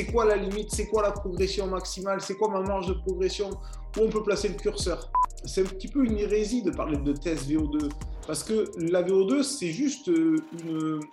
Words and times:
c'est 0.00 0.10
quoi 0.10 0.24
la 0.24 0.36
limite, 0.36 0.74
c'est 0.74 0.86
quoi 0.86 1.02
la 1.02 1.10
progression 1.10 1.66
maximale, 1.66 2.22
c'est 2.22 2.34
quoi 2.34 2.48
ma 2.48 2.60
marge 2.60 2.86
de 2.86 2.94
progression, 2.94 3.50
où 3.50 4.00
on 4.00 4.08
peut 4.08 4.22
placer 4.22 4.48
le 4.48 4.54
curseur? 4.54 5.12
C'est 5.44 5.60
un 5.60 5.68
petit 5.68 5.88
peu 5.88 6.06
une 6.06 6.16
hérésie 6.16 6.62
de 6.62 6.70
parler 6.70 6.96
de 6.96 7.12
test 7.12 7.46
VO2, 7.46 7.90
parce 8.26 8.42
que 8.42 8.64
la 8.78 9.02
VO2, 9.02 9.42
c'est 9.42 9.72
juste 9.72 10.08
euh, 10.08 10.36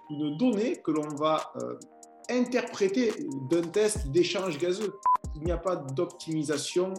une, 0.10 0.38
donnée 0.38 0.78
que 0.78 0.92
l'on 0.92 1.08
va 1.18 1.52
euh, 1.62 1.76
interpréter 2.30 3.12
d'un 3.50 3.64
test 3.64 4.08
d'échange 4.08 4.58
gazeux. 4.58 4.94
Il 5.36 5.44
n'y 5.44 5.52
a 5.52 5.58
pas 5.58 5.76
d'optimisation 5.76 6.94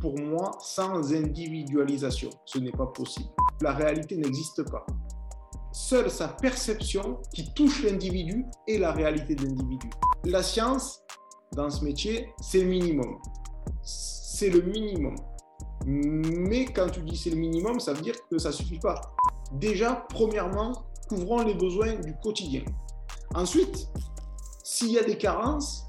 pour 0.00 0.18
moi 0.18 0.52
sans 0.60 1.12
individualisation. 1.12 2.30
Ce 2.46 2.58
n'est 2.58 2.72
pas 2.72 2.86
possible. 2.86 3.28
La 3.60 3.72
réalité 3.72 4.16
n'existe 4.16 4.62
pas. 4.70 4.86
Seule 5.72 6.10
sa 6.10 6.28
perception 6.28 7.18
qui 7.34 7.52
touche 7.52 7.82
l'individu 7.82 8.46
est 8.66 8.78
la 8.78 8.92
réalité 8.92 9.34
de 9.34 9.44
l'individu. 9.44 9.90
La 10.24 10.42
science, 10.42 11.04
dans 11.54 11.70
ce 11.70 11.84
métier, 11.84 12.28
c'est 12.40 12.60
le 12.60 12.68
minimum. 12.68 13.18
C'est 13.82 14.50
le 14.50 14.62
minimum. 14.62 15.14
Mais 15.86 16.64
quand 16.64 16.88
tu 16.90 17.00
dis 17.00 17.16
c'est 17.16 17.30
le 17.30 17.36
minimum, 17.36 17.78
ça 17.80 17.92
veut 17.92 18.02
dire 18.02 18.16
que 18.30 18.38
ça 18.38 18.48
ne 18.48 18.54
suffit 18.54 18.78
pas. 18.78 19.00
Déjà, 19.52 20.06
premièrement, 20.08 20.72
couvrons 21.08 21.42
les 21.42 21.54
besoins 21.54 21.94
du 21.94 22.14
quotidien. 22.22 22.62
Ensuite, 23.34 23.88
s'il 24.62 24.92
y 24.92 24.98
a 24.98 25.04
des 25.04 25.18
carences, 25.18 25.86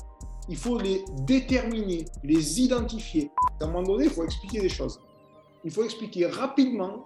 il 0.49 0.57
faut 0.57 0.77
les 0.77 1.03
déterminer, 1.21 2.05
les 2.23 2.61
identifier. 2.61 3.31
À 3.59 3.65
un 3.65 3.67
moment 3.67 3.83
donné, 3.83 4.05
il 4.05 4.11
faut 4.11 4.23
expliquer 4.23 4.61
des 4.61 4.69
choses. 4.69 4.99
Il 5.63 5.71
faut 5.71 5.83
expliquer 5.83 6.27
rapidement 6.27 7.05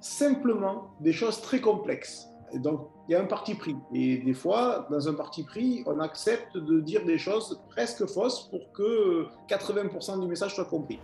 simplement 0.00 0.94
des 1.00 1.12
choses 1.12 1.40
très 1.42 1.60
complexes. 1.60 2.26
Donc, 2.54 2.88
il 3.08 3.12
y 3.12 3.14
a 3.14 3.20
un 3.20 3.26
parti 3.26 3.54
pris. 3.54 3.76
Et 3.94 4.18
des 4.18 4.34
fois, 4.34 4.86
dans 4.90 5.08
un 5.08 5.14
parti 5.14 5.42
pris, 5.42 5.82
on 5.86 6.00
accepte 6.00 6.56
de 6.56 6.80
dire 6.80 7.04
des 7.04 7.18
choses 7.18 7.60
presque 7.70 8.06
fausses 8.06 8.48
pour 8.50 8.72
que 8.72 9.26
80% 9.48 10.20
du 10.20 10.26
message 10.26 10.54
soit 10.54 10.64
compris. 10.64 11.00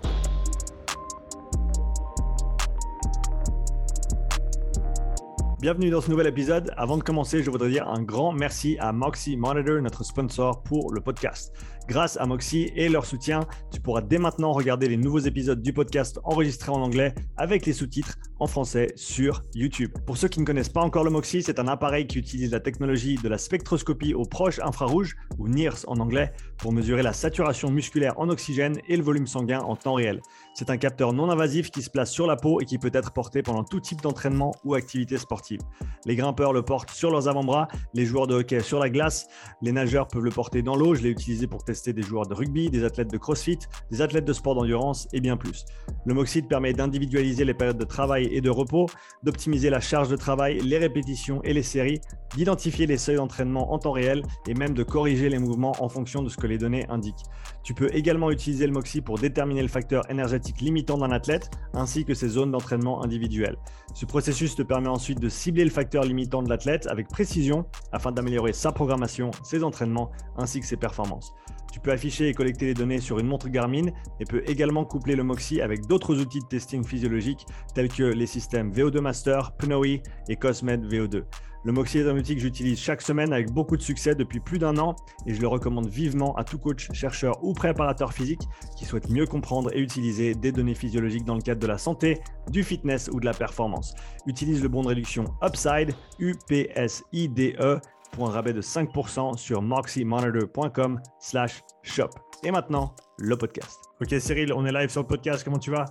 Bienvenue 5.60 5.88
dans 5.88 6.02
ce 6.02 6.10
nouvel 6.10 6.26
épisode. 6.26 6.74
Avant 6.76 6.98
de 6.98 7.02
commencer, 7.02 7.42
je 7.42 7.50
voudrais 7.50 7.70
dire 7.70 7.88
un 7.88 8.02
grand 8.02 8.32
merci 8.32 8.76
à 8.80 8.92
Moxie 8.92 9.34
Monitor, 9.34 9.80
notre 9.80 10.04
sponsor 10.04 10.60
pour 10.60 10.92
le 10.92 11.00
podcast. 11.00 11.54
Grâce 11.86 12.16
à 12.16 12.24
Moxie 12.24 12.72
et 12.76 12.88
leur 12.88 13.04
soutien, 13.04 13.40
tu 13.70 13.78
pourras 13.78 14.00
dès 14.00 14.16
maintenant 14.16 14.52
regarder 14.52 14.88
les 14.88 14.96
nouveaux 14.96 15.18
épisodes 15.18 15.60
du 15.60 15.74
podcast 15.74 16.18
enregistrés 16.24 16.72
en 16.72 16.80
anglais 16.80 17.14
avec 17.36 17.66
les 17.66 17.74
sous-titres 17.74 18.16
en 18.40 18.46
français 18.46 18.88
sur 18.96 19.44
YouTube. 19.54 19.92
Pour 20.06 20.16
ceux 20.16 20.28
qui 20.28 20.40
ne 20.40 20.46
connaissent 20.46 20.70
pas 20.70 20.80
encore 20.80 21.04
le 21.04 21.10
Moxie, 21.10 21.42
c'est 21.42 21.58
un 21.58 21.68
appareil 21.68 22.06
qui 22.06 22.18
utilise 22.18 22.50
la 22.52 22.60
technologie 22.60 23.16
de 23.16 23.28
la 23.28 23.36
spectroscopie 23.36 24.14
au 24.14 24.24
proche 24.24 24.60
infrarouge, 24.60 25.14
ou 25.38 25.46
NIRS 25.46 25.84
en 25.86 26.00
anglais, 26.00 26.32
pour 26.56 26.72
mesurer 26.72 27.02
la 27.02 27.12
saturation 27.12 27.70
musculaire 27.70 28.18
en 28.18 28.30
oxygène 28.30 28.78
et 28.88 28.96
le 28.96 29.02
volume 29.02 29.26
sanguin 29.26 29.60
en 29.60 29.76
temps 29.76 29.94
réel. 29.94 30.22
C'est 30.54 30.70
un 30.70 30.78
capteur 30.78 31.12
non 31.12 31.30
invasif 31.30 31.70
qui 31.70 31.82
se 31.82 31.90
place 31.90 32.10
sur 32.10 32.26
la 32.26 32.36
peau 32.36 32.60
et 32.60 32.64
qui 32.64 32.78
peut 32.78 32.90
être 32.94 33.12
porté 33.12 33.42
pendant 33.42 33.62
tout 33.62 33.80
type 33.80 34.00
d'entraînement 34.00 34.52
ou 34.64 34.74
activité 34.74 35.18
sportive. 35.18 35.60
Les 36.06 36.16
grimpeurs 36.16 36.54
le 36.54 36.62
portent 36.62 36.90
sur 36.90 37.10
leurs 37.10 37.28
avant-bras, 37.28 37.68
les 37.92 38.06
joueurs 38.06 38.26
de 38.26 38.34
hockey 38.34 38.60
sur 38.60 38.78
la 38.78 38.88
glace, 38.88 39.26
les 39.60 39.72
nageurs 39.72 40.08
peuvent 40.08 40.24
le 40.24 40.30
porter 40.30 40.62
dans 40.62 40.76
l'eau. 40.76 40.94
Je 40.94 41.02
l'ai 41.02 41.10
utilisé 41.10 41.46
pour 41.46 41.62
tester 41.62 41.73
des 41.74 42.02
joueurs 42.02 42.26
de 42.26 42.34
rugby, 42.34 42.70
des 42.70 42.84
athlètes 42.84 43.10
de 43.10 43.18
crossfit, 43.18 43.58
des 43.90 44.00
athlètes 44.00 44.24
de 44.24 44.32
sport 44.32 44.54
d'endurance 44.54 45.08
et 45.12 45.20
bien 45.20 45.36
plus. 45.36 45.64
Le 46.06 46.14
Moxide 46.14 46.48
permet 46.48 46.72
d'individualiser 46.72 47.44
les 47.44 47.54
périodes 47.54 47.78
de 47.78 47.84
travail 47.84 48.28
et 48.30 48.40
de 48.40 48.50
repos, 48.50 48.86
d'optimiser 49.22 49.70
la 49.70 49.80
charge 49.80 50.08
de 50.08 50.16
travail, 50.16 50.60
les 50.60 50.78
répétitions 50.78 51.42
et 51.42 51.52
les 51.52 51.62
séries, 51.62 52.00
d'identifier 52.36 52.86
les 52.86 52.98
seuils 52.98 53.16
d'entraînement 53.16 53.72
en 53.72 53.78
temps 53.78 53.92
réel 53.92 54.22
et 54.46 54.54
même 54.54 54.74
de 54.74 54.82
corriger 54.82 55.28
les 55.28 55.38
mouvements 55.38 55.74
en 55.80 55.88
fonction 55.88 56.22
de 56.22 56.28
ce 56.28 56.36
que 56.36 56.46
les 56.46 56.58
données 56.58 56.86
indiquent. 56.88 57.24
Tu 57.62 57.74
peux 57.74 57.88
également 57.94 58.30
utiliser 58.30 58.66
le 58.66 58.72
Moxi 58.72 59.00
pour 59.00 59.18
déterminer 59.18 59.62
le 59.62 59.68
facteur 59.68 60.08
énergétique 60.10 60.60
limitant 60.60 60.98
d'un 60.98 61.10
athlète 61.10 61.50
ainsi 61.72 62.04
que 62.04 62.14
ses 62.14 62.28
zones 62.28 62.50
d'entraînement 62.50 63.02
individuelles. 63.02 63.56
Ce 63.94 64.06
processus 64.06 64.54
te 64.54 64.62
permet 64.62 64.88
ensuite 64.88 65.20
de 65.20 65.28
cibler 65.28 65.64
le 65.64 65.70
facteur 65.70 66.04
limitant 66.04 66.42
de 66.42 66.48
l'athlète 66.48 66.86
avec 66.88 67.08
précision 67.08 67.66
afin 67.92 68.12
d'améliorer 68.12 68.52
sa 68.52 68.72
programmation, 68.72 69.30
ses 69.42 69.62
entraînements 69.62 70.10
ainsi 70.36 70.60
que 70.60 70.66
ses 70.66 70.76
performances. 70.76 71.32
Tu 71.74 71.80
peux 71.80 71.90
afficher 71.90 72.28
et 72.28 72.34
collecter 72.34 72.66
les 72.66 72.74
données 72.74 73.00
sur 73.00 73.18
une 73.18 73.26
montre 73.26 73.48
Garmin 73.48 73.86
et 74.20 74.24
peux 74.24 74.48
également 74.48 74.84
coupler 74.84 75.16
le 75.16 75.24
Moxi 75.24 75.60
avec 75.60 75.88
d'autres 75.88 76.20
outils 76.20 76.38
de 76.38 76.46
testing 76.46 76.84
physiologique 76.84 77.46
tels 77.74 77.88
que 77.88 78.04
les 78.04 78.26
systèmes 78.26 78.70
VO2 78.70 79.00
Master, 79.00 79.50
Pnoe 79.56 80.00
et 80.28 80.36
Cosmed 80.36 80.84
VO2. 80.84 81.24
Le 81.64 81.72
Moxie 81.72 81.98
est 81.98 82.08
un 82.08 82.16
outil 82.16 82.36
que 82.36 82.42
j'utilise 82.42 82.78
chaque 82.78 83.02
semaine 83.02 83.32
avec 83.32 83.50
beaucoup 83.50 83.76
de 83.76 83.82
succès 83.82 84.14
depuis 84.14 84.38
plus 84.38 84.60
d'un 84.60 84.78
an 84.78 84.94
et 85.26 85.34
je 85.34 85.40
le 85.40 85.48
recommande 85.48 85.88
vivement 85.88 86.36
à 86.36 86.44
tout 86.44 86.58
coach, 86.58 86.92
chercheur 86.92 87.42
ou 87.42 87.54
préparateur 87.54 88.12
physique 88.12 88.42
qui 88.78 88.84
souhaite 88.84 89.10
mieux 89.10 89.26
comprendre 89.26 89.74
et 89.74 89.80
utiliser 89.80 90.36
des 90.36 90.52
données 90.52 90.76
physiologiques 90.76 91.24
dans 91.24 91.34
le 91.34 91.42
cadre 91.42 91.60
de 91.60 91.66
la 91.66 91.78
santé, 91.78 92.20
du 92.52 92.62
fitness 92.62 93.10
ou 93.12 93.18
de 93.18 93.24
la 93.24 93.34
performance. 93.34 93.94
Utilise 94.26 94.62
le 94.62 94.68
bon 94.68 94.82
de 94.82 94.88
réduction 94.88 95.24
Upside, 95.42 95.92
U-P-S-I-D-E, 96.20 97.80
pour 98.14 98.28
un 98.28 98.32
rabais 98.32 98.52
de 98.52 98.62
5% 98.62 99.36
sur 99.36 99.62
moxymonitor.com 99.62 101.00
slash 101.20 101.62
shop. 101.82 102.10
Et 102.42 102.50
maintenant, 102.50 102.94
le 103.18 103.36
podcast. 103.36 103.78
Ok 104.00 104.14
Cyril, 104.20 104.52
on 104.52 104.64
est 104.64 104.72
live 104.72 104.90
sur 104.90 105.02
le 105.02 105.06
podcast, 105.06 105.44
comment 105.44 105.58
tu 105.58 105.70
vas? 105.70 105.86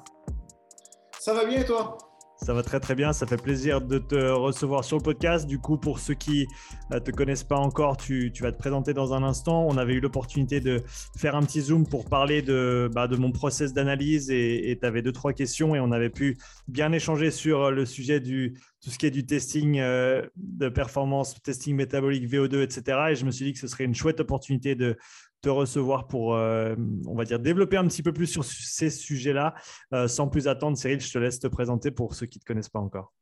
Ça 1.19 1.33
va 1.33 1.45
bien 1.45 1.63
toi? 1.63 1.97
Ça 2.43 2.53
va 2.53 2.61
très 2.61 2.81
très 2.81 2.93
bien, 2.93 3.13
ça 3.13 3.25
fait 3.25 3.41
plaisir 3.41 3.79
de 3.79 3.97
te 3.99 4.15
recevoir 4.15 4.83
sur 4.83 4.97
le 4.97 5.03
podcast. 5.03 5.47
Du 5.47 5.59
coup, 5.59 5.77
pour 5.77 5.99
ceux 5.99 6.13
qui 6.13 6.45
ne 6.91 6.97
euh, 6.97 6.99
te 6.99 7.09
connaissent 7.09 7.45
pas 7.45 7.55
encore, 7.55 7.95
tu, 7.95 8.31
vas 8.41 8.51
te 8.51 8.57
présenter 8.57 8.93
dans 8.93 9.13
un 9.13 9.23
instant. 9.23 9.65
On 9.65 9.77
avait 9.77 9.93
eu 9.93 10.01
l'opportunité 10.01 10.59
de 10.59 10.83
faire 11.17 11.37
un 11.37 11.43
petit 11.43 11.61
zoom 11.61 11.87
pour 11.87 12.03
parler 12.05 12.41
de, 12.41 12.89
bah, 12.93 13.07
mon 13.17 13.31
process 13.31 13.71
d'analyse 13.71 14.29
et 14.29 14.77
tu 14.79 14.85
avais 14.85 15.01
deux, 15.01 15.13
trois 15.13 15.31
questions 15.31 15.73
et 15.73 15.79
on 15.79 15.93
avait 15.93 16.09
pu 16.09 16.37
bien 16.67 16.91
échanger 16.91 17.31
sur 17.31 17.71
le 17.71 17.85
sujet 17.85 18.19
du 18.19 18.55
tout 18.83 18.89
ce 18.89 18.97
qui 18.97 19.05
est 19.05 19.11
du 19.11 19.25
testing 19.25 19.79
euh, 19.79 20.23
de 20.35 20.67
performance, 20.67 21.41
testing 21.41 21.75
métabolique, 21.75 22.27
VO2, 22.27 22.63
etc. 22.63 22.97
Et 23.11 23.15
je 23.15 23.25
me 23.25 23.31
suis 23.31 23.45
dit 23.45 23.53
que 23.53 23.59
ce 23.59 23.67
serait 23.67 23.85
une 23.85 23.95
chouette 23.95 24.19
opportunité 24.19 24.75
de, 24.75 24.97
te 25.43 25.49
recevoir 25.49 26.07
pour, 26.07 26.35
euh, 26.35 26.73
on 27.05 27.15
va 27.15 27.25
dire, 27.25 27.37
développer 27.37 27.77
un 27.77 27.85
petit 27.85 28.01
peu 28.01 28.13
plus 28.13 28.27
sur 28.27 28.43
ces 28.45 28.89
sujets-là. 28.89 29.53
Euh, 29.93 30.07
sans 30.07 30.27
plus 30.29 30.47
attendre, 30.47 30.77
Cyril, 30.77 31.01
je 31.01 31.11
te 31.11 31.17
laisse 31.19 31.37
te 31.37 31.47
présenter 31.47 31.91
pour 31.91 32.15
ceux 32.15 32.25
qui 32.25 32.39
ne 32.39 32.41
te 32.41 32.45
connaissent 32.45 32.69
pas 32.69 32.79
encore. 32.79 33.13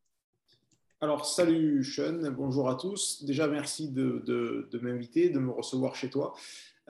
Alors, 1.02 1.26
salut 1.26 1.84
Sean, 1.84 2.32
bonjour 2.32 2.70
à 2.70 2.76
tous. 2.76 3.26
Déjà, 3.26 3.48
merci 3.48 3.90
de, 3.90 4.70
m'inviter, 4.82 5.30
de 5.30 5.40
me 5.40 5.50
recevoir 5.50 5.96
chez 5.96 6.12
toi 6.12 6.34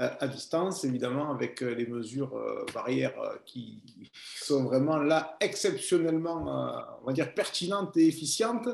euh, 0.01 0.09
à 0.19 0.27
distance, 0.27 0.83
évidemment, 0.83 1.31
avec 1.31 1.61
les 1.61 1.87
mesures 1.87 2.37
barrières 2.73 3.15
qui 3.45 4.11
sont 4.35 4.65
vraiment 4.65 4.97
là 4.97 5.37
exceptionnellement, 5.39 6.97
on 7.01 7.05
va 7.05 7.13
dire, 7.13 7.33
pertinentes 7.33 7.95
et 7.95 8.05
efficientes. 8.05 8.67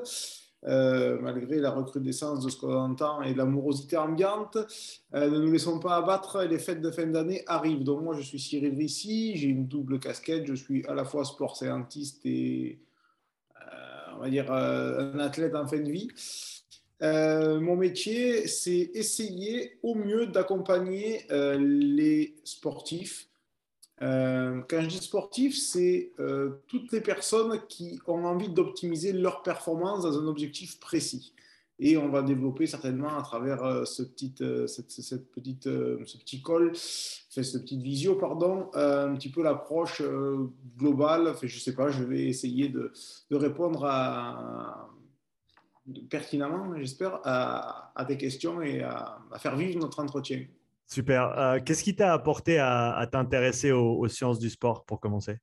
Euh, 0.67 1.17
malgré 1.21 1.59
la 1.61 1.71
recrudescence 1.71 2.43
de 2.43 2.49
ce 2.49 2.57
qu'on 2.57 2.75
entend 2.75 3.21
et 3.21 3.33
l'amorosité 3.33 3.95
ambiante. 3.95 4.57
Euh, 5.13 5.29
ne 5.29 5.37
nous 5.37 5.51
laissons 5.51 5.79
pas 5.79 5.95
abattre, 5.95 6.43
les 6.43 6.59
fêtes 6.59 6.81
de 6.81 6.91
fin 6.91 7.05
d'année 7.07 7.43
arrivent. 7.47 7.83
Donc 7.83 8.01
moi, 8.01 8.15
je 8.17 8.21
suis 8.21 8.39
Cyril 8.39 8.75
Rissy, 8.75 9.37
j'ai 9.37 9.47
une 9.47 9.67
double 9.67 9.99
casquette, 9.99 10.45
je 10.45 10.55
suis 10.55 10.85
à 10.87 10.93
la 10.93 11.05
fois 11.05 11.23
sport 11.23 11.55
scientiste 11.55 12.25
et, 12.25 12.79
euh, 13.61 14.15
on 14.17 14.19
va 14.19 14.29
dire, 14.29 14.51
un 14.51 15.17
athlète 15.19 15.55
en 15.55 15.65
fin 15.67 15.79
de 15.79 15.89
vie. 15.89 16.09
mon 17.01 17.77
métier, 17.77 18.47
c'est 18.47 18.91
essayer 18.93 19.79
au 19.83 19.95
mieux 19.95 20.27
d'accompagner 20.27 21.25
les 21.29 22.35
sportifs 22.43 23.26
euh, 24.03 24.61
quand 24.69 24.81
je 24.81 24.87
dis 24.87 24.97
sportif, 24.97 25.57
c'est 25.57 26.11
euh, 26.19 26.61
toutes 26.67 26.91
les 26.91 27.01
personnes 27.01 27.59
qui 27.67 27.99
ont 28.05 28.25
envie 28.25 28.49
d'optimiser 28.49 29.11
leur 29.11 29.41
performance 29.41 30.03
dans 30.03 30.19
un 30.19 30.27
objectif 30.27 30.79
précis. 30.79 31.33
Et 31.79 31.95
on 31.97 32.09
va 32.09 32.23
développer 32.23 32.65
certainement 32.65 33.17
à 33.17 33.21
travers 33.21 33.63
euh, 33.63 33.85
ce, 33.85 34.03
petit, 34.03 34.33
cette, 34.67 35.31
petite, 35.31 35.63
ce 35.65 36.17
petit 36.17 36.41
call, 36.43 36.73
fait, 36.75 37.43
cette 37.43 37.63
petite 37.63 37.81
visio, 37.81 38.15
pardon, 38.15 38.69
un 38.73 39.15
petit 39.15 39.29
peu 39.29 39.43
l'approche 39.43 40.01
globale. 40.77 41.35
Je 41.41 41.55
ne 41.55 41.59
sais 41.59 41.75
pas, 41.75 41.89
je 41.89 42.03
vais 42.03 42.25
essayer 42.25 42.69
de, 42.69 42.91
répondre 43.31 43.87
pertinemment, 46.09 46.75
j'espère, 46.77 47.19
à, 47.23 47.91
à, 47.95 48.05
tes 48.05 48.17
questions 48.17 48.61
et 48.61 48.81
à 48.81 49.19
faire 49.37 49.55
vivre 49.55 49.79
notre 49.79 49.99
entretien. 49.99 50.45
Super. 50.87 51.37
Euh, 51.37 51.59
qu'est-ce 51.63 51.83
qui 51.83 51.95
t'a 51.95 52.13
apporté 52.13 52.59
à, 52.59 53.05
t'intéresser 53.11 53.71
aux, 53.71 54.07
sciences 54.07 54.39
du 54.39 54.49
sport 54.49 54.85
pour 54.85 55.01
commencer? 55.01 55.37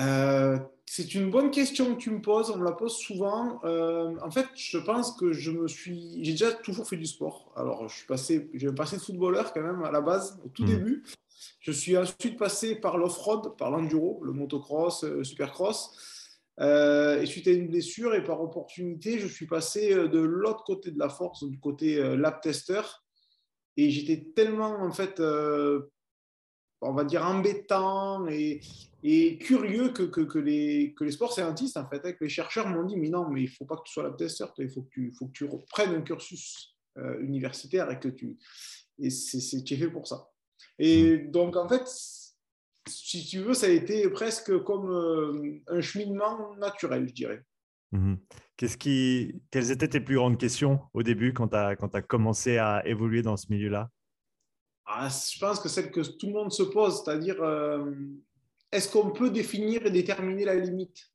Euh, 0.00 0.58
C'est 0.86 1.14
une 1.14 1.30
bonne 1.30 1.52
question 1.52 1.94
que 1.94 2.00
tu 2.00 2.10
me 2.10 2.20
poses. 2.20 2.50
On 2.50 2.56
me 2.56 2.64
la 2.64 2.72
pose 2.72 2.96
souvent. 2.96 3.60
Euh, 3.64 4.12
en 4.22 4.30
fait, 4.32 4.46
je 4.56 4.78
pense 4.78 5.16
que 5.16 5.32
je 5.32 5.52
me 5.52 5.68
suis. 5.68 6.18
J'ai 6.24 6.32
déjà 6.32 6.52
toujours 6.52 6.88
fait 6.88 6.96
du 6.96 7.06
sport. 7.06 7.52
Alors, 7.56 7.88
je 7.88 7.94
suis 7.94 8.06
passé. 8.06 8.50
J'ai 8.54 8.72
passé 8.72 8.96
de 8.96 9.02
footballeur 9.02 9.52
quand 9.52 9.62
même 9.62 9.84
à 9.84 9.92
la 9.92 10.00
base, 10.00 10.40
au 10.44 10.48
tout 10.48 10.64
hmm. 10.64 10.66
début. 10.66 11.04
Je 11.60 11.70
suis 11.70 11.96
ensuite 11.96 12.36
passé 12.36 12.74
par 12.74 12.98
l'off-road, 12.98 13.56
par 13.56 13.70
l'enduro, 13.70 14.20
le 14.24 14.32
motocross, 14.32 15.04
le 15.04 15.22
supercross. 15.22 15.96
et 16.58 17.26
suite 17.26 17.46
à 17.46 17.52
une 17.52 17.68
blessure 17.68 18.14
et 18.14 18.24
par 18.24 18.42
opportunité, 18.42 19.20
je 19.20 19.28
suis 19.28 19.46
passé 19.46 19.94
de 19.94 20.18
l'autre 20.18 20.64
côté 20.64 20.90
de 20.90 20.98
la 20.98 21.08
force, 21.08 21.44
du 21.44 21.60
côté 21.60 22.16
lab 22.16 22.40
tester 22.40 22.80
et 23.76 23.90
j'étais 23.90 24.32
tellement, 24.34 24.82
en 24.82 24.92
fait, 24.92 25.20
on 26.80 26.92
va 26.92 27.04
dire, 27.04 27.24
embêtant 27.24 28.26
et, 28.28 28.60
et 29.02 29.38
curieux 29.38 29.90
que, 29.90 30.02
que, 30.02 30.38
les, 30.38 30.94
que 30.94 31.04
les 31.04 31.12
sports 31.12 31.32
scientistes, 31.32 31.76
en 31.76 31.88
fait, 31.88 31.98
avec 31.98 32.20
les 32.20 32.28
chercheurs 32.28 32.68
m'ont 32.68 32.84
dit, 32.84 32.96
mais 32.96 33.08
non, 33.08 33.28
mais 33.28 33.42
il 33.42 33.50
ne 33.50 33.50
faut 33.50 33.64
pas 33.64 33.76
que 33.76 33.82
tu 33.84 33.92
sois 33.92 34.02
la 34.02 34.12
testeur, 34.12 34.52
il 34.58 34.70
faut 34.70 34.82
que 34.82 34.90
tu, 34.90 35.12
faut 35.12 35.26
que 35.26 35.32
tu 35.32 35.44
reprennes 35.44 35.94
un 35.94 36.02
cursus 36.02 36.76
euh, 36.98 37.20
universitaire 37.20 37.90
et 37.90 37.98
que 37.98 38.08
tu... 38.08 38.38
Et 38.98 39.10
c'est 39.10 39.66
fait 39.76 39.90
pour 39.90 40.06
ça. 40.06 40.30
Et 40.78 41.16
mmh. 41.16 41.30
donc, 41.32 41.56
en 41.56 41.68
fait, 41.68 41.82
si 42.88 43.26
tu 43.26 43.40
veux, 43.40 43.54
ça 43.54 43.66
a 43.66 43.70
été 43.70 44.08
presque 44.10 44.56
comme 44.62 44.90
euh, 44.90 45.60
un 45.66 45.80
cheminement 45.80 46.54
naturel, 46.56 47.08
je 47.08 47.14
dirais. 47.14 47.42
Mmh 47.94 48.14
quelles 48.56 49.72
étaient 49.72 49.88
tes 49.88 50.00
plus 50.00 50.14
grandes 50.14 50.38
questions 50.38 50.80
au 50.94 51.02
début 51.02 51.32
quand 51.32 51.48
tu 51.48 51.56
as, 51.56 51.76
as, 51.92 52.02
commencé 52.02 52.56
à 52.56 52.86
évoluer 52.86 53.20
dans 53.20 53.36
ce 53.36 53.46
milieu-là? 53.50 53.90
Ah, 54.86 55.08
je 55.08 55.38
pense 55.40 55.58
que 55.58 55.68
celle 55.68 55.90
que 55.90 56.00
tout 56.00 56.28
le 56.28 56.32
monde 56.32 56.52
se 56.52 56.62
pose, 56.62 57.02
c'est-à-dire 57.02 57.42
euh, 57.42 57.92
est-ce 58.70 58.88
qu'on 58.88 59.10
peut 59.10 59.30
définir 59.30 59.84
et 59.84 59.90
déterminer 59.90 60.44
la 60.44 60.54
limite? 60.54 61.10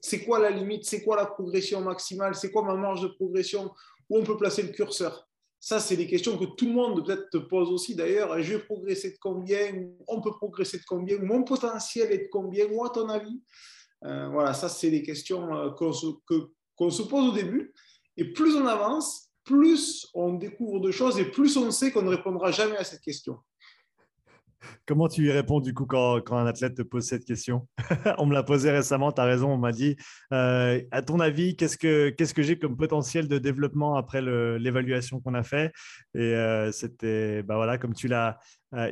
C'est 0.00 0.22
quoi 0.24 0.38
la 0.38 0.50
limite? 0.50 0.84
C'est 0.84 1.02
quoi 1.02 1.16
la 1.16 1.24
progression 1.24 1.80
maximale? 1.80 2.34
C'est 2.34 2.52
quoi 2.52 2.62
ma 2.62 2.74
marge 2.74 3.00
de 3.02 3.08
progression? 3.08 3.72
Où 4.10 4.18
on 4.18 4.24
peut 4.24 4.36
placer 4.36 4.62
le 4.62 4.68
curseur? 4.68 5.28
Ça, 5.58 5.80
c'est 5.80 5.96
des 5.96 6.06
questions 6.06 6.36
que 6.36 6.44
tout 6.44 6.66
le 6.66 6.72
monde 6.72 7.04
peut-être 7.04 7.30
te 7.30 7.38
pose 7.38 7.70
aussi. 7.70 7.94
D'ailleurs, 7.96 8.40
je 8.42 8.54
vais 8.54 8.62
progresser 8.62 9.12
de 9.12 9.18
combien? 9.18 9.72
On 10.06 10.20
peut 10.20 10.32
progresser 10.32 10.78
de 10.78 10.84
combien? 10.86 11.18
Mon 11.18 11.42
potentiel 11.42 12.12
est 12.12 12.18
de 12.18 12.28
combien? 12.30 12.66
Ou 12.66 12.84
à 12.84 12.90
ton 12.90 13.08
avis? 13.08 13.42
Euh, 14.04 14.28
Voilà, 14.28 14.54
ça, 14.54 14.68
c'est 14.68 14.90
des 14.90 15.02
questions 15.02 15.54
euh, 15.54 15.70
qu'on 15.70 15.92
se, 15.92 16.06
se 16.06 17.02
pose 17.02 17.28
au 17.28 17.32
début. 17.32 17.72
Et 18.16 18.32
plus 18.32 18.56
on 18.56 18.66
avance, 18.66 19.30
plus 19.44 20.06
on 20.14 20.34
découvre 20.34 20.80
de 20.80 20.90
choses 20.90 21.18
et 21.18 21.24
plus 21.24 21.56
on 21.56 21.70
sait 21.70 21.92
qu'on 21.92 22.02
ne 22.02 22.10
répondra 22.10 22.50
jamais 22.50 22.76
à 22.76 22.84
cette 22.84 23.00
question. 23.00 23.38
Comment 24.86 25.06
tu 25.06 25.24
y 25.24 25.30
réponds 25.30 25.60
du 25.60 25.72
coup 25.72 25.86
quand, 25.86 26.32
un 26.32 26.46
athlète 26.46 26.74
te 26.74 26.82
pose 26.82 27.04
cette 27.04 27.24
question? 27.24 27.68
On 28.18 28.26
me 28.26 28.34
l'a 28.34 28.42
posé 28.42 28.72
récemment, 28.72 29.12
tu 29.12 29.20
as 29.20 29.24
raison, 29.24 29.52
on 29.52 29.56
m'a 29.56 29.70
dit, 29.70 29.94
euh, 30.32 30.82
à 30.90 31.00
ton 31.00 31.20
avis, 31.20 31.54
qu'est-ce 31.54 31.78
que, 31.78 32.10
que 32.10 32.42
j'ai 32.42 32.58
comme 32.58 32.76
potentiel 32.76 33.28
de 33.28 33.38
développement 33.38 33.94
après 33.94 34.20
l'évaluation 34.20 35.20
qu'on 35.20 35.34
a 35.34 35.44
fait? 35.44 35.72
Et 36.14 36.34
c'était, 36.72 37.44
bah 37.44 37.54
voilà, 37.54 37.78
comme 37.78 37.94
tu 37.94 38.08
l'as 38.08 38.38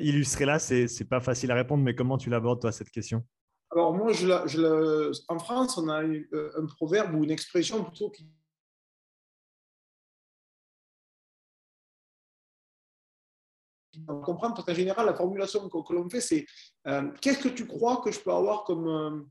illustré 0.00 0.44
là, 0.44 0.60
c'est 0.60 1.08
pas 1.08 1.20
facile 1.20 1.50
à 1.50 1.56
répondre, 1.56 1.82
mais 1.82 1.96
comment 1.96 2.16
tu 2.16 2.30
l'abordes 2.30 2.60
toi 2.60 2.70
cette 2.70 2.90
question? 2.90 3.24
Alors 3.70 3.92
moi, 3.92 4.12
en 5.28 5.38
France, 5.38 5.78
on 5.78 5.88
a 5.88 6.02
un 6.02 6.66
proverbe 6.66 7.14
ou 7.14 7.24
une 7.24 7.30
expression 7.30 7.82
plutôt 7.84 8.10
qui 8.10 8.26
comprendre 14.22 14.54
parce 14.54 14.66
qu'en 14.66 14.74
général, 14.74 15.06
la 15.06 15.14
formulation 15.14 15.68
que, 15.68 15.92
l'on 15.92 16.08
fait, 16.08 16.20
c'est 16.20 16.46
euh, 16.86 17.10
qu'est-ce 17.20 17.38
que 17.38 17.48
tu 17.48 17.66
crois 17.66 17.98
que 17.98 18.10
je 18.10 18.20
peux 18.20 18.32
avoir 18.32 18.64
comme, 18.64 18.88
euh, 18.88 19.22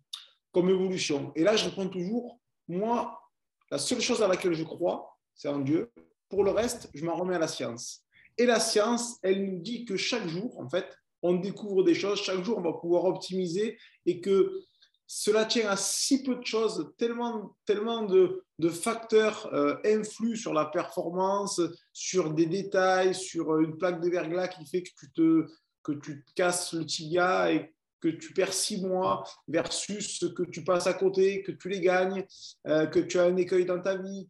comme 0.52 0.70
évolution? 0.70 1.32
Et 1.36 1.44
là, 1.44 1.56
je 1.56 1.70
réponds 1.70 1.90
toujours 1.90 2.40
moi, 2.68 3.22
la 3.70 3.78
seule 3.78 4.02
chose 4.02 4.22
à 4.24 4.28
laquelle 4.28 4.54
je 4.54 4.64
crois, 4.64 5.18
c'est 5.34 5.50
en 5.50 5.60
Dieu. 5.60 5.92
Pour 6.30 6.44
le 6.44 6.52
reste, 6.52 6.90
je 6.94 7.06
m'en 7.06 7.16
remets 7.16 7.36
à 7.36 7.40
la 7.40 7.48
science. 7.48 8.04
Et 8.38 8.46
la 8.46 8.60
science, 8.60 9.20
elle 9.22 9.46
nous 9.46 9.60
dit 9.60 9.86
que 9.86 9.96
chaque 9.96 10.28
jour, 10.28 10.60
en 10.60 10.70
fait, 10.70 10.98
on 11.26 11.34
découvre 11.34 11.84
des 11.84 11.96
choses, 11.96 12.22
chaque 12.22 12.44
jour, 12.44 12.60
on 12.60 12.62
va 12.62 12.74
pouvoir 12.74 13.06
optimiser 13.06 13.80
et 14.06 14.22
que 14.22 14.62
cela 15.08 15.46
tient 15.46 15.70
à 15.70 15.76
si 15.76 16.24
peu 16.24 16.36
de 16.36 16.46
choses, 16.46 16.94
tellement, 16.98 17.56
tellement 17.66 18.04
de, 18.04 18.44
facteurs 18.70 19.52
euh, 19.54 19.76
influent 19.86 20.36
sur 20.36 20.54
la 20.54 20.66
performance, 20.66 21.60
sur 21.94 22.32
des 22.32 22.46
détails, 22.46 23.16
sur 23.16 23.60
une 23.60 23.78
plaque 23.78 24.02
de 24.02 24.10
verglas 24.10 24.48
qui 24.48 24.66
fait 24.68 24.84
que 24.84 24.92
tu 25.00 25.12
te, 25.12 25.48
que 25.84 25.94
tu 25.94 26.24
casses 26.36 26.74
le 26.74 26.86
tibia 26.86 27.52
et 27.52 27.74
que 28.02 28.10
tu 28.10 28.34
perds 28.34 28.54
six 28.54 28.82
mois 28.84 29.24
versus 29.48 30.20
ce 30.20 30.28
que 30.28 30.44
tu 30.44 30.64
passes 30.64 30.86
à 30.86 30.94
côté, 30.94 31.42
que 31.42 31.52
tu 31.52 31.70
les 31.70 31.82
gagnes, 31.82 32.24
euh, 32.68 32.86
que 32.86 33.00
tu 33.00 33.18
as 33.20 33.24
un 33.24 33.38
écueil 33.38 33.66
dans 33.66 33.82
ta 33.82 33.98
vie. 33.98 34.28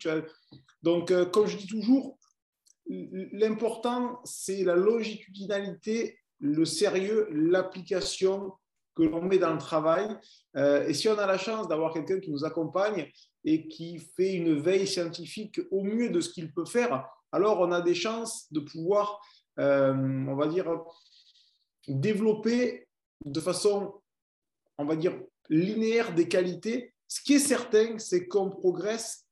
Donc, 0.82 1.12
euh, 1.12 1.26
comme 1.26 1.48
je 1.48 1.58
dis 1.58 1.68
toujours, 1.68 2.18
l'important, 2.88 4.22
c'est 4.24 4.64
la 4.64 4.76
longitudinalité, 4.76 6.20
le 6.40 6.66
sérieux, 6.66 7.28
l'application 7.32 8.52
que 8.96 9.04
l'on 9.04 9.22
met 9.22 9.38
dans 9.38 9.54
le 9.54 9.60
travail. 9.60 10.08
Euh, 10.56 10.88
et 10.88 10.94
si 10.94 11.10
on 11.10 11.18
a 11.18 11.26
la 11.26 11.38
chance 11.38 11.68
d'avoir 11.68 11.94
quelqu'un 11.94 12.20
qui 12.20 12.32
nous 12.32 12.46
accompagne 12.46 13.12
et 13.44 13.68
qui 13.68 14.00
fait 14.00 14.34
une 14.34 14.60
veille 14.60 14.88
scientifique 14.88 15.60
au 15.70 15.84
mieux 15.84 16.10
de 16.10 16.22
ce 16.22 16.30
qu'il 16.30 16.52
peut 16.54 16.66
faire, 16.66 17.06
alors 17.32 17.60
on 17.60 17.72
a 17.72 17.82
des 17.82 17.96
chances 17.96 18.52
de 18.52 18.62
pouvoir, 18.62 19.20
euh, 19.60 19.94
on 19.94 20.36
va 20.36 20.48
dire, 20.48 20.66
développer 21.88 22.88
de 23.26 23.40
façon, 23.40 24.02
on 24.78 24.86
va 24.86 24.96
dire, 24.96 25.20
linéaire 25.50 26.14
des 26.16 26.28
qualités. 26.28 26.94
Ce 27.08 27.22
qui 27.22 27.34
est 27.34 27.40
certain, 27.40 28.00
c'est 28.00 28.28
qu'on 28.28 28.50
progresse. 28.50 29.25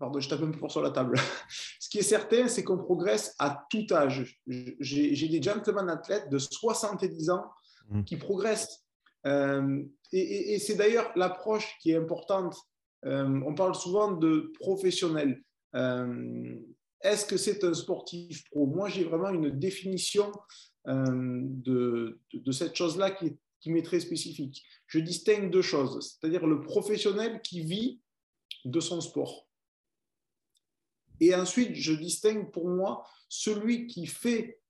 Pardon, 0.00 0.18
je 0.18 0.28
tape 0.28 0.42
un 0.42 0.50
peu 0.50 0.58
fort 0.58 0.72
sur 0.72 0.82
la 0.82 0.90
table. 0.90 1.16
Ce 1.78 1.88
qui 1.88 1.98
est 1.98 2.02
certain, 2.02 2.48
c'est 2.48 2.64
qu'on 2.64 2.78
progresse 2.78 3.36
à 3.38 3.66
tout 3.70 3.86
âge. 3.92 4.40
J'ai 4.46 5.28
des 5.28 5.42
gentlemen 5.42 5.88
athlètes 5.90 6.30
de 6.30 6.38
70 6.38 7.30
ans 7.30 7.44
mmh. 7.90 8.04
qui 8.04 8.16
progressent 8.16 8.82
euh, 9.26 9.82
et, 10.12 10.58
c'est 10.58 10.74
d'ailleurs 10.74 11.12
l'approche 11.16 11.76
qui 11.80 11.90
est 11.90 11.96
importante. 11.96 12.56
Euh, 13.04 13.40
on 13.46 13.54
parle 13.54 13.74
souvent 13.74 14.12
de 14.12 14.52
professionnel. 14.58 15.42
Euh, 15.74 16.56
est-ce 17.02 17.24
que 17.24 17.36
c'est 17.36 17.64
un 17.64 17.74
sportif 17.74 18.44
pro? 18.50 18.66
Moi, 18.66 18.88
j'ai 18.88 19.04
vraiment 19.04 19.30
une 19.30 19.50
définition 19.50 20.32
de, 20.86 22.18
de, 22.32 22.52
cette 22.52 22.74
chose-là 22.74 23.10
qui, 23.10 23.36
qui 23.60 23.70
m'est 23.70 23.82
très 23.82 24.00
spécifique. 24.00 24.64
Je 24.86 24.98
distingue 24.98 25.50
deux 25.50 25.62
choses, 25.62 26.18
c'est-à-dire 26.18 26.46
le 26.46 26.62
professionnel 26.62 27.40
qui 27.42 27.62
vit 27.62 28.00
de 28.64 28.80
son 28.80 29.00
sport. 29.00 29.49
Et 31.20 31.34
ensuite, 31.34 31.74
je 31.74 31.92
distingue 31.92 32.50
pour 32.50 32.68
moi 32.68 33.04
celui 33.28 33.86
qui 33.86 34.06
fait 34.06 34.60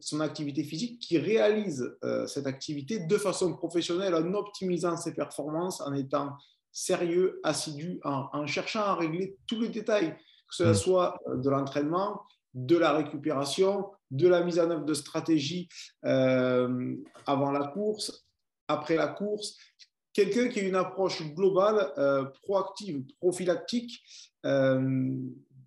son 0.00 0.20
activité 0.20 0.64
physique, 0.64 1.00
qui 1.00 1.18
réalise 1.18 1.96
euh, 2.04 2.26
cette 2.26 2.46
activité 2.46 3.00
de 3.00 3.16
façon 3.16 3.54
professionnelle 3.54 4.14
en 4.14 4.34
optimisant 4.34 4.96
ses 4.96 5.14
performances, 5.14 5.80
en 5.80 5.92
étant 5.92 6.36
sérieux, 6.72 7.40
assidu, 7.42 8.00
en, 8.04 8.46
cherchant 8.46 8.80
à 8.80 8.94
régler 8.94 9.36
tous 9.46 9.60
les 9.60 9.68
détails, 9.68 10.16
que 10.48 10.54
ce 10.54 10.64
mm. 10.64 10.74
soit 10.74 11.20
euh, 11.28 11.36
de 11.36 11.50
l'entraînement, 11.50 12.22
de 12.54 12.76
la 12.76 12.92
récupération, 12.92 13.90
de 14.10 14.28
la 14.28 14.42
mise 14.42 14.58
en 14.58 14.70
œuvre 14.70 14.84
de 14.84 14.94
stratégies 14.94 15.68
euh, 16.04 16.96
avant 17.26 17.50
la 17.50 17.68
course, 17.68 18.26
après 18.68 18.96
la 18.96 19.08
course. 19.08 19.56
Quelqu'un 20.12 20.48
qui 20.48 20.60
a 20.60 20.62
une 20.64 20.76
approche 20.76 21.22
globale, 21.34 21.90
proactive, 22.42 23.02
prophylactique 23.18 24.02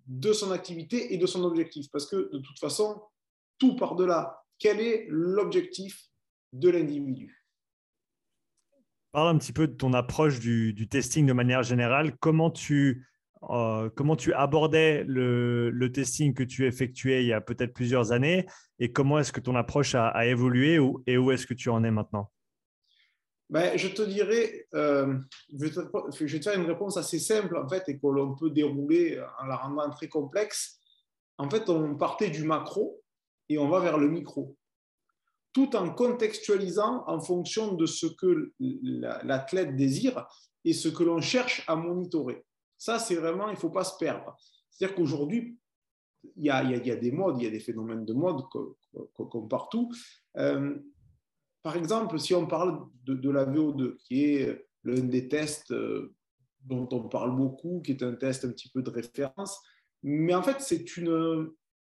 de 0.06 0.32
son 0.32 0.50
activité 0.50 1.14
et 1.14 1.18
de 1.18 1.26
son 1.26 1.44
objectif. 1.44 1.86
Parce 1.92 2.06
que 2.06 2.30
de 2.32 2.38
toute 2.38 2.58
façon, 2.58 3.00
tout 3.58 3.76
par-delà. 3.76 4.42
Quel 4.58 4.80
est 4.80 5.06
l'objectif 5.08 6.08
de 6.52 6.70
l'individu? 6.70 7.44
Parle 9.12 9.34
un 9.34 9.38
petit 9.38 9.52
peu 9.52 9.66
de 9.66 9.74
ton 9.74 9.92
approche 9.92 10.40
du, 10.40 10.88
testing 10.88 11.26
de 11.26 11.32
manière 11.32 11.62
générale. 11.62 12.16
Comment 12.18 12.50
tu, 12.50 13.06
euh, 13.50 13.90
comment 13.94 14.16
tu 14.16 14.32
abordais 14.32 15.04
le, 15.04 15.88
testing 15.92 16.34
que 16.34 16.42
tu 16.42 16.66
effectuais 16.66 17.24
il 17.24 17.28
y 17.28 17.32
a 17.32 17.40
peut-être 17.40 17.72
plusieurs 17.72 18.12
années 18.12 18.46
et 18.78 18.92
comment 18.92 19.18
est-ce 19.18 19.32
que 19.32 19.40
ton 19.40 19.54
approche 19.54 19.94
a, 19.94 20.26
évolué 20.26 20.78
et 21.06 21.16
où 21.16 21.30
est-ce 21.30 21.46
que 21.46 21.54
tu 21.54 21.70
en 21.70 21.82
es 21.84 21.90
maintenant? 21.90 22.30
Ben, 23.48 23.76
je 23.76 23.88
te 23.88 24.02
dirais, 24.02 24.66
euh, 24.74 25.18
je, 25.52 25.64
vais 25.64 25.70
te, 25.70 26.42
faire 26.42 26.58
une 26.58 26.66
réponse 26.66 26.96
assez 26.96 27.18
simple 27.18 27.56
en 27.56 27.68
fait 27.68 27.88
et 27.88 27.98
que 27.98 28.06
l'on 28.06 28.34
peut 28.34 28.50
dérouler 28.50 29.22
en 29.40 29.46
la 29.46 29.56
rendant 29.56 29.88
très 29.90 30.08
complexe. 30.08 30.80
En 31.38 31.48
fait, 31.48 31.68
on 31.68 31.96
partait 31.96 32.30
du 32.30 32.44
macro 32.44 33.02
et 33.48 33.58
on 33.58 33.68
va 33.68 33.80
vers 33.80 33.98
le 33.98 34.08
micro, 34.08 34.56
tout 35.52 35.76
en 35.76 35.90
contextualisant 35.92 37.04
en 37.06 37.20
fonction 37.20 37.74
de 37.74 37.86
ce 37.86 38.06
que 38.06 38.52
l'athlète 38.58 39.76
désire 39.76 40.26
et 40.64 40.72
ce 40.72 40.88
que 40.88 41.04
l'on 41.04 41.20
cherche 41.20 41.62
à 41.68 41.76
monitorer. 41.76 42.44
Ça, 42.78 42.98
c'est 42.98 43.14
vraiment, 43.14 43.48
il 43.48 43.52
ne 43.52 43.58
faut 43.58 43.70
pas 43.70 43.84
se 43.84 43.96
perdre. 43.96 44.36
C'est-à-dire 44.70 44.96
qu'aujourd'hui, 44.96 45.56
il 46.36 46.44
y, 46.44 46.50
a, 46.50 46.96
des 46.96 47.12
modes, 47.12 47.38
il 47.38 47.44
y 47.44 47.46
a 47.46 47.50
des 47.50 47.60
phénomènes 47.60 48.04
de 48.04 48.12
mode 48.12 48.42
comme, 48.50 49.48
partout. 49.48 49.90
Euh, 50.36 50.76
par 51.66 51.76
exemple, 51.76 52.16
si 52.20 52.32
on 52.32 52.46
parle 52.46 52.86
de, 53.06 53.28
la 53.28 53.44
VO2, 53.44 53.96
qui 53.96 54.22
est 54.22 54.68
l'un 54.84 55.02
des 55.02 55.26
tests 55.26 55.72
euh, 55.72 56.14
dont 56.60 56.88
on 56.92 57.08
parle 57.08 57.34
beaucoup, 57.34 57.82
qui 57.84 57.90
est 57.90 58.04
un 58.04 58.12
test 58.12 58.44
un 58.44 58.50
petit 58.50 58.68
peu 58.68 58.82
de 58.82 58.90
référence, 58.90 59.60
mais 60.04 60.32
en 60.32 60.44
fait, 60.44 60.60
c'est 60.60 60.84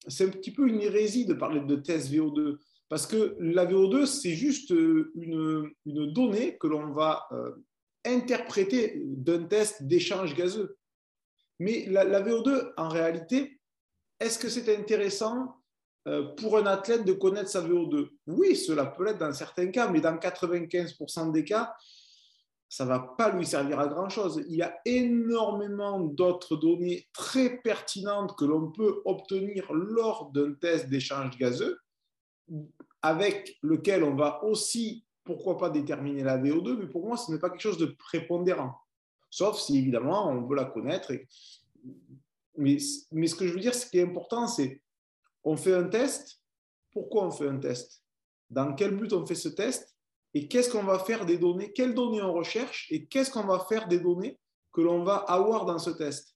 c'est 0.09 0.25
un 0.25 0.31
petit 0.31 0.51
peu 0.51 0.67
une 0.67 0.81
hérésie 0.81 1.25
de 1.25 1.33
parler 1.33 1.61
de 1.61 1.77
test 1.77 2.11
VO2, 2.11 2.57
parce 2.89 3.07
que 3.07 3.37
la 3.39 3.65
VO2, 3.65 4.05
c'est 4.05 4.33
juste 4.33 4.73
euh, 4.73 5.13
une, 5.15 5.71
une, 5.85 6.11
donnée 6.11 6.57
que 6.57 6.67
l'on 6.67 6.91
va 6.91 7.25
euh, 7.31 7.51
interpréter 8.03 9.01
d'un 9.05 9.43
test 9.43 9.83
d'échange 9.83 10.35
gazeux. 10.35 10.77
Mais 11.59 11.85
la, 11.85 12.21
VO2, 12.21 12.73
en 12.75 12.89
réalité, 12.89 13.61
est-ce 14.19 14.39
que 14.39 14.49
c'est 14.49 14.77
intéressant 14.77 15.55
pour 16.37 16.57
un 16.57 16.65
athlète 16.65 17.05
de 17.05 17.13
connaître 17.13 17.49
sa 17.49 17.61
VO2 17.61 18.09
Oui, 18.27 18.55
cela 18.55 18.85
peut 18.85 19.05
l'être 19.05 19.19
dans 19.19 19.33
certains 19.33 19.67
cas, 19.67 19.89
mais 19.89 20.01
dans 20.01 20.15
95% 20.15 21.31
des 21.31 21.43
cas, 21.43 21.73
ça 22.69 22.83
ne 22.83 22.89
va 22.89 22.99
pas 23.17 23.31
lui 23.31 23.45
servir 23.45 23.79
à 23.79 23.87
grand-chose. 23.87 24.45
Il 24.47 24.55
y 24.55 24.61
a 24.61 24.79
énormément 24.85 25.99
d'autres 25.99 26.55
données 26.55 27.07
très 27.13 27.57
pertinentes 27.57 28.37
que 28.37 28.45
l'on 28.45 28.71
peut 28.71 29.01
obtenir 29.05 29.73
lors 29.73 30.31
d'un 30.31 30.53
test 30.53 30.87
d'échange 30.87 31.35
gazeux, 31.37 31.79
avec 33.01 33.57
lequel 33.63 34.03
on 34.03 34.15
va 34.15 34.43
aussi, 34.43 35.03
pourquoi 35.23 35.57
pas, 35.57 35.71
déterminer 35.71 36.23
la 36.23 36.37
VO2, 36.37 36.77
mais 36.77 36.87
pour 36.87 37.07
moi, 37.07 37.17
ce 37.17 37.31
n'est 37.31 37.39
pas 37.39 37.49
quelque 37.49 37.61
chose 37.61 37.79
de 37.79 37.87
prépondérant. 37.87 38.75
Sauf 39.31 39.59
si, 39.59 39.79
évidemment, 39.79 40.29
on 40.29 40.45
veut 40.45 40.55
la 40.55 40.65
connaître. 40.65 41.11
Mais, 42.55 42.77
mais 43.11 43.27
ce 43.27 43.35
que 43.35 43.47
je 43.47 43.53
veux 43.53 43.59
dire, 43.59 43.73
ce 43.73 43.87
qui 43.87 43.97
est 43.97 44.03
important, 44.03 44.47
c'est 44.47 44.81
on 45.43 45.57
fait 45.57 45.73
un 45.73 45.85
test. 45.85 46.41
Pourquoi 46.91 47.25
on 47.25 47.31
fait 47.31 47.47
un 47.47 47.57
test? 47.57 48.03
Dans 48.49 48.73
quel 48.73 48.95
but 48.95 49.13
on 49.13 49.25
fait 49.25 49.35
ce 49.35 49.49
test? 49.49 49.95
Et 50.33 50.47
qu'est-ce 50.47 50.69
qu'on 50.69 50.83
va 50.83 50.99
faire 50.99 51.25
des 51.25 51.37
données? 51.37 51.71
Quelles 51.71 51.95
données 51.95 52.21
on 52.21 52.33
recherche? 52.33 52.87
Et 52.91 53.05
qu'est-ce 53.05 53.31
qu'on 53.31 53.45
va 53.45 53.59
faire 53.59 53.87
des 53.87 53.99
données 53.99 54.39
que 54.71 54.81
l'on 54.81 55.03
va 55.03 55.15
avoir 55.15 55.65
dans 55.65 55.79
ce 55.79 55.89
test? 55.91 56.35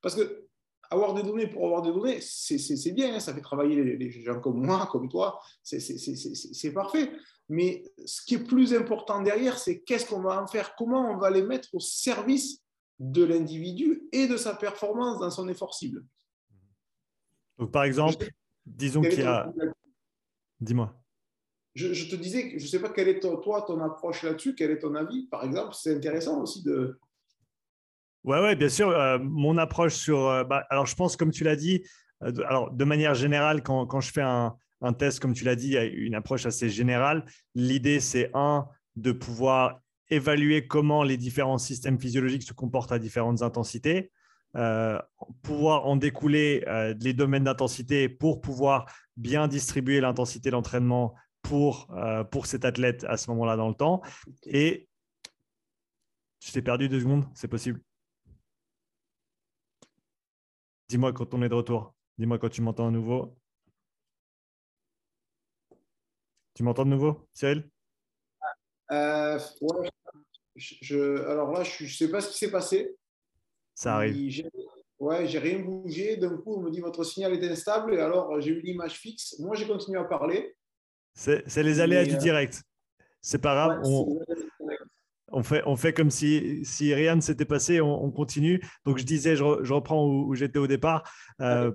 Parce 0.00 0.14
que 0.14 0.44
avoir 0.90 1.14
des 1.14 1.22
données 1.22 1.46
pour 1.46 1.64
avoir 1.64 1.82
des 1.82 1.92
données, 1.92 2.20
c'est 2.20 2.92
bien, 2.92 3.14
hein, 3.14 3.20
ça 3.20 3.34
fait 3.34 3.40
travailler 3.40 3.82
les, 3.82 4.10
gens 4.10 4.40
comme 4.40 4.64
moi, 4.64 4.88
comme 4.90 5.08
toi, 5.08 5.40
c'est 5.62 6.72
parfait. 6.72 7.10
Mais 7.48 7.84
ce 8.04 8.22
qui 8.24 8.34
est 8.34 8.44
plus 8.44 8.74
important 8.74 9.20
derrière, 9.22 9.58
c'est 9.58 9.80
qu'est-ce 9.80 10.06
qu'on 10.06 10.22
va 10.22 10.42
en 10.42 10.46
faire, 10.46 10.74
comment 10.76 11.10
on 11.10 11.18
va 11.18 11.30
les 11.30 11.42
mettre 11.42 11.68
au 11.74 11.80
service 11.80 12.62
de 12.98 13.24
l'individu 13.24 14.08
et 14.12 14.26
de 14.26 14.36
sa 14.36 14.54
performance 14.54 15.18
dans 15.18 15.30
son 15.30 15.48
effort 15.48 15.74
cible? 15.74 16.04
Donc, 17.58 17.70
par 17.70 17.84
exemple, 17.84 18.28
disons 18.66 19.02
qu'il 19.02 19.20
y 19.20 19.22
a. 19.22 19.52
Dis-moi. 20.60 20.94
Je, 21.74 22.08
te 22.08 22.14
disais, 22.14 22.50
je 22.56 22.64
ne 22.64 22.68
sais 22.68 22.80
pas 22.80 22.90
quelle 22.90 23.08
est 23.08 23.18
toi 23.18 23.64
ton 23.66 23.80
approche 23.80 24.22
là-dessus, 24.22 24.54
quel 24.54 24.70
est 24.70 24.78
ton 24.78 24.94
avis, 24.94 25.26
par 25.26 25.44
exemple. 25.44 25.74
C'est 25.74 25.96
intéressant 25.96 26.40
aussi 26.40 26.62
de. 26.62 26.98
Ouais, 28.22 28.40
ouais, 28.40 28.54
bien 28.54 28.68
sûr. 28.68 28.90
Euh, 28.90 29.18
mon 29.18 29.58
approche 29.58 29.94
sur. 29.94 30.28
Euh, 30.28 30.44
bah, 30.44 30.64
alors, 30.70 30.86
je 30.86 30.94
pense, 30.94 31.16
comme 31.16 31.32
tu 31.32 31.42
l'as 31.42 31.56
dit, 31.56 31.82
euh, 32.22 32.32
alors 32.46 32.70
de 32.70 32.84
manière 32.84 33.14
générale, 33.14 33.62
quand, 33.62 33.86
quand 33.86 34.00
je 34.00 34.12
fais 34.12 34.22
un, 34.22 34.54
un, 34.82 34.92
test, 34.92 35.18
comme 35.18 35.34
tu 35.34 35.44
l'as 35.44 35.56
dit, 35.56 35.66
il 35.66 35.72
y 35.72 35.78
a 35.78 35.84
une 35.84 36.14
approche 36.14 36.46
assez 36.46 36.68
générale. 36.68 37.24
L'idée, 37.56 37.98
c'est 37.98 38.30
un, 38.34 38.66
de 38.94 39.10
pouvoir 39.10 39.80
évaluer 40.10 40.66
comment 40.66 41.02
les 41.02 41.16
différents 41.16 41.58
systèmes 41.58 41.98
physiologiques 41.98 42.44
se 42.44 42.52
comportent 42.52 42.92
à 42.92 42.98
différentes 42.98 43.42
intensités. 43.42 44.12
Euh, 44.56 45.00
pouvoir 45.42 45.86
en 45.86 45.96
découler 45.96 46.62
euh, 46.68 46.94
les 47.00 47.12
domaines 47.12 47.42
d'intensité 47.42 48.08
pour 48.08 48.40
pouvoir 48.40 48.86
bien 49.16 49.48
distribuer 49.48 50.00
l'intensité 50.00 50.50
d'entraînement 50.50 51.14
pour, 51.42 51.90
euh, 51.96 52.22
pour 52.22 52.46
cet 52.46 52.64
athlète 52.64 53.04
à 53.04 53.16
ce 53.16 53.30
moment-là 53.30 53.56
dans 53.56 53.68
le 53.68 53.74
temps. 53.74 54.00
Et 54.44 54.88
je 56.40 56.52
t'ai 56.52 56.62
perdu 56.62 56.88
deux 56.88 57.00
secondes, 57.00 57.24
c'est 57.34 57.48
possible. 57.48 57.80
Dis-moi 60.88 61.12
quand 61.12 61.34
on 61.34 61.42
est 61.42 61.48
de 61.48 61.54
retour. 61.54 61.92
Dis-moi 62.18 62.38
quand 62.38 62.50
tu 62.50 62.62
m'entends 62.62 62.86
à 62.86 62.90
nouveau. 62.92 63.36
Tu 66.54 66.62
m'entends 66.62 66.84
de 66.84 66.90
nouveau, 66.90 67.28
Cyril? 67.32 67.68
Je, 70.54 71.26
alors 71.26 71.50
là, 71.50 71.64
je 71.64 71.82
ne 71.82 71.88
sais 71.88 72.08
pas 72.08 72.20
ce 72.20 72.30
qui 72.30 72.38
s'est 72.38 72.52
passé. 72.52 72.94
Ça 73.74 73.96
arrive. 73.96 74.48
Ouais, 74.98 75.26
j'ai 75.26 75.38
rien 75.38 75.58
bougé. 75.58 76.16
D'un 76.16 76.36
coup, 76.36 76.54
on 76.54 76.60
me 76.60 76.70
dit 76.70 76.80
votre 76.80 77.04
signal 77.04 77.32
est 77.32 77.48
instable. 77.48 77.94
Et 77.94 78.00
alors, 78.00 78.40
j'ai 78.40 78.52
eu 78.52 78.60
l'image 78.60 78.94
fixe. 78.94 79.38
Moi, 79.40 79.56
j'ai 79.56 79.66
continué 79.66 79.98
à 79.98 80.04
parler. 80.04 80.54
C'est 81.14 81.62
les 81.62 81.80
aléas 81.80 82.04
du 82.04 82.16
direct. 82.16 82.62
C'est 83.20 83.38
pas 83.38 83.54
grave. 83.54 83.82
on, 85.32 85.42
fait, 85.42 85.62
on 85.66 85.76
fait 85.76 85.92
comme 85.92 86.10
si, 86.10 86.64
si 86.64 86.94
rien 86.94 87.16
ne 87.16 87.20
s'était 87.20 87.44
passé. 87.44 87.80
On, 87.80 88.10
continue. 88.10 88.62
Donc, 88.84 88.98
je 88.98 89.04
disais, 89.04 89.36
je, 89.36 89.44
reprends 89.44 90.06
où, 90.06 90.34
j'étais 90.34 90.58
au 90.58 90.66
départ. 90.66 91.02
Euh, 91.40 91.72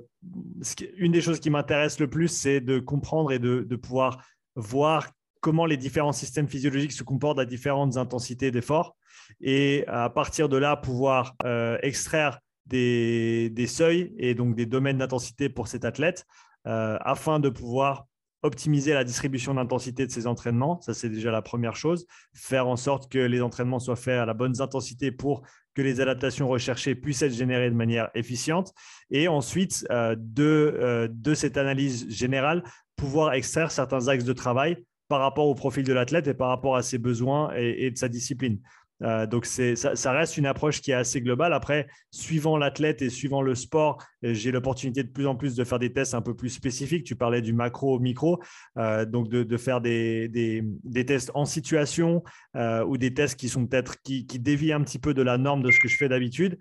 une 0.97 1.11
des 1.11 1.21
choses 1.21 1.39
qui 1.39 1.49
m'intéresse 1.49 1.99
le 1.99 2.09
plus, 2.09 2.29
c'est 2.29 2.61
de 2.61 2.79
comprendre 2.79 3.31
et 3.31 3.39
de, 3.39 3.61
de 3.61 3.75
pouvoir 3.75 4.23
voir 4.55 5.09
comment 5.41 5.65
les 5.65 5.77
différents 5.77 6.13
systèmes 6.13 6.47
physiologiques 6.47 6.91
se 6.91 7.03
comportent 7.03 7.39
à 7.39 7.45
différentes 7.45 7.97
intensités 7.97 8.51
d'effort 8.51 8.97
et 9.41 9.85
à 9.87 10.09
partir 10.09 10.49
de 10.49 10.57
là, 10.57 10.75
pouvoir 10.75 11.35
euh, 11.45 11.77
extraire 11.81 12.39
des, 12.65 13.65
seuils 13.67 14.13
et 14.17 14.35
donc 14.35 14.55
des 14.55 14.65
domaines 14.65 14.99
d'intensité 14.99 15.49
pour 15.49 15.67
cet 15.67 15.85
athlète 15.85 16.25
euh, 16.67 16.97
afin 17.01 17.39
de 17.39 17.49
pouvoir 17.49 18.05
optimiser 18.41 18.93
la 18.93 19.03
distribution 19.03 19.53
d'intensité 19.53 20.05
de 20.05 20.11
ses 20.11 20.27
entraînements. 20.27 20.79
Ça, 20.81 20.93
c'est 20.93 21.09
déjà 21.09 21.29
la 21.31 21.41
première 21.41 21.75
chose. 21.75 22.05
Faire 22.33 22.67
en 22.67 22.77
sorte 22.77 23.11
que 23.11 23.19
les 23.19 23.41
entraînements 23.41 23.79
soient 23.79 23.97
faits 23.97 24.19
à 24.19 24.25
la 24.25 24.33
bonne 24.33 24.61
intensité 24.61 25.11
pour 25.11 25.41
que 25.73 25.81
les 25.81 25.99
adaptations 25.99 26.47
recherchées 26.47 26.95
puissent 26.95 27.21
être 27.21 27.33
générées 27.33 27.69
de 27.69 27.75
manière 27.75 28.09
efficiente. 28.15 28.73
Et 29.11 29.27
ensuite, 29.27 29.85
euh, 29.91 30.15
de, 30.17 31.09
de 31.11 31.33
cette 31.33 31.57
analyse 31.57 32.09
générale, 32.09 32.63
pouvoir 32.95 33.33
extraire 33.33 33.71
certains 33.71 34.07
axes 34.07 34.25
de 34.25 34.33
travail 34.33 34.77
par 35.09 35.19
rapport 35.21 35.47
au 35.47 35.55
profil 35.55 35.83
de 35.83 35.91
l'athlète 35.91 36.27
et 36.27 36.33
par 36.33 36.49
rapport 36.49 36.75
à 36.75 36.83
ses 36.83 36.99
besoins 36.99 37.51
et 37.55 37.89
de 37.89 37.97
sa 37.97 38.07
discipline. 38.07 38.59
Euh, 39.03 39.25
donc, 39.25 39.45
ça, 39.45 40.11
reste 40.11 40.37
une 40.37 40.45
approche 40.45 40.81
qui 40.81 40.91
est 40.91 40.95
assez 40.95 41.21
globale. 41.21 41.53
Après, 41.53 41.87
suivant 42.11 42.57
l'athlète 42.57 43.01
et 43.01 43.09
suivant 43.09 43.41
le 43.41 43.55
sport, 43.55 44.01
euh, 44.23 44.33
j'ai 44.33 44.51
l'opportunité 44.51 45.03
de 45.03 45.09
plus 45.09 45.27
en 45.27 45.35
plus 45.35 45.55
de 45.55 45.63
faire 45.63 45.79
des 45.79 45.93
tests 45.93 46.13
un 46.13 46.21
peu 46.21 46.35
plus 46.35 46.49
spécifiques. 46.49 47.05
Tu 47.05 47.15
parlais 47.15 47.41
du 47.41 47.53
macro 47.53 47.95
au 47.95 47.99
micro, 47.99 48.41
euh, 48.77 49.05
donc 49.05 49.29
de, 49.29 49.57
faire 49.57 49.81
des, 49.81 50.27
des, 50.27 51.05
tests 51.05 51.31
en 51.33 51.45
situation 51.45 52.23
ou 52.55 52.97
des 52.97 53.13
tests 53.13 53.39
qui 53.39 53.49
sont 53.49 53.65
peut-être 53.65 54.01
qui, 54.03 54.25
qui, 54.25 54.39
dévient 54.39 54.73
un 54.73 54.81
petit 54.81 54.99
peu 54.99 55.13
de 55.13 55.21
la 55.21 55.37
norme 55.37 55.63
de 55.63 55.71
ce 55.71 55.79
que 55.79 55.87
je 55.87 55.97
fais 55.97 56.09
d'habitude. 56.09 56.57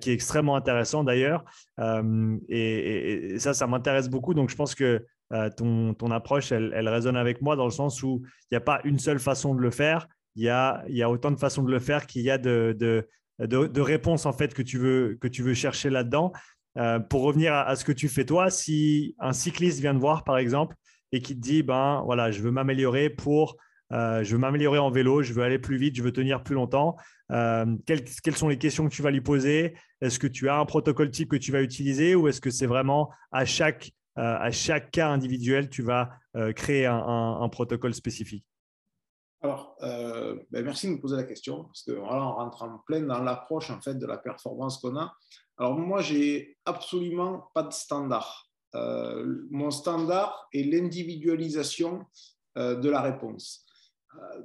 qui 0.00 0.10
est 0.10 0.12
extrêmement 0.12 0.56
intéressant 0.56 1.04
d'ailleurs. 1.04 1.44
Et, 2.48 3.34
et, 3.34 3.38
ça, 3.38 3.54
ça 3.54 3.66
m'intéresse 3.66 4.08
beaucoup. 4.08 4.34
Donc, 4.34 4.50
je 4.50 4.56
pense 4.56 4.74
que 4.74 5.04
ton, 5.56 5.94
ton, 5.94 6.10
approche, 6.10 6.52
elle, 6.52 6.72
elle, 6.74 6.88
résonne 6.88 7.16
avec 7.16 7.42
moi 7.42 7.56
dans 7.56 7.64
le 7.64 7.70
sens 7.70 8.02
où 8.02 8.22
il 8.24 8.48
n'y 8.52 8.56
a 8.56 8.62
pas 8.62 8.80
une 8.84 8.98
seule 8.98 9.18
façon 9.18 9.54
de 9.54 9.60
le 9.60 9.70
faire 9.70 10.08
il 10.38 10.44
y 10.44 11.02
a, 11.02 11.10
autant 11.10 11.32
de 11.32 11.38
façons 11.38 11.64
de 11.64 11.70
le 11.70 11.80
faire 11.80 12.06
qu'il 12.06 12.22
y 12.22 12.30
a 12.30 12.38
de, 12.38 13.08
réponses 13.76 14.24
en 14.24 14.32
fait 14.32 14.54
que 14.54 14.62
tu 14.62 14.78
veux, 14.78 15.54
chercher 15.54 15.90
là-dedans. 15.90 16.32
Euh, 16.76 17.00
pour 17.00 17.22
revenir 17.22 17.54
à, 17.54 17.74
ce 17.74 17.84
que 17.84 17.92
tu 17.92 18.08
fais 18.08 18.24
toi, 18.24 18.50
si 18.50 19.16
un 19.18 19.32
cycliste 19.32 19.80
vient 19.80 19.94
te 19.94 19.98
voir 19.98 20.22
par 20.22 20.38
exemple 20.38 20.76
et 21.10 21.20
qui 21.20 21.34
te 21.34 21.40
dit 21.40 21.64
ben 21.64 22.02
voilà, 22.04 22.30
je 22.30 22.40
veux 22.40 22.52
m'améliorer 22.52 23.10
pour 23.10 23.56
euh, 23.90 24.22
je 24.22 24.32
veux 24.32 24.38
m'améliorer 24.38 24.78
en 24.78 24.90
vélo, 24.90 25.22
je 25.22 25.32
veux 25.32 25.42
aller 25.42 25.58
plus 25.58 25.76
vite, 25.76 25.96
je 25.96 26.02
veux 26.02 26.12
tenir 26.12 26.44
plus 26.44 26.54
longtemps. 26.54 26.94
Euh, 27.32 27.66
quelles, 27.86 28.04
quelles, 28.04 28.36
sont 28.36 28.48
les 28.48 28.58
questions 28.58 28.86
que 28.86 28.94
tu 28.94 29.02
vas 29.02 29.10
lui 29.10 29.22
poser? 29.22 29.74
Est-ce 30.02 30.20
que 30.20 30.26
tu 30.28 30.48
as 30.48 30.56
un 30.56 30.66
protocole 30.66 31.10
type 31.10 31.30
que 31.30 31.36
tu 31.36 31.50
vas 31.50 31.62
utiliser 31.62 32.14
ou 32.14 32.28
est-ce 32.28 32.40
que 32.40 32.50
c'est 32.50 32.66
vraiment 32.66 33.10
à 33.32 33.44
chaque, 33.44 33.90
à 34.14 34.50
chaque 34.50 34.90
cas 34.90 35.08
individuel, 35.08 35.68
tu 35.68 35.82
vas 35.82 36.10
créer 36.54 36.86
un 36.86 37.48
protocole 37.50 37.94
spécifique? 37.94 38.44
Alors, 39.40 39.76
euh, 39.82 40.36
ben, 40.50 40.64
merci 40.64 40.88
de 40.88 40.92
me 40.94 41.00
poser 41.00 41.16
la 41.16 41.22
question, 41.22 41.64
parce 41.64 41.82
que 41.82 41.92
voilà, 41.92 42.26
on 42.26 42.32
rentre 42.34 42.62
en 42.62 42.78
plein 42.78 43.02
dans 43.02 43.22
l'approche 43.22 43.70
en 43.70 43.80
fait 43.80 43.94
de 43.94 44.06
la 44.06 44.18
performance 44.18 44.78
qu'on 44.78 44.96
a. 44.96 45.14
Alors 45.58 45.78
moi, 45.78 46.00
j'ai 46.02 46.58
absolument 46.64 47.50
pas 47.54 47.62
de 47.62 47.72
standard. 47.72 48.48
Euh, 48.74 49.46
mon 49.50 49.70
standard 49.70 50.48
est 50.52 50.64
l'individualisation 50.64 52.04
euh, 52.58 52.74
de 52.74 52.90
la 52.90 53.00
réponse. 53.00 53.64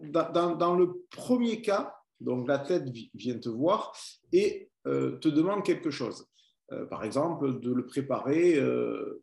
Dans, 0.04 0.76
le 0.76 1.06
premier 1.10 1.62
cas, 1.62 1.96
donc 2.20 2.48
l'athlète 2.48 2.86
vient 3.16 3.40
te 3.40 3.50
voir 3.50 3.96
et 4.32 4.70
te 4.84 5.28
demande 5.30 5.64
quelque 5.64 5.90
chose. 5.90 6.28
par 6.90 7.06
exemple, 7.06 7.60
de 7.62 7.72
le 7.72 7.86
préparer, 7.86 8.56
de 8.56 9.22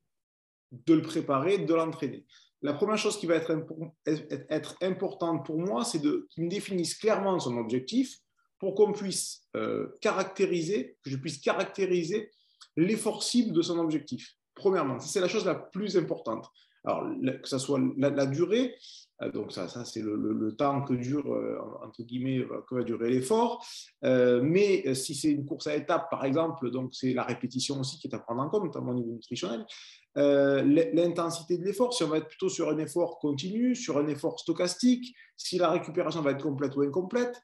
le 0.89 1.03
préparer, 1.03 1.59
de 1.59 1.75
l'entraîner 1.75 2.27
la 2.63 2.75
première 2.75 2.99
chose 2.99 3.17
qui 3.19 3.27
va 3.27 3.37
être, 3.37 4.77
importante 4.83 5.47
pour 5.47 5.59
moi, 5.59 5.85
c'est 5.85 6.01
qu'il 6.01 6.45
me 6.45 6.51
définisse 6.51 6.95
clairement 6.95 7.39
son 7.39 7.57
objectif 7.57 8.19
pour 8.59 8.75
qu'on 8.75 8.93
puisse 8.93 9.47
euh, 9.57 9.89
caractériser, 10.01 10.97
que 11.03 11.11
je 11.11 11.17
puisse 11.17 11.39
caractériser 11.39 12.31
l'effort 12.77 13.23
cible 13.23 13.55
de 13.55 13.63
son 13.63 13.79
objectif. 13.79 14.35
Premièrement, 14.55 15.01
c'est 15.01 15.21
la 15.21 15.29
chose 15.29 15.47
la 15.47 15.55
plus 15.55 15.97
importante. 15.97 16.47
Alors, 16.85 17.11
que 17.43 17.49
ce 17.49 17.59
soit 17.59 17.81
la, 17.97 18.27
durée, 18.27 18.75
euh, 19.23 19.31
donc 19.31 19.53
ça, 19.53 19.69
ça 19.69 19.85
c'est 19.85 20.03
le, 20.03 20.55
temps 20.57 20.83
que 20.83 20.95
dure, 20.95 21.33
euh, 21.33 21.59
entre 21.83 22.03
guillemets, 22.03 22.47
que 22.69 22.75
va 22.75 22.83
durer 22.83 23.11
l'effort. 23.11 23.65
mais 24.03 24.95
si 24.95 25.15
c'est 25.15 25.31
une 25.31 25.47
course 25.47 25.67
à 25.67 25.77
étapes, 25.77 26.11
par 26.11 26.27
exemple, 26.27 26.71
donc 26.71 26.95
c'est 26.95 27.15
la 27.15 27.23
répétition 27.23 27.81
aussi 27.81 27.99
qui 27.99 28.09
est 28.09 28.15
à 28.15 28.19
prendre 28.19 28.43
en 28.43 28.51
compte, 28.51 28.65
notamment 28.65 28.93
au 28.93 28.95
niveau 28.95 29.13
nutritionnel. 29.13 29.65
Euh, 30.17 30.63
l'intensité 30.93 31.57
de 31.57 31.65
l'effort, 31.65 31.95
si 31.95 32.03
on 32.03 32.09
va 32.09 32.19
être 32.19 32.29
plutôt 32.29 32.49
sur 32.49 32.69
un 32.69 32.79
effort 32.79 33.19
continu, 33.19 33.75
sur 33.75 33.99
un 33.99 34.09
effort 34.09 34.41
stochastique, 34.41 35.15
si 35.37 35.59
la 35.59 35.71
récupération 35.71 36.21
va 36.21 36.33
être 36.33 36.43
complète 36.43 36.75
ou 36.77 36.83
incomplète. 36.83 37.41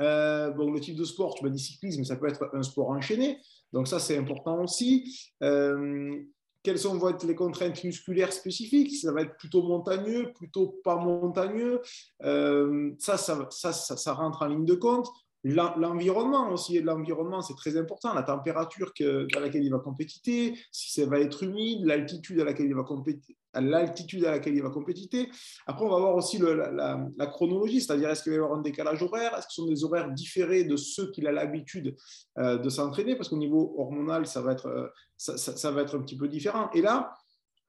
Euh, 0.00 0.52
le 0.54 0.80
type 0.80 0.96
de 0.96 1.04
sport, 1.04 1.34
tu 1.34 1.44
m'as 1.44 1.50
dit 1.50 1.58
cyclisme, 1.58 2.04
ça 2.04 2.16
peut 2.16 2.28
être 2.28 2.48
un 2.54 2.62
sport 2.62 2.90
enchaîné, 2.90 3.38
donc 3.72 3.86
ça 3.86 3.98
c'est 3.98 4.16
important 4.16 4.62
aussi. 4.62 5.30
Euh, 5.42 6.22
quelles 6.62 6.78
sont, 6.78 6.96
vont 6.96 7.08
être 7.08 7.24
les 7.24 7.34
contraintes 7.34 7.82
musculaires 7.84 8.32
spécifiques? 8.32 8.94
Ça 8.96 9.12
va 9.12 9.22
être 9.22 9.36
plutôt 9.36 9.62
montagneux, 9.62 10.32
plutôt 10.34 10.80
pas 10.84 10.96
montagneux. 10.96 11.80
Euh, 12.22 12.92
ça, 12.98 13.16
ça, 13.16 13.48
ça, 13.50 13.72
ça, 13.72 14.12
rentre 14.12 14.42
en 14.42 14.46
ligne 14.46 14.66
de 14.66 14.74
compte. 14.74 15.08
L'environnement 15.42 16.50
aussi, 16.50 16.80
l'environnement 16.82 17.40
c'est 17.40 17.54
très 17.54 17.78
important, 17.78 18.12
la 18.12 18.22
température 18.22 18.92
à 19.00 19.40
laquelle 19.40 19.64
il 19.64 19.70
va 19.70 19.78
compétiter, 19.78 20.54
si 20.70 21.00
ça 21.00 21.06
va 21.08 21.18
être 21.18 21.42
humide, 21.42 21.86
l'altitude 21.86 22.40
à 22.40 22.44
laquelle 22.44 22.66
il 22.66 22.74
va 22.74 22.82
compétiter, 22.82 23.36
l'altitude 23.54 24.26
à 24.26 24.32
laquelle 24.32 24.54
il 24.54 24.62
va 24.62 24.68
compétiter. 24.68 25.30
Après, 25.66 25.84
on 25.84 25.88
va 25.88 25.98
voir 25.98 26.14
aussi 26.14 26.38
la, 26.38 27.26
chronologie, 27.26 27.80
c'est-à-dire 27.80 28.10
est-ce 28.10 28.22
qu'il 28.22 28.32
va 28.32 28.36
y 28.36 28.40
avoir 28.40 28.58
un 28.58 28.62
décalage 28.62 29.02
horaire, 29.02 29.32
est-ce 29.36 29.46
que 29.46 29.52
ce 29.52 29.62
sont 29.62 29.68
des 29.68 29.82
horaires 29.82 30.10
différés 30.10 30.64
de 30.64 30.76
ceux 30.76 31.10
qu'il 31.10 31.26
a 31.26 31.32
l'habitude 31.32 31.96
euh, 32.38 32.58
de 32.58 32.68
s'entraîner, 32.68 33.16
parce 33.16 33.30
qu'au 33.30 33.38
niveau 33.38 33.74
hormonal, 33.78 34.26
ça 34.26 34.42
va, 34.42 34.52
être, 34.52 34.66
euh, 34.66 34.88
ça, 35.16 35.70
va 35.70 35.80
être 35.80 35.96
un 35.96 36.02
petit 36.02 36.18
peu 36.18 36.28
différent. 36.28 36.70
Et 36.74 36.82
là, 36.82 37.14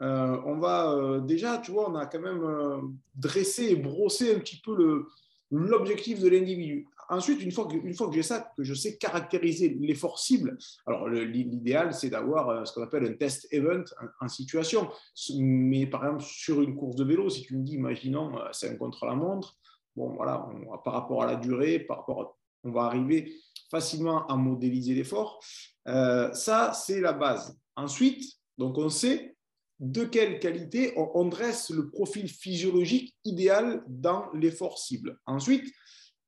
euh, 0.01 0.37
on 0.45 0.57
va 0.57 1.21
déjà, 1.21 1.57
tu 1.59 1.71
vois, 1.71 1.89
on 1.89 1.95
a 1.95 2.05
quand 2.05 2.19
même 2.19 2.97
dressé 3.15 3.69
et 3.69 3.75
brossé 3.77 4.35
un 4.35 4.39
petit 4.39 4.59
peu 4.59 5.05
l'objectif 5.51 6.20
de 6.20 6.29
l'individu. 6.29 6.88
Ensuite, 7.10 7.41
une 7.43 7.51
fois 7.51 7.67
que, 7.67 7.75
j'ai 8.13 8.24
ça, 8.24 8.51
que 8.55 8.63
je 8.63 8.74
sais 8.74 8.98
caractériser 8.98 9.77
l'effort 9.79 10.17
cible, 10.17 10.58
alors 10.88 11.10
l'idéal, 11.10 11.93
c'est 11.93 12.10
d'avoir 12.10 12.50
euh, 12.50 12.65
ce 12.65 12.74
qu'on 12.74 12.84
appelle 12.84 13.05
un 13.05 13.13
test 13.13 13.48
event 13.51 13.84
en, 14.22 14.27
situation. 14.29 14.89
Mais 15.38 15.86
par 15.88 16.05
exemple, 16.05 16.24
sur 16.24 16.62
une 16.62 16.75
course 16.75 16.96
de 16.96 17.03
vélo, 17.03 17.29
si 17.29 17.43
tu 17.43 17.58
me 17.58 17.63
dis, 17.63 17.74
imaginons, 17.74 18.38
euh, 18.38 18.48
c'est 18.53 18.70
un 18.70 18.75
contre-la-montre, 18.75 19.58
bon, 19.96 20.13
voilà, 20.15 20.48
par 20.86 20.93
rapport 20.93 21.24
à 21.24 21.25
la 21.25 21.36
durée, 21.36 21.79
par 21.79 21.98
rapport 21.98 22.38
on 22.63 22.72
va 22.72 22.84
arriver 22.84 23.34
facilement 23.70 24.27
à 24.27 24.36
modéliser 24.36 24.93
l'effort. 24.93 25.39
Euh, 25.88 26.31
ça, 26.34 26.74
c'est 26.74 27.01
la 27.01 27.13
base. 27.13 27.58
Ensuite, 27.75 28.24
donc 28.58 28.77
on 28.77 28.89
sait 28.89 29.36
de 29.81 30.05
quelle 30.05 30.39
qualité 30.39 30.93
on, 30.95 31.25
dresse 31.25 31.71
le 31.71 31.89
profil 31.89 32.29
physiologique 32.29 33.15
idéal 33.25 33.83
dans 33.88 34.31
l'effort 34.31 34.77
cible. 34.77 35.19
Ensuite, 35.25 35.73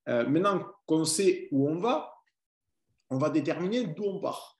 euh, 0.09 0.27
maintenant 0.27 0.65
qu'on 0.87 1.05
sait 1.05 1.49
où 1.51 1.69
on 1.69 1.77
va, 1.77 2.11
on 3.11 3.19
va 3.19 3.29
déterminer 3.29 3.85
d'où 3.85 4.05
on 4.05 4.19
part. 4.19 4.59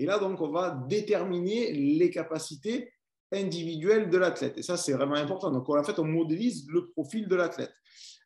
Et 0.00 0.06
là, 0.06 0.18
donc, 0.18 0.40
on 0.40 0.50
va 0.50 0.72
déterminer 0.88 1.72
les 1.72 2.10
capacités 2.10 2.92
individuelles 3.32 4.10
de 4.10 4.18
l'athlète. 4.18 4.58
Et 4.58 4.62
ça, 4.62 4.76
c'est 4.76 4.92
vraiment 4.92 5.14
important. 5.14 5.52
Donc, 5.52 5.68
en 5.68 5.84
fait, 5.84 5.98
on 6.00 6.04
modélise 6.04 6.66
le 6.68 6.88
profil 6.90 7.28
de 7.28 7.36
l'athlète. 7.36 7.72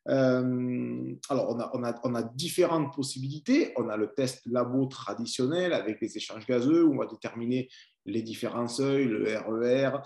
Euh, 0.09 1.15
alors, 1.29 1.51
on 1.51 1.61
a, 1.61 1.71
on, 1.75 1.85
a, 1.85 2.01
on 2.05 2.15
a, 2.15 2.23
différentes 2.23 2.95
possibilités. 2.95 3.75
On 3.77 3.91
a 3.91 3.99
le 3.99 4.15
test 4.15 4.41
labo 4.47 4.87
traditionnel 4.87 5.75
avec 5.75 6.01
les 6.01 6.17
échanges 6.17 6.47
gazeux 6.47 6.85
où 6.85 6.95
on 6.95 6.99
va 6.99 7.07
déterminer 7.07 7.69
les 8.07 8.23
différents 8.23 8.69
seuils, 8.69 9.07
le 9.07 9.25
RER, 9.37 10.03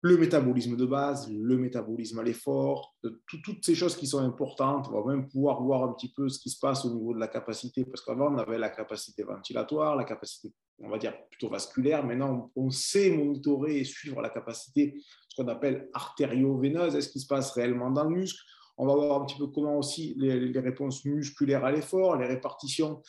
le 0.00 0.16
métabolisme 0.16 0.76
de 0.76 0.86
base, 0.86 1.28
le 1.30 1.56
métabolisme 1.56 2.20
à 2.20 2.22
l'effort, 2.22 2.94
toutes 3.26 3.64
ces 3.64 3.74
choses 3.74 3.96
qui 3.96 4.06
sont 4.06 4.20
importantes. 4.20 4.86
On 4.92 5.02
va 5.02 5.12
même 5.12 5.28
pouvoir 5.28 5.60
voir 5.60 5.82
un 5.82 5.92
petit 5.92 6.12
peu 6.12 6.28
ce 6.28 6.38
qui 6.38 6.50
se 6.50 6.58
passe 6.60 6.84
au 6.84 6.94
niveau 6.94 7.14
de 7.14 7.18
la 7.18 7.26
capacité, 7.26 7.84
parce 7.84 8.02
qu'avant, 8.02 8.32
on 8.32 8.38
avait 8.38 8.58
la 8.58 8.68
capacité 8.68 9.24
ventilatoire, 9.24 9.96
la 9.96 10.04
capacité, 10.04 10.52
on 10.78 10.88
va 10.88 10.98
dire, 10.98 11.14
plutôt 11.28 11.48
vasculaire. 11.48 12.06
Maintenant, 12.06 12.52
on 12.54 12.70
sait 12.70 13.10
monitorer 13.10 13.78
et 13.78 13.84
suivre 13.84 14.20
la 14.20 14.30
capacité, 14.30 15.02
ce 15.28 15.42
qu'on 15.42 15.48
appelle 15.48 15.88
artério-veineuse. 15.92 16.94
Est-ce 16.94 17.08
qui 17.08 17.20
se 17.20 17.26
passe 17.26 17.50
réellement 17.50 17.90
dans 17.90 18.04
le 18.04 18.10
muscle? 18.10 18.40
On 18.76 18.86
va 18.86 18.94
voir 18.94 19.20
un 19.20 19.26
petit 19.26 19.36
peu 19.36 19.48
comment 19.48 19.78
aussi 19.78 20.14
les, 20.16 20.60
réponses 20.60 21.04
musculaires 21.04 21.64
à 21.64 21.72
l'effort, 21.72 22.16
les 22.16 22.26
répartitions 22.26 23.02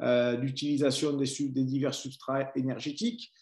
euh, 0.00 0.36
d'utilisation 0.36 1.14
des, 1.14 1.26
des 1.48 1.64
divers 1.64 1.94
substrats 1.94 2.52
énergétiques. 2.54 3.32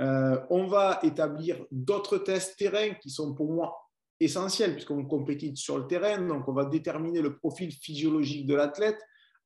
Euh, 0.00 0.40
on 0.48 0.66
va 0.66 0.98
établir 1.02 1.64
d'autres 1.70 2.18
tests 2.18 2.56
terrain 2.56 2.94
qui 2.94 3.10
sont 3.10 3.34
pour 3.34 3.52
moi 3.52 3.76
essentiels 4.18 4.72
puisqu'on 4.72 5.04
compétit 5.04 5.56
sur 5.56 5.78
le 5.78 5.86
terrain. 5.86 6.20
Donc, 6.26 6.48
on 6.48 6.52
va 6.52 6.64
déterminer 6.64 7.20
le 7.20 7.36
profil 7.36 7.70
physiologique 7.72 8.46
de 8.46 8.54
l'athlète. 8.54 8.98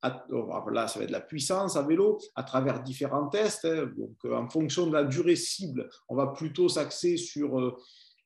Là, 0.02 0.86
ça 0.86 0.98
va 0.98 1.04
être 1.06 1.10
la 1.10 1.20
puissance 1.20 1.76
à 1.76 1.82
vélo 1.82 2.18
à 2.34 2.42
travers 2.42 2.82
différents 2.82 3.28
tests. 3.28 3.64
Hein. 3.64 3.90
Donc, 3.96 4.32
en 4.32 4.48
fonction 4.48 4.86
de 4.86 4.92
la 4.92 5.04
durée 5.04 5.36
cible, 5.36 5.88
on 6.08 6.16
va 6.16 6.28
plutôt 6.28 6.68
s'axer 6.68 7.16
sur 7.16 7.58
euh, 7.58 7.76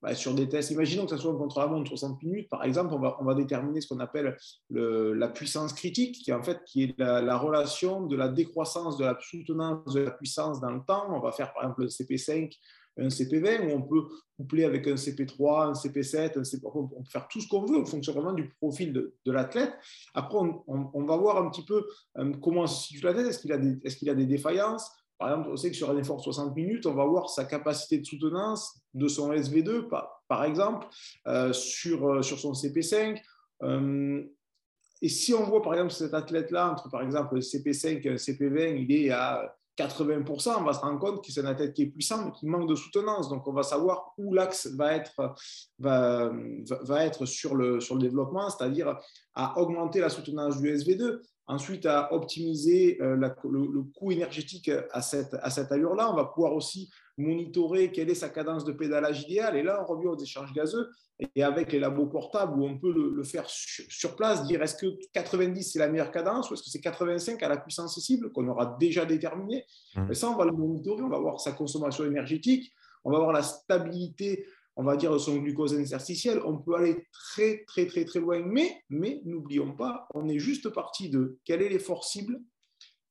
bah, 0.00 0.14
sur 0.14 0.34
des 0.34 0.48
tests, 0.48 0.70
imaginons 0.70 1.04
que 1.06 1.11
ce 1.11 1.16
soit 1.16 1.32
un 1.32 1.37
contre-la-montre 1.37 1.88
60 1.88 2.22
minutes, 2.22 2.48
par 2.48 2.62
exemple, 2.64 2.94
on 2.94 3.24
va, 3.24 3.34
déterminer 3.34 3.80
ce 3.80 3.88
qu'on 3.88 4.00
appelle 4.00 4.37
le, 4.70 5.12
la 5.12 5.28
puissance 5.28 5.72
critique, 5.72 6.22
qui 6.22 6.30
est 6.30 6.34
en 6.34 6.42
fait 6.42 6.62
qui 6.64 6.84
est 6.84 6.98
la, 6.98 7.37
relation 7.37 8.06
de 8.06 8.16
la 8.16 8.28
décroissance 8.28 8.96
de 8.96 9.04
la 9.04 9.18
soutenance 9.20 9.92
de 9.94 10.00
la 10.00 10.11
puissance 10.12 10.61
dans 10.61 10.70
le 10.70 10.80
temps. 10.87 11.06
On 11.11 11.20
va 11.20 11.32
faire 11.32 11.52
par 11.52 11.64
exemple 11.64 11.84
un 11.84 11.87
CP5, 11.87 12.52
un 12.98 13.08
CP20, 13.08 13.66
où 13.66 13.76
on 13.76 13.82
peut 13.82 14.08
coupler 14.37 14.64
avec 14.64 14.87
un 14.87 14.94
CP3, 14.94 15.70
un 15.70 15.72
CP7, 15.72 16.38
un 16.38 16.44
CP... 16.44 16.66
on 16.74 16.87
peut 16.87 17.11
faire 17.11 17.26
tout 17.28 17.40
ce 17.40 17.48
qu'on 17.48 17.64
veut 17.64 17.78
en 17.78 17.84
fonction 17.84 18.12
vraiment 18.12 18.32
du 18.32 18.48
profil 18.61 18.92
de, 18.92 19.14
l'athlète. 19.26 19.72
Après, 20.14 20.38
on, 20.38 21.04
va 21.04 21.16
voir 21.16 21.38
un 21.38 21.50
petit 21.50 21.64
peu 21.64 21.87
euh, 22.18 22.32
comment 22.42 22.66
se 22.66 22.87
situe 22.87 23.04
l'athlète, 23.04 23.26
est-ce 23.26 23.40
qu'il 23.40 23.52
a, 23.52 23.56
est 23.56 24.08
a 24.08 24.14
des 24.14 24.26
défaillances? 24.26 24.90
Par 25.18 25.31
exemple, 25.31 25.48
on 25.50 25.57
sait 25.57 25.70
que 25.70 25.76
sur 25.76 25.90
un 25.90 25.96
effort 25.98 26.18
de 26.18 26.22
60 26.22 26.54
minutes, 26.54 26.87
on 26.87 26.94
va 26.94 27.04
voir 27.04 27.28
sa 27.28 27.44
capacité 27.44 27.98
de 27.98 28.04
soutenance 28.04 28.81
de 28.94 29.09
son 29.09 29.33
SV2, 29.33 29.88
par, 30.28 30.44
exemple, 30.44 30.87
euh, 31.26 31.52
sur, 31.52 32.09
euh, 32.09 32.22
sur 32.22 32.38
son 32.38 32.52
CP5. 32.52 33.20
Euh, 33.64 34.22
et 35.02 35.09
si 35.09 35.35
on 35.35 35.42
voit, 35.42 35.61
par 35.61 35.74
exemple, 35.74 35.92
cet 35.92 36.14
athlète-là, 36.14 36.70
entre 36.70 36.88
par 36.88 37.02
exemple 37.02 37.35
le 37.35 37.40
CP5 37.40 38.00
et 38.07 38.11
le 38.11 38.16
CP20, 38.16 38.85
il 38.85 38.92
est 38.92 39.11
à 39.11 39.57
80%, 39.76 40.57
on 40.59 40.64
va 40.64 40.72
se 40.72 40.81
rendre 40.81 40.98
compte 41.00 41.24
que 41.24 41.33
c'est 41.33 41.40
un 41.40 41.46
athlète 41.46 41.74
qui 41.74 41.83
est 41.83 41.87
puissant, 41.87 42.24
mais 42.24 42.33
qui 42.33 42.46
manque 42.46 42.68
de 42.68 42.74
soutenance. 42.76 43.28
Donc, 43.28 43.46
on 43.46 43.52
va 43.52 43.64
savoir 43.64 44.12
où 44.18 44.33
l'axe 44.35 44.68
va 44.68 44.94
être, 44.94 45.35
va 45.78 47.04
être 47.04 47.26
sur, 47.26 47.57
le, 47.57 47.81
sur 47.81 47.96
le 47.96 48.02
développement, 48.02 48.50
c'est-à-dire 48.50 48.96
à 49.35 49.59
augmenter 49.59 50.00
la 50.00 50.11
soutenance 50.11 50.61
du 50.61 50.72
SV2. 50.72 51.20
Ensuite, 51.48 51.87
à 51.87 52.12
optimiser 52.12 52.98
euh, 53.00 53.16
le, 53.16 53.82
coût 53.94 54.12
énergétique 54.12 54.70
à 54.92 55.00
cette, 55.00 55.34
à 55.42 55.48
cette 55.48 55.72
allure-là. 55.72 56.11
On 56.12 56.14
va 56.14 56.26
pouvoir 56.26 56.52
aussi 56.54 56.90
monitorer 57.16 57.90
quelle 57.90 58.11
est 58.11 58.14
sa 58.14 58.28
cadence 58.28 58.64
de 58.64 58.72
pédalage 58.72 59.22
idéale. 59.22 59.56
Et 59.56 59.62
là, 59.62 59.82
on 59.82 59.87
revient 59.87 60.08
aux 60.08 60.18
échanges 60.18 60.52
gazeux 60.52 60.88
et 61.34 61.42
avec 61.42 61.72
les 61.72 61.80
labos 61.80 62.06
portables 62.06 62.58
où 62.58 62.64
on 62.64 62.78
peut 62.78 62.92
le, 62.92 63.22
faire 63.24 63.44
sur, 63.48 64.14
place, 64.14 64.46
dire 64.46 64.62
est-ce 64.62 64.76
que 64.76 64.87
90 65.12 65.72
c'est 65.72 65.78
la 65.80 65.88
meilleure 65.88 66.12
cadence 66.12 66.50
ou 66.50 66.54
est-ce 66.54 66.62
que 66.62 66.70
c'est 66.70 66.80
85 66.80 67.42
à 67.42 67.48
la 67.48 67.56
puissance 67.56 67.98
cible 67.98 68.30
qu'on 68.30 68.46
aura 68.46 68.76
déjà 68.78 69.04
déterminé. 69.04 69.64
Mmh. 69.96 70.12
Et 70.12 70.14
ça, 70.14 70.30
on 70.30 70.37
va 70.37 70.44
le 70.44 70.52
monitorer, 70.52 71.02
on 71.02 71.08
va 71.08 71.18
voir 71.18 71.40
sa 71.40 71.52
consommation 71.52 72.04
énergétique, 72.04 72.72
on 73.04 73.11
va 73.11 73.18
voir 73.18 73.32
la 73.32 73.42
stabilité 73.42 74.46
on 74.78 74.84
va 74.84 74.96
dire, 74.96 75.18
son 75.20 75.38
glucose 75.38 75.74
interstitiel, 75.74 76.40
on 76.44 76.56
peut 76.56 76.76
aller 76.76 77.04
très, 77.12 77.64
très, 77.66 77.86
très, 77.86 78.04
très 78.04 78.20
loin. 78.20 78.40
Mais, 78.46 78.80
mais 78.88 79.20
n'oublions 79.24 79.72
pas, 79.72 80.06
on 80.14 80.28
est 80.28 80.38
juste 80.38 80.68
parti 80.68 81.10
de 81.10 81.36
quel 81.44 81.62
est 81.62 81.68
l'effort 81.68 82.04
cible, 82.04 82.40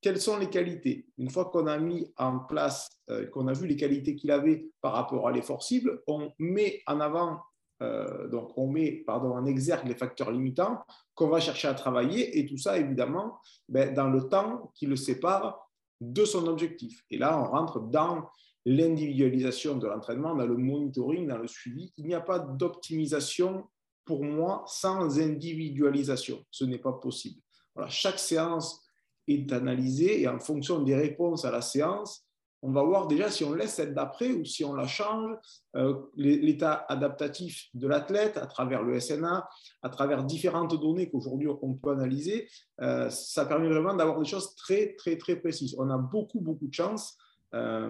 quelles 0.00 0.20
sont 0.20 0.38
les 0.38 0.48
qualités. 0.48 1.06
Une 1.18 1.28
fois 1.28 1.44
qu'on 1.44 1.66
a 1.66 1.76
mis 1.76 2.10
en 2.16 2.38
place, 2.38 2.88
euh, 3.10 3.26
qu'on 3.26 3.48
a 3.48 3.52
vu 3.52 3.66
les 3.66 3.76
qualités 3.76 4.16
qu'il 4.16 4.30
avait 4.30 4.64
par 4.80 4.94
rapport 4.94 5.28
à 5.28 5.32
l'effort 5.32 5.62
cible, 5.62 6.02
on 6.06 6.32
met 6.38 6.80
en 6.86 7.00
avant, 7.00 7.42
euh, 7.82 8.28
donc 8.28 8.56
on 8.56 8.68
met, 8.68 9.04
pardon, 9.06 9.36
en 9.36 9.44
exergue 9.44 9.88
les 9.88 9.94
facteurs 9.94 10.30
limitants 10.30 10.80
qu'on 11.14 11.28
va 11.28 11.38
chercher 11.38 11.68
à 11.68 11.74
travailler, 11.74 12.38
et 12.38 12.46
tout 12.46 12.56
ça, 12.56 12.78
évidemment, 12.78 13.36
ben, 13.68 13.92
dans 13.92 14.08
le 14.08 14.26
temps 14.26 14.72
qui 14.74 14.86
le 14.86 14.96
sépare 14.96 15.68
de 16.00 16.24
son 16.24 16.46
objectif. 16.46 17.04
Et 17.10 17.18
là, 17.18 17.38
on 17.38 17.44
rentre 17.44 17.80
dans 17.80 18.26
l'individualisation 18.68 19.78
de 19.78 19.86
l'entraînement, 19.86 20.34
dans 20.34 20.46
le 20.46 20.56
monitoring, 20.56 21.26
dans 21.26 21.38
le 21.38 21.46
suivi. 21.46 21.92
Il 21.96 22.06
n'y 22.06 22.14
a 22.14 22.20
pas 22.20 22.38
d'optimisation 22.38 23.64
pour 24.04 24.24
moi 24.24 24.64
sans 24.66 25.18
individualisation. 25.18 26.44
Ce 26.50 26.64
n'est 26.64 26.78
pas 26.78 26.92
possible. 26.92 27.40
Voilà, 27.74 27.90
chaque 27.90 28.18
séance 28.18 28.84
est 29.26 29.52
analysée 29.52 30.20
et 30.20 30.28
en 30.28 30.38
fonction 30.38 30.82
des 30.82 30.94
réponses 30.94 31.46
à 31.46 31.50
la 31.50 31.62
séance, 31.62 32.26
on 32.60 32.72
va 32.72 32.82
voir 32.82 33.06
déjà 33.06 33.30
si 33.30 33.44
on 33.44 33.54
laisse 33.54 33.74
celle 33.74 33.94
d'après 33.94 34.32
ou 34.32 34.44
si 34.44 34.64
on 34.64 34.74
la 34.74 34.86
change, 34.86 35.30
euh, 35.76 35.94
l'état 36.16 36.84
adaptatif 36.88 37.68
de 37.72 37.86
l'athlète 37.86 38.36
à 38.36 38.46
travers 38.46 38.82
le 38.82 38.98
SNA, 38.98 39.48
à 39.82 39.88
travers 39.88 40.24
différentes 40.24 40.78
données 40.78 41.08
qu'aujourd'hui 41.08 41.48
on 41.62 41.74
peut 41.74 41.92
analyser. 41.92 42.48
Euh, 42.80 43.08
ça 43.10 43.46
permet 43.46 43.68
vraiment 43.68 43.94
d'avoir 43.94 44.18
des 44.18 44.28
choses 44.28 44.54
très, 44.56 44.94
très, 44.96 45.16
très 45.16 45.36
précises. 45.36 45.76
On 45.78 45.88
a 45.88 45.98
beaucoup, 45.98 46.40
beaucoup 46.40 46.66
de 46.66 46.74
chance. 46.74 47.16
Euh, 47.54 47.88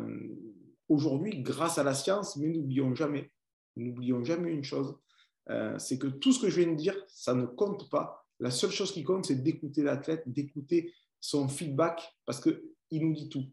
aujourd'hui 0.89 1.43
grâce 1.43 1.79
à 1.79 1.85
la 1.85 1.95
science, 1.95 2.37
mais 2.37 2.49
n'oublions 2.49 2.95
jamais, 2.95 3.31
n'oublions 3.77 4.25
jamais 4.25 4.53
une 4.53 4.65
chose, 4.65 4.97
euh, 5.51 5.79
c'est 5.79 5.99
que 5.99 6.07
tout 6.07 6.33
ce 6.33 6.41
que 6.41 6.51
je 6.51 6.61
viens 6.61 6.71
de 6.71 6.77
dire, 6.77 6.97
ça 7.09 7.35
ne 7.35 7.47
compte 7.47 7.89
pas. 7.91 8.27
La 8.41 8.51
seule 8.51 8.71
chose 8.71 8.93
qui 8.93 9.03
compte, 9.03 9.27
c'est 9.27 9.43
d'écouter 9.43 9.83
l'athlète, 9.83 10.23
d'écouter 10.27 10.93
son 11.21 11.49
feedback, 11.49 12.15
parce 12.27 12.41
qu'il 12.41 13.07
nous 13.07 13.15
dit 13.15 13.29
tout. 13.29 13.45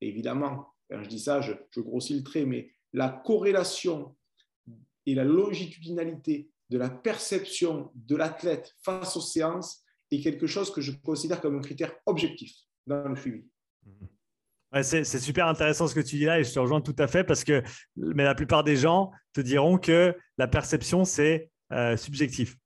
évidemment, 0.00 0.68
quand 0.88 1.02
je 1.02 1.08
dis 1.08 1.20
ça, 1.20 1.40
je, 1.40 1.52
grossis 1.80 2.16
le 2.16 2.22
trait, 2.22 2.44
mais 2.44 2.72
la 2.92 3.08
corrélation 3.08 4.16
et 5.06 5.14
la 5.14 5.24
longitudinalité 5.24 6.50
de 6.70 6.78
la 6.78 6.90
perception 6.90 7.90
de 7.94 8.16
l'athlète 8.16 8.74
face 8.82 9.16
aux 9.16 9.20
séances 9.20 9.84
est 10.10 10.20
quelque 10.20 10.46
chose 10.46 10.72
que 10.72 10.80
je 10.80 10.92
considère 10.92 11.40
comme 11.40 11.58
un 11.58 11.62
critère 11.62 11.94
objectif 12.06 12.52
dans 12.86 13.08
le 13.08 13.16
suivi. 13.16 13.44
Mmh. 13.84 14.06
C'est 14.82 15.04
super 15.04 15.46
intéressant 15.46 15.88
ce 15.88 15.94
que 15.94 16.00
tu 16.00 16.16
dis 16.16 16.24
là 16.24 16.38
et 16.38 16.44
je 16.44 16.52
te 16.52 16.58
rejoins 16.58 16.80
tout 16.80 16.94
à 16.98 17.06
fait 17.06 17.24
parce 17.24 17.42
que 17.42 17.62
mais 17.96 18.24
la 18.24 18.34
plupart 18.34 18.62
des 18.62 18.76
gens 18.76 19.10
te 19.32 19.40
diront 19.40 19.78
que 19.78 20.16
la 20.38 20.48
perception, 20.48 21.04
c'est 21.04 21.50
euh, 21.72 21.96
subjectif 21.96 22.56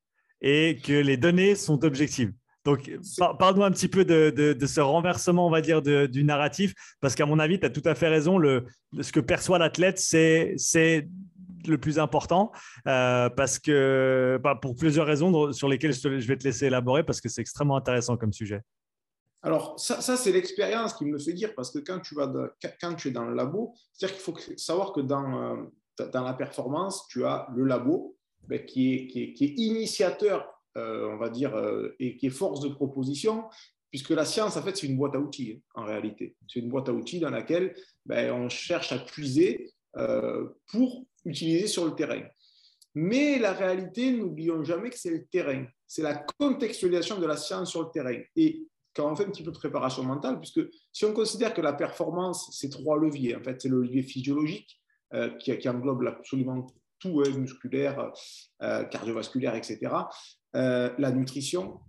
et 0.41 0.79
que 0.83 0.93
les 0.93 1.17
données 1.17 1.55
sont 1.55 1.85
objectives. 1.85 2.33
Donc, 2.65 2.91
parle-nous 3.39 3.63
un 3.63 3.71
petit 3.71 3.89
peu 3.89 4.05
de, 4.05 4.67
ce 4.67 4.81
renversement, 4.81 5.47
on 5.47 5.51
va 5.51 5.61
dire, 5.61 5.83
du 5.83 6.25
narratif, 6.25 6.73
parce 7.01 7.15
qu'à 7.15 7.27
mon 7.27 7.39
avis, 7.39 7.61
tu 7.61 7.67
as 7.67 7.71
tout 7.71 7.83
à 7.85 7.95
fait 7.95 8.09
raison. 8.09 8.39
Ce 9.01 9.13
que 9.13 9.21
perçoit 9.21 9.59
l'athlète, 9.59 9.99
c'est 9.99 11.07
le 11.67 11.79
plus 11.79 11.99
important, 11.99 12.53
euh, 12.87 13.29
parce 13.31 13.59
que, 13.59 14.39
bah, 14.43 14.59
pour 14.61 14.77
plusieurs 14.77 15.07
raisons 15.07 15.53
sur 15.53 15.69
lesquelles 15.69 15.95
je, 15.95 16.09
vais 16.27 16.37
te 16.37 16.45
laisser 16.45 16.67
élaborer, 16.67 17.03
parce 17.03 17.21
que 17.21 17.29
c'est 17.29 17.41
extrêmement 17.41 17.77
intéressant 17.77 18.17
comme 18.17 18.33
sujet. 18.33 18.61
Alors, 19.45 19.79
ça, 19.79 20.01
c'est 20.01 20.33
l'expérience 20.33 20.95
qui 20.95 21.05
me 21.05 21.19
fait 21.19 21.35
dire, 21.35 21.55
parce 21.55 21.71
que 21.71 21.79
quand 21.79 22.01
tu, 22.01 22.15
vas 22.15 22.33
es 22.63 23.11
dans 23.11 23.25
le 23.27 23.35
labo, 23.35 23.75
c'est-à-dire 23.93 24.17
qu'il 24.17 24.25
faut 24.25 24.57
savoir 24.57 24.95
que 24.95 25.03
dans, 25.03 25.59
euh, 25.99 26.07
dans 26.13 26.25
la 26.25 26.33
performance, 26.33 27.07
tu 27.09 27.27
as 27.27 27.47
le 27.55 27.65
labo 27.65 28.17
ben, 28.49 28.65
qui, 28.65 28.95
est, 28.95 29.07
qui, 29.07 29.45
est, 29.45 29.55
initiateur, 29.59 30.49
euh, 30.79 31.11
on 31.11 31.19
va 31.19 31.29
dire, 31.29 31.55
et 32.01 32.17
qui 32.17 32.29
est 32.29 32.31
force 32.31 32.61
de 32.61 32.71
proposition, 32.71 33.45
puisque 33.91 34.11
la 34.11 34.25
science, 34.25 34.57
en 34.57 34.63
fait, 34.63 34.79
c'est 34.79 34.87
une 34.87 34.97
boîte 34.97 35.15
à 35.15 35.19
outils, 35.19 35.53
hein, 35.53 35.83
en 35.83 35.85
réalité. 35.85 36.37
C'est 36.49 36.61
une 36.61 36.71
boîte 36.71 36.89
à 36.89 36.95
outils 36.95 37.21
dans 37.21 37.31
laquelle 37.31 37.77
ben, 38.07 38.33
on 38.33 38.49
cherche 38.49 38.93
à 38.93 38.99
puiser 38.99 39.75
pour 40.73 41.05
utiliser 41.27 41.67
sur 41.67 41.85
le 41.85 41.95
terrain. 41.95 42.23
Mais 42.95 43.39
la 43.39 43.53
réalité, 43.53 44.11
n'oublions 44.11 44.65
jamais 44.65 44.89
que 44.89 44.99
c'est 44.99 45.11
le 45.11 45.27
terrain. 45.27 45.67
C'est 45.87 46.03
la 46.03 46.15
contextualisation 46.39 47.19
de 47.19 47.27
la 47.27 47.37
science 47.37 47.71
sur 47.71 47.83
le 47.83 47.91
terrain. 47.91 48.17
Quand 48.95 49.11
on 49.11 49.17
fait 49.17 49.25
un 49.25 49.31
petit 49.31 49.43
peu 49.43 49.51
de 49.51 49.59
préparation 49.59 50.03
mentale, 50.05 50.39
puisque 50.39 50.61
si 50.93 51.05
on 51.05 51.13
considère 51.13 51.55
que 51.55 51.61
la 51.61 51.73
performance, 51.73 52.51
c'est 52.53 52.71
trois 52.71 52.99
leviers, 52.99 53.37
en 53.37 53.43
fait, 53.43 53.61
c'est 53.61 53.69
le 53.69 53.83
levier 53.83 54.03
physiologique 54.03 54.81
euh, 55.15 55.31
qui, 55.31 55.69
englobe 55.69 56.07
absolument 56.07 56.67
tout, 56.99 57.23
hein, 57.27 57.31
musculaire, 57.37 58.13
euh, 58.63 58.85
cardiovasculaire, 58.85 59.55
etc. 59.55 59.79
Euh, 60.57 60.91
la 60.99 61.11
nutrition, 61.11 61.81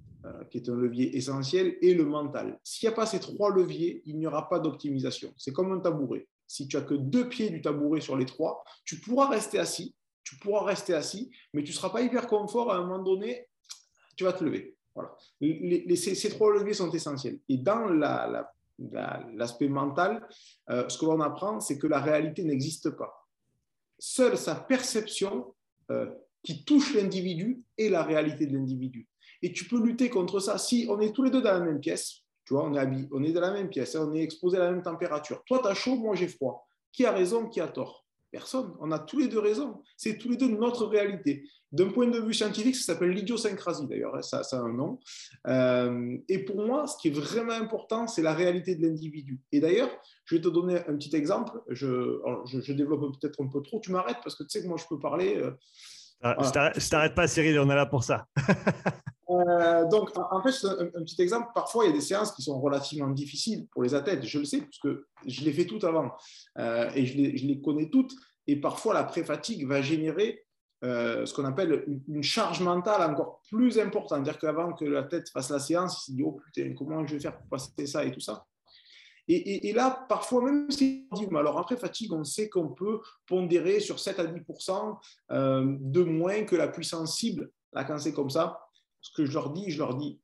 qui 0.49 0.57
est 0.57 0.69
un 0.69 0.75
levier 0.75 1.15
essentiel, 1.15 1.77
et 1.83 1.93
le 1.93 2.03
mental. 2.03 2.59
S'il 2.63 2.89
n'y 2.89 2.93
a 2.93 2.95
pas 2.95 3.05
ces 3.05 3.19
trois 3.19 3.53
leviers, 3.53 4.01
il 4.07 4.17
n'y 4.17 4.25
aura 4.25 4.49
pas 4.49 4.57
d'optimisation. 4.57 5.31
C'est 5.37 5.53
comme 5.53 5.71
un 5.71 5.79
tabouret 5.79 6.27
si 6.47 6.67
tu 6.67 6.77
as 6.77 6.81
que 6.81 6.93
deux 6.93 7.27
pieds 7.29 7.49
du 7.49 7.61
tabouret 7.61 8.01
sur 8.01 8.17
les 8.17 8.25
trois, 8.25 8.63
tu 8.83 8.99
pourras 8.99 9.29
rester 9.29 9.59
assis, 9.59 9.95
tu 10.23 10.35
pourras 10.37 10.63
rester 10.63 10.93
assis, 10.93 11.31
mais 11.53 11.63
tu 11.63 11.71
ne 11.71 11.75
seras 11.75 11.89
pas 11.89 12.01
hyper 12.01 12.27
confort 12.27 12.71
à 12.71 12.77
un 12.77 12.81
moment 12.81 13.03
donné, 13.03 13.47
tu 14.15 14.23
vas 14.23 14.33
te 14.33 14.43
lever. 14.43 14.75
Voilà. 14.95 15.15
ces, 15.95 16.29
trois 16.29 16.53
leviers 16.53 16.73
sont 16.73 16.89
essentiels. 16.91 17.39
Et 17.49 17.57
dans 17.57 17.87
l'aspect 19.33 19.67
mental, 19.67 20.25
euh, 20.69 20.87
ce 20.87 20.97
que 20.97 21.05
l'on 21.05 21.19
apprend, 21.19 21.59
c'est 21.59 21.77
que 21.77 21.87
la 21.87 21.99
réalité 21.99 22.43
n'existe 22.43 22.89
pas. 22.91 23.27
Seule 23.99 24.37
sa 24.37 24.55
perception 24.55 25.53
euh, 25.91 26.09
qui 26.43 26.63
touche 26.63 26.95
l'individu 26.95 27.61
est 27.77 27.89
la 27.89 28.03
réalité 28.03 28.45
de 28.45 28.57
l'individu. 28.57 29.07
Et 29.41 29.51
tu 29.51 29.65
peux 29.65 29.81
lutter 29.83 30.09
contre 30.09 30.39
ça 30.39 30.57
si 30.57 30.87
on 30.89 30.99
est 30.99 31.11
tous 31.11 31.23
les 31.23 31.29
deux 31.29 31.41
dans 31.41 31.53
la 31.53 31.59
même 31.59 31.79
pièce, 31.79 32.21
tu 32.45 32.53
vois, 32.53 32.63
on 32.63 32.73
est, 32.75 33.07
on 33.11 33.23
est 33.23 33.31
dans 33.33 33.41
la 33.41 33.51
même 33.51 33.69
pièce, 33.69 33.95
on 33.95 34.13
est 34.13 34.21
exposé 34.21 34.57
à 34.57 34.61
la 34.61 34.71
même 34.71 34.83
température. 34.83 35.43
Toi, 35.45 35.59
tu 35.61 35.67
as 35.67 35.73
chaud, 35.73 35.95
moi, 35.95 36.15
j'ai 36.15 36.27
froid. 36.27 36.67
Qui 36.91 37.05
a 37.05 37.11
raison, 37.11 37.49
qui 37.49 37.59
a 37.59 37.67
tort? 37.67 38.04
Personne. 38.31 38.73
On 38.79 38.91
a 38.91 38.99
tous 38.99 39.17
les 39.19 39.27
deux 39.27 39.39
raison. 39.39 39.81
C'est 39.97 40.17
tous 40.17 40.29
les 40.29 40.37
deux 40.37 40.47
notre 40.47 40.85
réalité. 40.85 41.47
D'un 41.71 41.89
point 41.89 42.07
de 42.07 42.19
vue 42.19 42.33
scientifique, 42.33 42.75
ça 42.75 42.93
s'appelle 42.93 43.11
l'idiosyncrasie, 43.11 43.87
d'ailleurs. 43.87 44.15
Hein, 44.15 44.21
ça, 44.21 44.43
ça, 44.43 44.57
a 44.57 44.61
un 44.61 44.73
nom. 44.73 44.99
Euh, 45.47 46.17
et 46.29 46.39
pour 46.39 46.65
moi, 46.65 46.87
ce 46.87 46.97
qui 46.97 47.09
est 47.09 47.11
vraiment 47.11 47.53
important, 47.53 48.07
c'est 48.07 48.21
la 48.21 48.33
réalité 48.33 48.75
de 48.75 48.85
l'individu. 48.85 49.41
Et 49.51 49.59
d'ailleurs, 49.59 49.89
je 50.25 50.35
vais 50.35 50.41
te 50.41 50.49
donner 50.49 50.77
un 50.87 50.95
petit 50.95 51.15
exemple. 51.15 51.61
Je, 51.69 52.19
je, 52.45 52.73
développe 52.73 53.19
peut-être 53.19 53.41
un 53.43 53.47
peu 53.47 53.61
trop. 53.61 53.79
Tu 53.79 53.91
m'arrêtes 53.91 54.19
parce 54.23 54.35
que 54.35 54.43
tu 54.43 54.49
sais 54.49 54.61
que 54.61 54.67
moi, 54.67 54.77
je 54.77 54.85
peux 54.87 54.99
parler. 54.99 55.37
Euh, 55.37 55.51
ah, 56.21 56.35
je 56.75 56.89
t'arrête 56.89 57.15
pas, 57.15 57.27
Cyril, 57.27 57.59
on 57.59 57.69
est 57.69 57.75
là 57.75 57.85
pour 57.85 58.03
ça. 58.03 58.27
Euh, 59.29 59.87
donc, 59.87 60.11
en 60.17 60.41
fait, 60.41 60.53
un, 60.65 60.85
un, 60.85 61.03
petit 61.03 61.21
exemple, 61.21 61.49
parfois 61.53 61.85
il 61.85 61.87
y 61.89 61.91
a 61.91 61.95
des 61.95 62.01
séances 62.01 62.31
qui 62.31 62.43
sont 62.43 62.59
relativement 62.59 63.09
difficiles 63.09 63.67
pour 63.71 63.83
les 63.83 63.95
athlètes, 63.95 64.23
je 64.23 64.39
le 64.39 64.45
sais, 64.45 64.61
puisque 64.61 64.87
je 65.25 65.43
les 65.43 65.51
fais 65.51 65.65
toutes 65.65 65.83
avant 65.83 66.11
euh, 66.59 66.89
et 66.93 67.05
je 67.05 67.17
les, 67.17 67.61
connais 67.61 67.89
toutes. 67.89 68.13
Et 68.47 68.57
parfois, 68.57 68.93
la 68.93 69.03
pré-fatigue 69.03 69.67
va 69.67 69.81
générer 69.81 70.45
euh, 70.83 71.25
ce 71.25 71.33
qu'on 71.33 71.45
appelle 71.45 71.85
une, 72.07 72.21
charge 72.21 72.61
mentale 72.61 73.09
encore 73.09 73.41
plus 73.49 73.79
importante. 73.79 74.23
C'est-à-dire 74.25 74.39
qu'avant 74.39 74.73
que 74.73 74.85
l'athlète 74.85 75.29
fasse 75.29 75.49
la 75.49 75.59
séance, 75.59 76.01
il 76.01 76.11
se 76.11 76.15
dit 76.15 76.23
Oh 76.23 76.39
putain, 76.45 76.73
comment 76.75 77.05
je 77.07 77.15
vais 77.15 77.21
faire 77.21 77.35
pour 77.35 77.47
passer 77.47 77.87
ça 77.87 78.05
et 78.05 78.11
tout 78.11 78.19
ça? 78.19 78.45
Et, 79.27 79.73
là, 79.73 80.05
parfois, 80.07 80.43
même 80.43 80.69
si 80.69 81.07
alors 81.35 81.57
après 81.57 81.77
fatigue, 81.77 82.13
on 82.13 82.23
sait 82.23 82.47
qu'on 82.47 82.67
peut 82.67 82.99
pondérer 83.25 83.79
sur 83.79 83.97
7 83.97 84.19
à 84.19 84.25
10% 84.27 84.99
de 85.31 86.03
moins 86.03 86.43
que 86.43 86.55
la 86.55 86.67
puissance 86.67 87.17
cible. 87.17 87.49
Là, 87.73 87.85
quand 87.85 87.97
c'est 87.97 88.13
comme 88.13 88.29
ça, 88.29 88.64
ce 89.05 89.11
que 89.11 89.25
je 89.25 89.33
leur 89.33 89.51
dis, 89.51 89.69
je 89.69 89.77
leur 89.77 89.95
dis, 89.95 90.19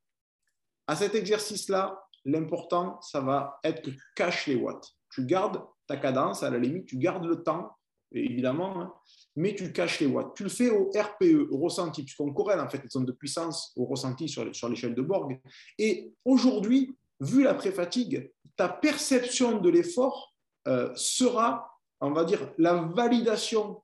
à 0.87 0.95
cet 0.95 1.13
exercice-là, 1.13 2.03
l'important, 2.25 2.99
ça 3.01 3.21
va 3.21 3.59
être 3.63 3.83
que 3.83 3.91
tu 3.91 4.01
caches 4.15 4.47
les 4.47 4.55
watts. 4.55 4.89
Tu 5.11 5.23
gardes 5.25 5.61
ta 5.85 5.97
cadence, 5.97 6.41
à 6.41 6.49
la 6.49 6.57
limite, 6.57 6.87
tu 6.87 6.97
gardes 6.97 7.25
le 7.25 7.43
temps, 7.43 7.77
évidemment, 8.11 8.81
hein, 8.81 8.93
mais 9.35 9.53
tu 9.53 9.71
caches 9.71 9.99
les 9.99 10.07
watts. 10.07 10.35
Tu 10.35 10.43
le 10.43 10.49
fais 10.49 10.71
au 10.71 10.89
RPE, 10.89 11.51
au 11.51 11.57
ressenti, 11.59 12.03
puisqu'on 12.03 12.33
corrèle 12.33 12.59
en 12.59 12.67
fait 12.67 12.81
les 12.81 12.89
zones 12.89 13.05
de 13.05 13.11
puissance 13.11 13.71
au 13.75 13.85
ressenti 13.85 14.27
sur, 14.27 14.43
l'échelle 14.43 14.95
de 14.95 15.01
Borg. 15.03 15.39
Et 15.77 16.11
aujourd'hui, 16.25 16.97
vu 17.19 17.43
la 17.43 17.53
pré-fatigue, 17.53 18.31
ta 18.55 18.67
perception 18.67 19.59
de 19.59 19.69
l'effort 19.69 20.33
euh, 20.67 20.91
sera, 20.95 21.77
on 21.99 22.13
va 22.13 22.25
dire, 22.25 22.51
la 22.57 22.73
validation 22.73 23.83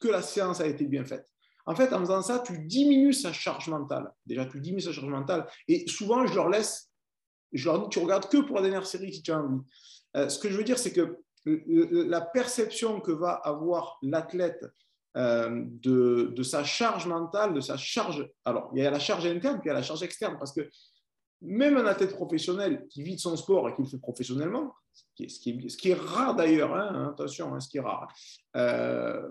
que 0.00 0.08
la 0.08 0.22
séance 0.22 0.60
a 0.60 0.66
été 0.68 0.84
bien 0.86 1.04
faite. 1.04 1.28
En 1.68 1.74
fait, 1.74 1.92
en 1.92 2.00
faisant 2.00 2.22
ça, 2.22 2.38
tu 2.38 2.58
diminues 2.60 3.12
sa 3.12 3.30
charge 3.30 3.68
mentale. 3.68 4.10
Déjà, 4.24 4.46
tu 4.46 4.58
diminues 4.58 4.80
sa 4.80 4.90
charge 4.90 5.10
mentale. 5.10 5.46
Et 5.68 5.86
souvent, 5.86 6.26
je 6.26 6.34
leur 6.34 6.48
laisse, 6.48 6.90
je 7.52 7.68
leur 7.68 7.82
dis, 7.82 7.90
tu 7.90 7.98
regardes 7.98 8.26
que 8.26 8.38
pour 8.38 8.56
la 8.56 8.62
dernière 8.62 8.86
série 8.86 9.12
si 9.12 9.22
tu 9.22 9.32
as 9.32 9.38
envie. 9.38 9.60
Euh, 10.16 10.30
ce 10.30 10.38
que 10.38 10.48
je 10.48 10.56
veux 10.56 10.64
dire, 10.64 10.78
c'est 10.78 10.94
que 10.94 11.18
la 11.44 12.22
perception 12.22 13.02
que 13.02 13.12
va 13.12 13.32
avoir 13.32 13.98
l'athlète 14.00 14.64
euh, 15.18 15.64
de, 15.66 16.32
de, 16.34 16.42
sa 16.42 16.64
charge 16.64 17.06
mentale, 17.06 17.52
de 17.52 17.60
sa 17.60 17.76
charge. 17.76 18.26
Alors, 18.46 18.70
il 18.74 18.82
y 18.82 18.86
a 18.86 18.90
la 18.90 18.98
charge 18.98 19.26
interne, 19.26 19.58
puis 19.60 19.66
il 19.66 19.68
y 19.68 19.72
a 19.72 19.74
la 19.74 19.82
charge 19.82 20.02
externe, 20.02 20.38
parce 20.38 20.54
que 20.54 20.70
même 21.40 21.76
un 21.76 21.86
athlète 21.86 22.14
professionnel 22.14 22.86
qui 22.88 23.02
vit 23.02 23.14
de 23.14 23.20
son 23.20 23.36
sport 23.36 23.68
et 23.68 23.74
qui 23.74 23.82
le 23.82 23.88
fait 23.88 23.98
professionnellement, 23.98 24.74
ce 24.92 25.38
qui 25.38 25.90
est, 25.90 25.94
rare 25.94 26.34
d'ailleurs, 26.34 26.74
hein, 26.74 27.10
attention, 27.12 27.54
hein, 27.54 27.60
ce 27.60 27.68
qui 27.68 27.78
est 27.78 27.82
rare, 27.82 28.12
euh, 28.56 29.28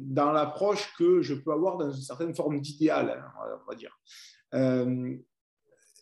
dans 0.00 0.32
l'approche 0.32 0.92
que 0.96 1.22
je 1.22 1.34
peux 1.34 1.52
avoir 1.52 1.76
dans 1.76 1.90
une 1.90 2.02
certaine 2.02 2.34
forme 2.34 2.60
d'idéal, 2.60 3.10
hein, 3.10 3.58
on 3.62 3.70
va 3.70 3.76
dire. 3.76 3.98
Euh, 4.54 5.16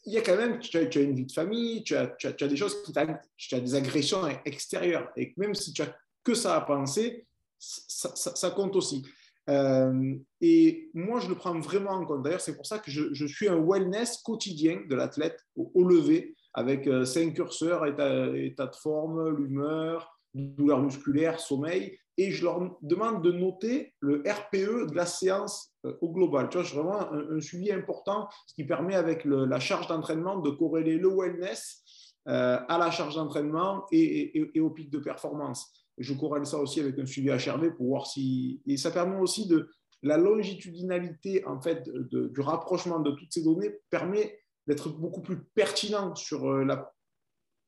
il 0.04 0.12
y 0.12 0.18
a 0.18 0.22
quand 0.22 0.36
même, 0.36 0.60
tu 0.60 0.76
as, 0.76 1.00
une 1.00 1.14
vie 1.14 1.26
de 1.26 1.32
famille, 1.32 1.82
tu 1.82 1.96
as, 1.96 2.06
des 2.06 2.56
choses 2.56 2.76
tu 3.36 3.54
as 3.54 3.60
des 3.60 3.74
agressions 3.74 4.26
extérieures, 4.44 5.10
et 5.16 5.34
même 5.36 5.54
si 5.54 5.72
tu 5.72 5.82
as 5.82 5.96
que 6.22 6.34
ça 6.34 6.56
à 6.56 6.60
penser, 6.60 7.26
ça 7.58 8.50
compte 8.50 8.76
aussi. 8.76 9.04
Euh, 9.48 10.14
et 10.40 10.90
moi, 10.94 11.20
je 11.20 11.28
le 11.28 11.34
prends 11.34 11.58
vraiment 11.58 11.92
en 11.92 12.04
compte. 12.04 12.22
D'ailleurs, 12.22 12.40
c'est 12.40 12.56
pour 12.56 12.66
ça 12.66 12.78
que 12.78 12.90
je, 12.90 13.26
suis 13.26 13.48
un 13.48 13.60
wellness 13.60 14.18
quotidien 14.18 14.82
de 14.88 14.94
l'athlète 14.94 15.38
au, 15.56 15.84
lever, 15.84 16.34
avec 16.54 16.86
euh, 16.86 17.04
cinq 17.04 17.34
curseurs, 17.34 17.86
état, 17.86 18.26
état 18.36 18.66
de 18.66 18.76
forme, 18.76 19.28
l'humeur, 19.36 20.18
douleur 20.34 20.82
musculaire, 20.82 21.38
sommeil. 21.40 21.98
Et 22.18 22.30
je 22.30 22.44
leur 22.44 22.78
demande 22.80 23.22
de 23.22 23.30
noter 23.30 23.94
le 24.00 24.22
RPE 24.26 24.90
de 24.90 24.94
la 24.94 25.06
séance 25.06 25.74
euh, 25.84 25.92
au 26.00 26.10
global. 26.12 26.48
Tu 26.48 26.58
vois, 26.58 26.66
c'est 26.66 26.74
vraiment 26.74 27.12
un, 27.12 27.40
suivi 27.40 27.70
important, 27.70 28.28
ce 28.46 28.54
qui 28.54 28.64
permet 28.64 28.94
avec 28.94 29.24
la 29.24 29.60
charge 29.60 29.86
d'entraînement 29.86 30.38
de 30.38 30.50
corréler 30.50 30.96
le 30.96 31.08
wellness 31.08 31.82
à 32.28 32.78
la 32.80 32.90
charge 32.90 33.14
d'entraînement 33.14 33.86
et, 33.92 34.50
au 34.58 34.70
pic 34.70 34.90
de 34.90 34.98
performance 34.98 35.85
je 35.98 36.14
corrèle 36.14 36.46
ça 36.46 36.58
aussi 36.58 36.80
avec 36.80 36.98
un 36.98 37.06
suivi 37.06 37.28
HRV 37.28 37.74
pour 37.76 37.86
voir 37.86 38.06
si. 38.06 38.60
Et 38.66 38.76
ça 38.76 38.90
permet 38.90 39.18
aussi 39.18 39.46
de. 39.46 39.70
La 40.02 40.18
longitudinalité 40.18 41.44
en 41.46 41.60
fait, 41.60 41.88
du 41.88 42.40
rapprochement 42.40 43.00
de 43.00 43.12
toutes 43.12 43.32
ces 43.32 43.42
données 43.42 43.80
permet 43.88 44.38
d'être 44.66 44.90
beaucoup 44.90 45.22
plus 45.22 45.42
pertinent 45.54 46.14
sur 46.14 46.48
euh, 46.48 46.64
la 46.64 46.92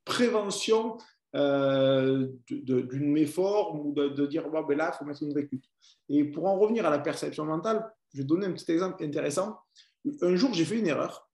prévention 0.05 0.99
euh, 1.35 2.27
d'une 2.49 3.13
méforme 3.13 3.81
ou 3.81 3.93
de, 3.93 4.27
dire 4.27 4.49
bon, 4.49 4.63
ben 4.63 4.79
là, 4.79 4.93
il 4.95 4.99
faut 4.99 5.05
mettre 5.05 5.23
une 5.23 5.35
récup. 5.35 5.63
Et 6.09 6.25
pour 6.25 6.47
en 6.47 6.59
revenir 6.59 6.87
à 6.87 6.91
la 6.91 6.99
perception 6.99 7.45
mentale, 7.45 7.91
je 8.13 8.19
vais 8.19 8.25
donner 8.25 8.47
un 8.47 8.53
petit 8.53 8.71
exemple 8.73 9.03
intéressant. 9.05 9.59
Un 10.23 10.37
jour, 10.37 10.55
j'ai 10.55 10.65
fait 10.65 10.79
une 10.79 10.87
erreur 10.87 11.29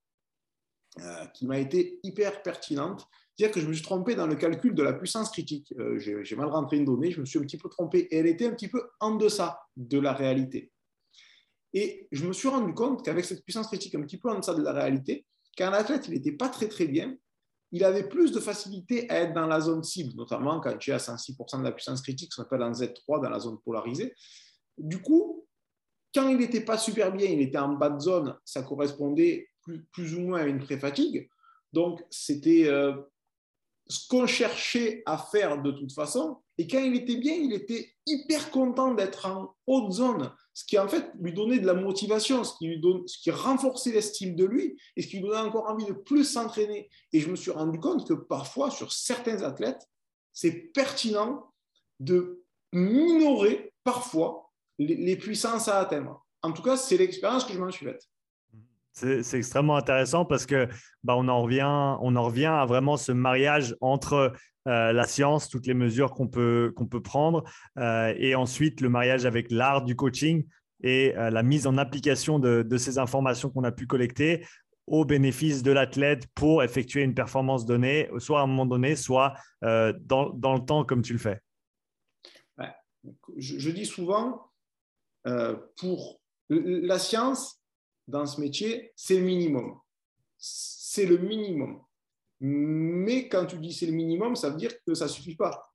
euh, 1.00 1.26
qui 1.26 1.46
m'a 1.46 1.58
été 1.58 2.00
hyper 2.02 2.42
pertinente. 2.42 3.08
C'est-à-dire 3.36 3.54
que 3.54 3.60
je 3.60 3.66
me 3.66 3.72
suis 3.72 3.82
trompé 3.82 4.14
dans 4.14 4.26
le 4.26 4.36
calcul 4.36 4.74
de 4.74 4.82
la 4.82 4.92
puissance 4.92 5.30
critique. 5.30 5.72
Euh, 5.78 5.98
j'ai 5.98 6.36
mal 6.36 6.46
rentré 6.46 6.76
une 6.76 6.84
donnée, 6.84 7.10
je 7.10 7.20
me 7.20 7.26
suis 7.26 7.38
un 7.38 7.42
petit 7.42 7.58
peu 7.58 7.68
trompé 7.68 8.00
et 8.10 8.18
elle 8.18 8.26
était 8.26 8.46
un 8.46 8.52
petit 8.52 8.68
peu 8.68 8.82
en 9.00 9.16
deçà 9.16 9.60
de 9.76 9.98
la 9.98 10.12
réalité. 10.12 10.70
Et 11.72 12.06
je 12.12 12.26
me 12.26 12.32
suis 12.32 12.46
rendu 12.46 12.72
compte 12.74 13.04
qu'avec 13.04 13.24
cette 13.24 13.42
puissance 13.42 13.66
critique 13.66 13.94
un 13.96 14.02
petit 14.02 14.18
peu 14.18 14.30
en 14.30 14.38
deçà 14.38 14.54
de 14.54 14.62
la 14.62 14.72
réalité, 14.72 15.26
quand 15.58 15.70
l'athlète 15.70 16.08
n'était 16.08 16.32
pas 16.32 16.48
très 16.48 16.68
très 16.68 16.86
bien, 16.86 17.16
il 17.72 17.82
avait 17.82 18.08
plus 18.08 18.30
de 18.30 18.38
facilité 18.38 19.10
à 19.10 19.22
être 19.22 19.34
dans 19.34 19.46
la 19.46 19.60
zone 19.60 19.82
cible, 19.82 20.14
notamment 20.14 20.60
quand 20.60 20.76
tu 20.78 20.90
es 20.90 20.94
à 20.94 20.98
106% 20.98 21.58
de 21.58 21.64
la 21.64 21.72
puissance 21.72 22.02
critique, 22.02 22.32
ce 22.32 22.36
qu'on 22.36 22.42
appelle 22.44 22.62
en 22.62 22.70
Z3, 22.70 23.20
dans 23.20 23.30
la 23.30 23.40
zone 23.40 23.58
polarisée. 23.64 24.14
Du 24.78 25.02
coup, 25.02 25.44
quand 26.14 26.28
il 26.28 26.38
n'était 26.38 26.60
pas 26.60 26.78
super 26.78 27.12
bien, 27.12 27.26
il 27.26 27.40
était 27.40 27.58
en 27.58 27.72
bas 27.72 27.90
de 27.90 27.98
zone, 27.98 28.38
ça 28.44 28.62
correspondait 28.62 29.48
plus, 29.90 30.14
ou 30.14 30.20
moins 30.20 30.42
à 30.42 30.46
une 30.46 30.60
pré-fatigue. 30.60 31.28
Donc, 31.72 32.04
c'était 32.10 32.68
euh, 32.68 32.94
ce 33.86 34.08
qu'on 34.08 34.26
cherchait 34.26 35.02
à 35.06 35.18
faire 35.18 35.60
de 35.60 35.70
toute 35.70 35.92
façon. 35.92 36.38
Et 36.56 36.66
quand 36.66 36.78
il 36.78 36.94
était 36.94 37.16
bien, 37.16 37.34
il 37.34 37.52
était 37.52 37.92
hyper 38.06 38.50
content 38.50 38.94
d'être 38.94 39.26
en 39.26 39.54
haute 39.66 39.92
zone, 39.92 40.32
ce 40.52 40.64
qui 40.64 40.78
en 40.78 40.88
fait 40.88 41.10
lui 41.20 41.32
donnait 41.32 41.58
de 41.58 41.66
la 41.66 41.74
motivation, 41.74 42.44
ce 42.44 42.56
qui, 42.56 42.68
lui 42.68 42.80
ce 43.06 43.18
qui 43.18 43.30
renforçait 43.30 43.92
l'estime 43.92 44.36
de 44.36 44.44
lui 44.44 44.80
et 44.96 45.02
ce 45.02 45.08
qui 45.08 45.16
lui 45.16 45.28
donnait 45.28 45.40
encore 45.40 45.68
envie 45.68 45.84
de 45.84 45.92
plus 45.92 46.24
s'entraîner. 46.24 46.88
Et 47.12 47.20
je 47.20 47.28
me 47.28 47.36
suis 47.36 47.50
rendu 47.50 47.78
compte 47.78 48.06
que 48.06 48.14
parfois, 48.14 48.70
sur 48.70 48.92
certains 48.92 49.42
athlètes, 49.42 49.88
c'est 50.32 50.72
pertinent 50.72 51.52
de 52.00 52.44
minorer 52.72 53.72
parfois 53.84 54.50
les, 54.78 55.16
puissances 55.16 55.68
à 55.68 55.78
atteindre. 55.78 56.24
En 56.42 56.52
tout 56.52 56.62
cas, 56.62 56.76
c'est 56.76 56.96
l'expérience 56.96 57.44
que 57.44 57.52
je 57.52 57.58
m'en 57.58 57.70
suis 57.70 57.86
faite. 57.86 58.02
C'est 58.94 59.34
extrêmement 59.34 59.76
intéressant 59.76 60.24
parce 60.24 60.46
que 60.46 60.68
bah, 61.02 61.16
on, 61.16 61.26
en 61.26 61.42
revient, 61.42 61.96
on 62.00 62.14
en 62.14 62.22
revient 62.22 62.44
à 62.46 62.64
vraiment 62.64 62.96
ce 62.96 63.10
mariage 63.10 63.74
entre 63.80 64.32
euh, 64.66 64.92
la 64.92 65.04
science, 65.04 65.48
toutes 65.48 65.66
les 65.66 65.74
mesures 65.74 66.12
qu'on 66.12 66.28
peut, 66.28 66.72
qu'on 66.76 66.86
peut 66.86 67.02
prendre, 67.02 67.44
euh, 67.76 68.14
et 68.16 68.34
ensuite 68.34 68.80
le 68.80 68.88
mariage 68.88 69.26
avec 69.26 69.50
l'art 69.50 69.84
du 69.84 69.94
coaching 69.96 70.46
et 70.82 71.14
euh, 71.16 71.28
la 71.28 71.42
mise 71.42 71.66
en 71.66 71.76
application 71.76 72.38
de, 72.38 72.62
de 72.62 72.76
ces 72.78 72.98
informations 72.98 73.50
qu'on 73.50 73.64
a 73.64 73.72
pu 73.72 73.86
collecter 73.86 74.46
au 74.86 75.04
bénéfice 75.04 75.62
de 75.62 75.72
l'athlète 75.72 76.28
pour 76.34 76.62
effectuer 76.62 77.02
une 77.02 77.14
performance 77.14 77.66
donnée, 77.66 78.08
soit 78.18 78.40
à 78.40 78.44
un 78.44 78.46
moment 78.46 78.66
donné, 78.66 78.96
soit 78.96 79.34
dans, 79.62 80.30
dans, 80.30 80.54
le 80.54 80.64
temps 80.64 80.84
comme 80.84 81.00
tu 81.00 81.14
le 81.14 81.18
fais. 81.18 81.40
Je, 83.38 83.58
je, 83.58 83.70
dis 83.70 83.86
souvent, 83.86 84.50
pour 85.78 86.20
la 86.50 86.98
science, 86.98 87.63
dans 88.06 88.26
ce 88.26 88.40
métier, 88.40 88.92
c'est 88.96 89.16
le 89.16 89.24
minimum. 89.24 89.78
C'est 90.36 91.06
le 91.06 91.18
minimum. 91.18 91.80
Mais 92.40 93.28
quand 93.28 93.46
tu 93.46 93.58
dis 93.58 93.72
c'est 93.72 93.86
le 93.86 93.92
minimum, 93.92 94.36
ça 94.36 94.50
veut 94.50 94.56
dire 94.56 94.72
que 94.84 94.94
ça 94.94 95.06
ne 95.06 95.10
suffit 95.10 95.36
pas. 95.36 95.72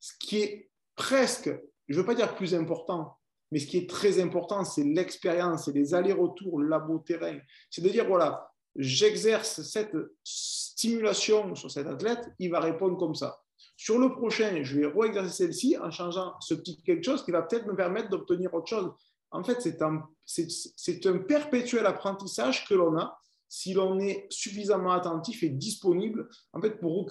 Ce 0.00 0.12
qui 0.18 0.38
est 0.38 0.70
presque, 0.94 1.50
je 1.88 1.94
ne 1.94 2.00
veux 2.00 2.06
pas 2.06 2.14
dire 2.14 2.34
plus 2.34 2.54
important, 2.54 3.18
mais 3.50 3.58
ce 3.58 3.66
qui 3.66 3.78
est 3.78 3.90
très 3.90 4.20
important, 4.20 4.64
c'est 4.64 4.84
l'expérience, 4.84 5.66
c'est 5.66 5.72
les 5.72 5.94
allers-retours 5.94 6.60
labo-terrain. 6.60 7.38
C'est 7.70 7.82
de 7.82 7.88
dire, 7.88 8.06
voilà, 8.06 8.50
j'exerce 8.74 9.62
cette 9.62 9.96
stimulation 10.24 11.54
sur 11.54 11.70
cet 11.70 11.86
athlète, 11.86 12.28
il 12.38 12.50
va 12.50 12.60
répondre 12.60 12.96
comme 12.98 13.14
ça. 13.14 13.42
Sur 13.76 13.98
le 13.98 14.12
prochain, 14.12 14.62
je 14.62 14.80
vais 14.80 14.86
re-exercer 14.86 15.30
celle-ci 15.30 15.76
en 15.76 15.90
changeant 15.90 16.34
ce 16.40 16.54
petit 16.54 16.82
quelque 16.82 17.04
chose 17.04 17.24
qui 17.24 17.30
va 17.30 17.42
peut-être 17.42 17.66
me 17.66 17.76
permettre 17.76 18.08
d'obtenir 18.08 18.52
autre 18.54 18.68
chose 18.68 18.90
en 19.30 19.44
fait, 19.44 19.60
c'est 19.60 19.82
un, 19.82 21.18
perpétuel 21.18 21.86
apprentissage 21.86 22.66
que 22.66 22.74
l'on 22.74 22.96
a 22.98 23.18
si 23.48 23.74
l'on 23.74 23.98
est 24.00 24.26
suffisamment 24.30 24.92
attentif 24.92 25.42
et 25.42 25.48
disponible 25.48 26.28
en 26.52 26.60
fait, 26.60 26.80
pour, 26.80 27.08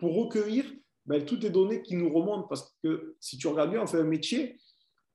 recueillir 0.00 0.64
ben, 1.06 1.24
toutes 1.24 1.44
les 1.44 1.50
données 1.50 1.82
qui 1.82 1.94
nous 1.94 2.12
remontent. 2.12 2.48
Parce 2.48 2.74
que 2.82 3.16
si 3.20 3.38
tu 3.38 3.46
regardes 3.46 3.70
bien, 3.70 3.82
on 3.82 3.86
fait 3.86 4.00
un 4.00 4.04
métier 4.04 4.58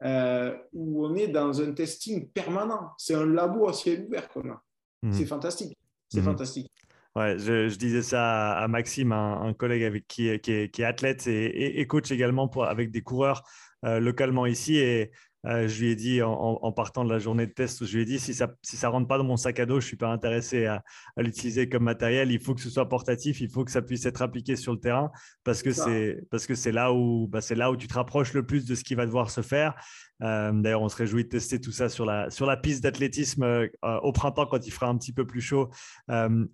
euh, 0.03 0.55
où 0.73 1.05
on 1.05 1.15
est 1.15 1.27
dans 1.27 1.61
un 1.61 1.73
testing 1.73 2.29
permanent. 2.29 2.91
C'est 2.97 3.15
un 3.15 3.25
labo 3.25 3.67
à 3.67 3.73
ciel 3.73 4.05
ouvert 4.05 4.29
qu'on 4.29 4.49
a. 4.49 4.63
Mmh. 5.03 5.11
C'est 5.11 5.25
fantastique. 5.25 5.77
C'est 6.09 6.21
mmh. 6.21 6.25
fantastique. 6.25 6.71
Ouais, 7.15 7.37
je, 7.39 7.75
disais 7.75 8.03
ça 8.03 8.53
à, 8.53 8.67
Maxime, 8.67 9.11
un, 9.11 9.51
collègue 9.53 9.83
avec 9.83 10.07
qui, 10.07 10.39
qui, 10.39 10.51
est, 10.51 10.79
athlète 10.81 11.25
et, 11.25 11.85
coach 11.87 12.11
également 12.11 12.47
pour, 12.47 12.65
avec 12.65 12.91
des 12.91 13.01
coureurs 13.01 13.41
euh, 13.85 13.99
localement 13.99 14.45
ici. 14.45 14.77
Et 14.77 15.11
euh, 15.45 15.67
je 15.67 15.82
lui 15.82 15.91
ai 15.91 15.95
dit 15.95 16.21
en, 16.21 16.71
partant 16.71 17.06
de 17.06 17.12
la 17.12 17.19
journée 17.19 17.45
de 17.45 17.52
test, 17.52 17.86
je 17.86 17.95
lui 17.95 18.04
ai 18.04 18.06
dit 18.06 18.19
si 18.19 18.34
ça 18.34 18.50
si 18.62 18.76
ça 18.76 18.89
rentre 18.89 19.08
pas 19.08 19.17
dans 19.17 19.23
mon 19.23 19.38
sac 19.38 19.60
à 19.60 19.65
dos, 19.65 19.80
je 19.80 19.86
suis 19.86 19.95
pas 19.95 20.10
intéressé 20.10 20.65
à, 20.65 20.84
l'utiliser 21.17 21.69
comme 21.69 21.84
matériel. 21.84 22.32
Il 22.32 22.39
faut 22.39 22.56
que 22.56 22.62
ce 22.62 22.69
soit 22.69 22.89
portatif, 22.89 23.39
il 23.39 23.50
faut 23.50 23.63
que 23.63 23.71
ça 23.71 23.82
puisse 23.82 24.06
être 24.06 24.21
appliqué 24.21 24.56
sur 24.56 24.73
le 24.73 24.80
terrain 24.80 25.12
parce 25.43 25.62
que 25.62 25.71
c'est 25.71 26.19
parce 26.32 26.47
que 26.47 26.56
c'est 26.56 26.71
là 26.71 26.91
où 26.91 27.28
bah, 27.28 27.41
c'est 27.41 27.56
là 27.56 27.71
où 27.71 27.78
tu 27.78 27.88
te 27.88 27.93
rapproches 27.93 28.34
le 28.34 28.45
plus 28.45 28.65
de 28.65 28.76
ce 28.76 28.84
qui 28.84 28.95
va 28.95 29.06
devoir 29.06 29.30
se 29.30 29.41
faire. 29.41 29.76
Euh, 30.23 30.52
d'ailleurs, 30.52 30.82
on 30.82 30.89
se 30.89 30.95
réjouit 30.95 31.26
de 31.26 31.30
tester 31.30 31.62
tout 31.62 31.71
ça 31.71 31.89
sur 31.89 32.06
la 32.06 32.30
sur 32.32 32.47
la 32.47 32.58
piste 32.58 32.82
d'athlétisme 32.84 33.43
euh, 33.43 33.67
au 34.02 34.12
printemps 34.12 34.47
quand 34.47 34.65
il 34.65 34.71
fera 34.71 34.88
un 34.88 34.97
petit 34.97 35.13
peu 35.13 35.26
plus 35.26 35.41
chaud 35.41 35.69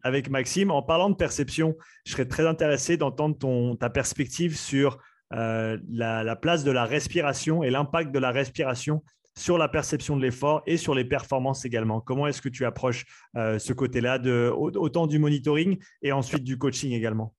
avec 0.04 0.30
Maxime. 0.30 0.72
En 0.72 0.84
parlant 0.84 1.10
de 1.10 1.16
perception, 1.16 1.76
je 2.06 2.12
serais 2.12 2.28
très 2.28 2.46
intéressé 2.46 2.98
d'entendre 2.98 3.38
ton 3.38 3.76
ta 3.78 3.90
perspective 3.90 4.58
sur 4.58 5.00
euh, 5.34 5.78
la, 5.90 6.36
place 6.36 6.64
de 6.64 6.72
la 6.72 6.86
respiration 6.86 7.64
et 7.64 7.70
l'impact 7.70 8.12
de 8.12 8.20
la 8.20 8.32
respiration 8.32 9.04
sur 9.36 9.58
la 9.58 9.68
perception 9.68 10.16
de 10.16 10.22
l'effort 10.22 10.62
et 10.68 10.78
sur 10.78 10.94
les 10.94 11.06
performances 11.06 11.66
également. 11.66 12.02
Comment 12.02 12.28
est-ce 12.28 12.42
que 12.42 12.50
tu 12.50 12.66
approches 12.66 13.06
euh, 13.36 13.58
ce 13.58 13.74
côté-là, 13.74 14.20
autant 14.54 15.08
du 15.08 15.18
monitoring 15.18 15.84
et 16.04 16.12
ensuite 16.12 16.44
du 16.44 16.60
coaching 16.60 16.92
également? 16.92 17.34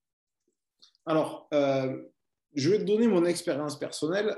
Alors, 1.07 1.47
euh, 1.55 1.97
je 2.55 2.71
vais 2.71 2.79
te 2.79 2.85
donner 2.85 3.07
mon 3.07 3.25
expérience 3.25 3.79
personnelle 3.79 4.37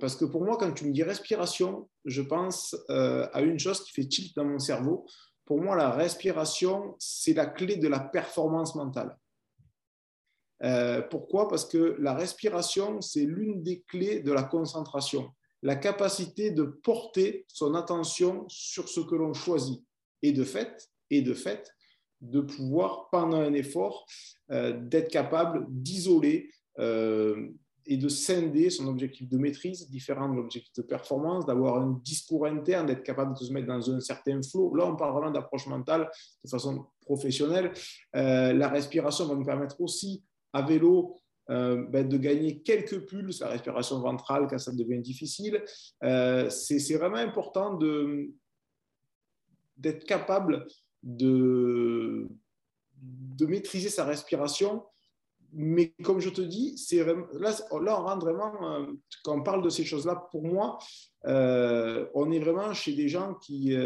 parce 0.00 0.16
que 0.16 0.24
pour 0.24 0.44
moi, 0.44 0.56
quand 0.56 0.72
tu 0.72 0.84
me 0.84 0.92
dis 0.92 1.04
respiration, 1.04 1.88
je 2.04 2.22
pense 2.22 2.74
à 2.88 3.40
une 3.40 3.56
chose 3.56 3.84
qui 3.84 3.92
fait 3.92 4.08
tilt 4.08 4.34
dans 4.34 4.44
mon 4.44 4.58
cerveau. 4.58 5.06
Pour 5.44 5.62
moi, 5.62 5.76
la 5.76 5.90
respiration, 5.90 6.96
c'est 6.98 7.34
la 7.34 7.46
clé 7.46 7.76
de 7.76 7.86
la 7.86 8.00
performance 8.00 8.74
mentale. 8.74 9.16
Euh, 10.64 11.02
pourquoi? 11.02 11.48
Parce 11.48 11.66
que 11.66 11.96
la 11.98 12.14
respiration, 12.14 13.00
c'est 13.00 13.24
l'une 13.24 13.62
des 13.62 13.82
clés 13.82 14.20
de 14.20 14.32
la 14.32 14.42
concentration, 14.42 15.28
la 15.62 15.76
capacité 15.76 16.50
de 16.50 16.62
porter 16.62 17.44
son 17.48 17.74
attention 17.74 18.44
sur 18.48 18.88
ce 18.88 19.00
que 19.00 19.14
l'on 19.14 19.34
choisit. 19.34 19.82
Et 20.22 20.32
de 20.32 20.44
fait, 20.44 20.90
et 21.10 21.20
de 21.20 21.34
fait, 21.34 21.70
de 22.22 22.40
pouvoir, 22.40 23.08
pendant 23.10 23.40
un 23.40 23.52
effort, 23.52 24.06
euh, 24.50 24.72
d'être 24.80 25.10
capable 25.10 25.66
d'isoler 25.68 26.50
euh, 26.78 27.50
et 27.84 27.98
de 27.98 28.08
scinder 28.08 28.70
son 28.70 28.88
objectif 28.88 29.28
de 29.28 29.36
maîtrise 29.36 29.90
différent 29.90 30.30
de 30.30 30.36
l'objectif 30.36 30.72
de 30.76 30.82
performance, 30.82 31.44
d'avoir 31.44 31.76
un 31.76 32.00
discours 32.02 32.46
interne, 32.46 32.86
d'être 32.86 33.02
capable 33.02 33.34
de 33.38 33.44
se 33.44 33.52
mettre 33.52 33.66
dans 33.66 33.90
un 33.90 34.00
certain 34.00 34.40
flow. 34.40 34.74
Là, 34.74 34.86
on 34.86 34.96
parle 34.96 35.12
vraiment 35.12 35.30
d'approche 35.30 35.66
mentale 35.66 36.10
de 36.42 36.48
façon 36.48 36.86
professionnelle. 37.02 37.74
la 38.14 38.68
respiration 38.68 39.26
va 39.26 39.34
nous 39.34 39.44
permettre 39.44 39.78
aussi 39.82 40.24
à 40.54 40.62
vélo 40.62 41.20
euh, 41.50 41.84
ben, 41.90 42.08
de 42.08 42.16
gagner 42.16 42.62
quelques 42.62 43.06
pulses, 43.06 43.40
la 43.40 43.48
respiration 43.48 44.00
ventrale 44.00 44.46
quand 44.48 44.58
ça 44.58 44.72
devient 44.72 45.00
difficile. 45.00 45.62
Euh, 46.02 46.48
c'est 46.48 46.94
vraiment 46.94 47.16
important 47.16 47.78
d'être 49.76 50.04
capable 50.04 50.66
de, 51.02 52.28
maîtriser 53.40 53.90
sa 53.90 54.06
respiration. 54.06 54.84
Mais 55.56 55.94
comme 56.02 56.18
je 56.18 56.30
te 56.30 56.40
dis, 56.40 56.74
là, 56.92 57.54
on 57.70 58.02
rentre 58.02 58.24
vraiment, 58.24 58.72
euh, 58.72 58.86
quand 59.22 59.38
on 59.38 59.42
parle 59.42 59.62
de 59.62 59.68
ces 59.68 59.84
choses-là, 59.84 60.28
pour 60.32 60.44
moi, 60.44 60.78
on 61.24 62.30
est 62.32 62.40
vraiment 62.40 62.72
chez 62.72 62.94
des 62.94 63.08
gens 63.08 63.34
qui 63.34 63.76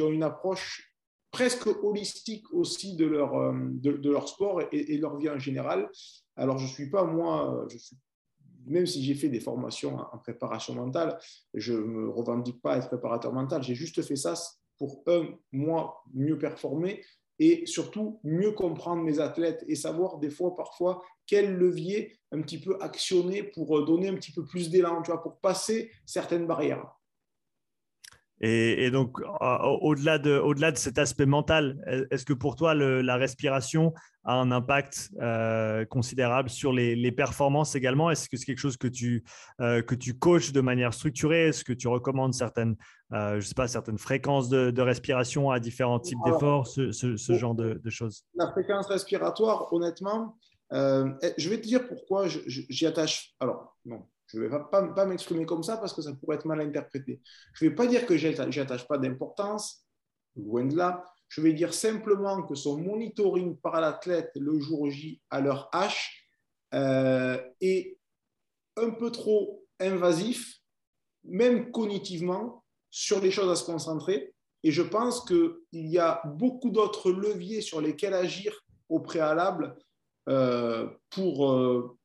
ont 0.00 0.10
une 0.10 0.24
approche 0.24 0.87
presque 1.30 1.66
holistique 1.82 2.44
aussi 2.52 2.96
de 2.96 3.06
leur, 3.06 3.34
euh, 3.36 3.52
de, 3.54 4.10
leur 4.10 4.28
sport 4.28 4.62
et, 4.72 4.96
leur 4.98 5.16
vie 5.18 5.30
en 5.30 5.38
général. 5.38 5.90
Alors, 6.36 6.58
je 6.58 6.64
ne 6.64 6.70
suis 6.70 6.90
pas, 6.90 7.04
moi, 7.04 7.66
je 7.70 7.78
suis, 7.78 7.96
même 8.66 8.86
si 8.86 9.02
j'ai 9.02 9.14
fait 9.14 9.28
des 9.28 9.40
formations 9.40 9.98
en 10.12 10.18
préparation 10.18 10.74
mentale, 10.74 11.18
je 11.54 11.72
ne 11.72 11.80
me 11.80 12.08
revendique 12.08 12.60
pas 12.60 12.78
être 12.78 12.88
préparateur 12.88 13.32
mental. 13.32 13.62
J'ai 13.62 13.74
juste 13.74 14.02
fait 14.02 14.16
ça 14.16 14.34
pour, 14.78 15.02
un, 15.06 15.26
moi, 15.52 16.02
mieux 16.14 16.38
performer 16.38 17.02
et 17.38 17.66
surtout 17.66 18.20
mieux 18.24 18.52
comprendre 18.52 19.02
mes 19.02 19.20
athlètes 19.20 19.64
et 19.68 19.76
savoir 19.76 20.18
des 20.18 20.30
fois, 20.30 20.56
parfois, 20.56 21.02
quel 21.26 21.54
levier 21.54 22.18
un 22.32 22.42
petit 22.42 22.58
peu 22.58 22.76
actionner 22.80 23.42
pour 23.42 23.84
donner 23.84 24.08
un 24.08 24.14
petit 24.14 24.32
peu 24.32 24.44
plus 24.44 24.70
d'élan, 24.70 25.02
tu 25.02 25.10
vois, 25.10 25.22
pour 25.22 25.38
passer 25.38 25.90
certaines 26.04 26.46
barrières. 26.46 26.97
Et, 28.40 28.90
donc, 28.90 29.18
au-delà 29.80 30.18
de, 30.18 30.38
au 30.38 30.54
-delà 30.54 30.70
de 30.70 30.76
cet 30.76 30.98
aspect 30.98 31.26
mental, 31.26 31.76
est-ce 32.10 32.24
que 32.24 32.32
pour 32.32 32.54
toi, 32.54 32.74
la 32.74 33.16
respiration 33.16 33.92
a 34.24 34.34
un 34.34 34.52
impact 34.52 35.10
euh, 35.20 35.84
considérable 35.86 36.50
sur 36.50 36.72
les, 36.72 37.12
performances 37.12 37.74
également? 37.74 38.10
Est-ce 38.10 38.28
que 38.28 38.36
c'est 38.36 38.44
quelque 38.44 38.60
chose 38.60 38.76
que 38.76 38.86
tu, 38.86 39.24
euh, 39.60 39.82
que 39.82 39.94
tu 39.94 40.16
coaches 40.16 40.52
de 40.52 40.60
manière 40.60 40.94
structurée? 40.94 41.48
Est-ce 41.48 41.64
que 41.64 41.72
tu 41.72 41.88
recommandes 41.88 42.34
certaines, 42.34 42.76
euh, 43.12 43.40
je 43.40 43.46
sais 43.46 43.54
pas, 43.54 43.66
certaines 43.66 43.98
fréquences 43.98 44.48
de, 44.48 44.80
respiration 44.80 45.50
à 45.50 45.58
différents 45.58 45.98
types 45.98 46.18
d'efforts, 46.24 46.66
ce, 46.66 46.92
ce, 46.92 47.32
genre 47.34 47.54
de, 47.54 47.80
choses? 47.88 48.24
La 48.34 48.50
fréquence 48.52 48.86
respiratoire, 48.86 49.72
honnêtement, 49.72 50.36
je 50.70 51.48
vais 51.48 51.56
te 51.56 51.66
dire 51.66 51.88
pourquoi 51.88 52.28
j'y 52.28 52.86
attache. 52.86 53.34
Alors, 53.40 53.76
non, 53.84 54.06
je 54.28 54.38
ne 54.38 54.46
vais 54.46 54.58
pas, 54.70 55.06
m'exprimer 55.06 55.46
comme 55.46 55.62
ça 55.62 55.78
parce 55.78 55.92
que 55.94 56.02
ça 56.02 56.12
pourrait 56.12 56.36
être 56.36 56.44
mal 56.44 56.60
interprété. 56.60 57.20
Je 57.54 57.64
ne 57.64 57.70
vais 57.70 57.74
pas 57.74 57.86
dire 57.86 58.06
que 58.06 58.16
je 58.16 58.28
n'y 58.28 58.58
attache 58.58 58.86
pas 58.86 58.98
d'importance, 58.98 59.84
loin 60.36 60.64
de 60.64 60.76
là. 60.76 61.04
je 61.28 61.40
vais 61.40 61.52
dire 61.52 61.74
simplement 61.74 62.42
que 62.42 62.54
son 62.54 62.78
monitoring 62.78 63.56
par 63.56 63.80
l'athlète 63.80 64.30
le 64.36 64.58
jour 64.60 64.90
J 64.90 65.20
à 65.30 65.40
leur 65.40 65.70
H 65.72 66.10
euh, 66.74 67.38
est 67.60 67.98
un 68.76 68.90
peu 68.90 69.10
trop 69.10 69.66
invasif, 69.80 70.60
même 71.24 71.70
cognitivement, 71.70 72.64
sur 72.90 73.20
les 73.20 73.30
choses 73.30 73.50
à 73.50 73.56
se 73.56 73.64
concentrer. 73.64 74.34
Et 74.62 74.72
je 74.72 74.82
pense 74.82 75.24
qu'il 75.24 75.56
y 75.72 75.98
a 75.98 76.22
beaucoup 76.24 76.70
d'autres 76.70 77.10
leviers 77.10 77.60
sur 77.60 77.80
lesquels 77.80 78.14
agir 78.14 78.52
au 78.88 79.00
préalable 79.00 79.76
euh, 80.28 80.88
pour, 81.10 81.50
euh, 81.50 81.97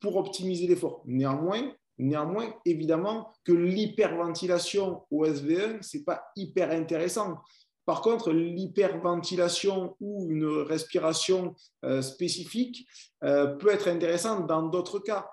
pour 0.00 0.16
optimiser 0.16 0.66
l'effort. 0.66 1.02
Néanmoins, 1.06 1.72
néanmoins, 1.98 2.52
évidemment 2.64 3.30
que 3.44 3.52
l'hyperventilation 3.52 5.02
au 5.10 5.26
SV1, 5.26 5.82
ce 5.82 5.98
n'est 5.98 6.04
pas 6.04 6.22
hyper 6.36 6.70
intéressant. 6.70 7.36
Par 7.86 8.02
contre, 8.02 8.32
l'hyperventilation 8.32 9.96
ou 10.00 10.30
une 10.30 10.46
respiration 10.46 11.54
euh, 11.84 12.02
spécifique 12.02 12.86
peut 13.20 13.70
être 13.70 13.88
intéressante 13.88 14.46
dans 14.46 14.62
d'autres 14.62 15.00
cas 15.00 15.28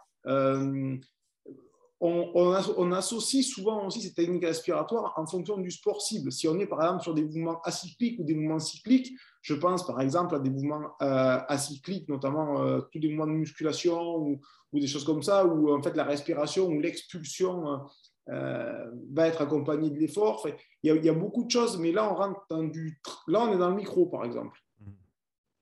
on, 1.99 2.91
associe 2.91 3.45
souvent 3.45 3.87
aussi 3.87 4.01
ces 4.01 4.13
techniques 4.13 4.45
respiratoires 4.45 5.13
en 5.17 5.25
fonction 5.25 5.57
du 5.57 5.71
sport 5.71 6.01
cible. 6.01 6.31
Si 6.31 6.47
on 6.47 6.59
est 6.59 6.67
par 6.67 6.81
exemple 6.83 7.03
sur 7.03 7.13
des 7.13 7.23
mouvements 7.23 7.61
acycliques 7.61 8.19
ou 8.19 8.23
des 8.23 8.35
mouvements 8.35 8.59
cycliques, 8.59 9.13
je 9.47 9.53
pense 9.53 9.87
par 9.87 10.01
exemple 10.01 10.35
à 10.35 10.39
des 10.39 10.49
mouvements 10.49 10.91
euh, 11.01 11.39
acycliques, 11.47 12.09
notamment 12.09 12.61
euh, 12.61 12.81
tous 12.91 12.99
les 12.99 13.07
mouvements 13.07 13.27
de 13.27 13.37
musculation 13.37 14.17
ou, 14.17 14.41
des 14.73 14.87
choses 14.87 15.05
comme 15.05 15.23
ça, 15.23 15.45
où 15.45 15.73
en 15.73 15.81
fait 15.81 15.95
la 15.95 16.03
respiration 16.03 16.67
ou 16.67 16.81
l'expulsion 16.81 17.79
euh, 18.27 18.91
va 19.13 19.27
être 19.27 19.41
accompagnée 19.41 19.89
de 19.89 19.97
l'effort. 19.97 20.45
il, 20.83 21.05
y 21.05 21.09
a 21.09 21.13
beaucoup 21.13 21.45
de 21.45 21.49
choses, 21.49 21.79
mais 21.79 21.93
là 21.93 22.11
on 22.11 22.15
rentre 22.15 22.41
dans 22.49 22.63
du, 22.63 22.99
là 23.27 23.39
on 23.43 23.53
est 23.53 23.57
dans 23.57 23.69
le 23.69 23.75
micro 23.75 24.05
par 24.07 24.25
exemple. 24.25 24.59
Mmh. 24.81 24.91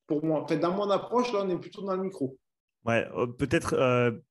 Pour 0.07 0.25
moi, 0.25 0.47
dans 0.49 0.73
mon 0.73 0.89
approche, 0.89 1.31
là 1.31 1.41
on 1.43 1.49
est 1.49 1.59
plutôt 1.59 1.83
dans 1.83 1.95
le 1.95 2.01
micro. 2.01 2.39
Ouais, 2.85 3.07
peut-être, 3.37 3.75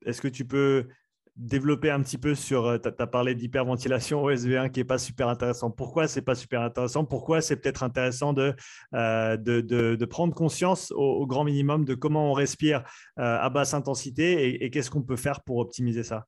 est-ce 0.04 0.20
que 0.20 0.28
tu 0.28 0.44
peux 0.44 0.88
développer 1.36 1.90
un 1.90 2.00
petit 2.00 2.18
peu 2.18 2.34
sur, 2.34 2.66
euh, 2.66 2.78
tu 2.78 2.88
as, 2.88 3.06
parlé 3.06 3.34
d'hyperventilation 3.34 4.22
au 4.22 4.30
SV1 4.30 4.70
qui 4.70 4.80
n'est 4.80 4.84
pas 4.84 4.98
super 4.98 5.28
intéressant. 5.28 5.70
Pourquoi 5.70 6.06
c'est 6.06 6.22
pas 6.22 6.34
super 6.34 6.62
intéressant? 6.62 7.04
Pourquoi 7.04 7.40
c'est 7.40 7.56
peut-être 7.56 7.82
intéressant 7.82 8.32
de, 8.32 8.54
euh, 8.94 9.36
de, 9.36 10.04
prendre 10.04 10.34
conscience 10.34 10.92
au, 10.92 11.26
grand 11.26 11.44
minimum 11.44 11.84
de 11.84 11.94
comment 11.94 12.30
on 12.30 12.32
respire 12.32 12.84
euh, 13.18 13.38
à 13.40 13.50
basse 13.50 13.74
intensité 13.74 14.64
et, 14.64 14.70
qu'est-ce 14.70 14.90
qu'on 14.90 15.02
peut 15.02 15.16
faire 15.16 15.42
pour 15.42 15.58
optimiser 15.58 16.04
ça? 16.04 16.26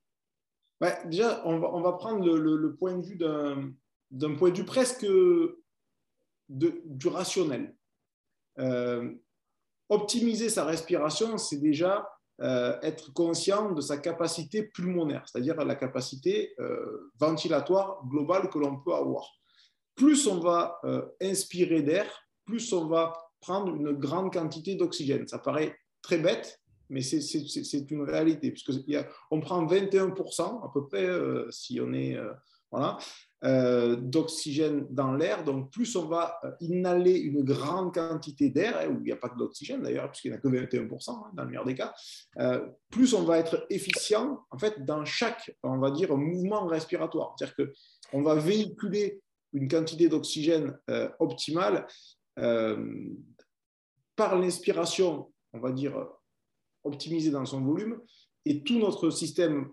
Déjà, 1.05 1.41
on 1.45 1.59
va, 1.59 1.73
on 1.73 1.81
va 1.81 1.93
prendre 1.93 2.25
le, 2.25 2.57
le, 2.57 2.75
point 2.75 2.95
de 2.95 3.01
vue 3.01 3.17
d'un 4.11 4.35
point 4.35 4.51
de 4.51 4.57
vue 4.57 4.65
presque 4.65 5.05
de, 5.05 6.81
du 6.85 7.07
rationnel. 7.07 7.73
optimiser 9.89 10.49
sa 10.49 10.65
respiration, 10.65 11.37
c'est 11.37 11.59
déjà 11.59 12.07
euh, 12.39 12.77
être 12.83 13.11
conscient 13.13 13.71
de 13.71 13.81
sa 13.81 13.97
capacité 13.97 14.61
pulmonaire, 14.61 15.23
c'est-à-dire 15.25 15.55
la 15.55 15.73
capacité 15.75 16.53
euh, 16.59 17.09
ventilatoire 17.19 18.03
globale 18.07 18.49
que 18.49 18.59
l'on 18.59 18.77
peut 18.77 18.93
avoir. 18.93 19.27
Plus 19.95 20.27
on 20.27 20.39
va 20.39 20.79
euh, 20.83 21.01
inspirer 21.19 21.81
d'air, 21.81 22.05
plus 22.45 22.71
on 22.73 22.85
va 22.85 23.13
prendre 23.41 23.73
une 23.73 23.91
grande 23.93 24.31
quantité 24.31 24.75
d'oxygène. 24.75 25.27
Ça 25.27 25.39
paraît 25.39 25.75
très 26.03 26.19
bête, 26.19 26.61
mais 26.91 27.01
c'est 27.01 27.91
une 27.91 28.03
réalité, 28.03 28.51
puisqu'on 28.51 29.41
prend 29.41 29.65
21% 29.65 30.63
à 30.63 30.71
peu 30.71 30.87
près 30.87 31.07
si 31.49 31.81
on 31.81 31.91
est... 31.91 32.17
Euh, 33.43 33.95
d'oxygène 33.97 34.87
dans 34.89 35.13
l'air. 35.13 35.43
Donc, 35.43 35.71
plus 35.71 35.95
on 35.95 36.07
va 36.07 36.39
euh, 36.43 36.51
inhaler 36.59 37.19
une 37.19 37.43
grande 37.43 37.93
quantité 37.93 38.49
d'air, 38.49 38.79
hein, 38.79 38.87
où 38.87 38.97
il 38.97 39.03
n'y 39.03 39.11
a 39.11 39.15
pas 39.15 39.29
de 39.29 39.37
l'oxygène 39.37 39.83
d'ailleurs, 39.83 40.09
puisqu'il 40.09 40.31
n'y 40.31 40.37
a 40.37 40.39
que 40.39 40.47
21% 40.47 41.11
hein, 41.11 41.31
dans 41.33 41.43
le 41.43 41.49
meilleur 41.49 41.63
des 41.63 41.75
cas, 41.75 41.93
euh, 42.39 42.67
plus 42.89 43.13
on 43.13 43.25
va 43.25 43.37
être 43.37 43.67
efficient 43.69 44.43
en 44.49 44.57
fait 44.57 44.83
dans 44.85 45.05
chaque, 45.05 45.55
on 45.61 45.77
va 45.77 45.91
dire, 45.91 46.17
mouvement 46.17 46.65
respiratoire. 46.65 47.35
C'est-à-dire 47.37 47.67
qu'on 48.11 48.23
va 48.23 48.33
véhiculer 48.33 49.21
une 49.53 49.67
quantité 49.67 50.09
d'oxygène 50.09 50.75
optimale 51.19 51.87
par 54.15 54.37
l'inspiration, 54.37 55.31
on 55.53 55.59
va 55.59 55.71
dire, 55.71 56.07
optimisée 56.83 57.31
dans 57.31 57.45
son 57.45 57.61
volume, 57.61 58.01
et 58.45 58.63
tout 58.63 58.79
notre 58.79 59.09
système 59.09 59.71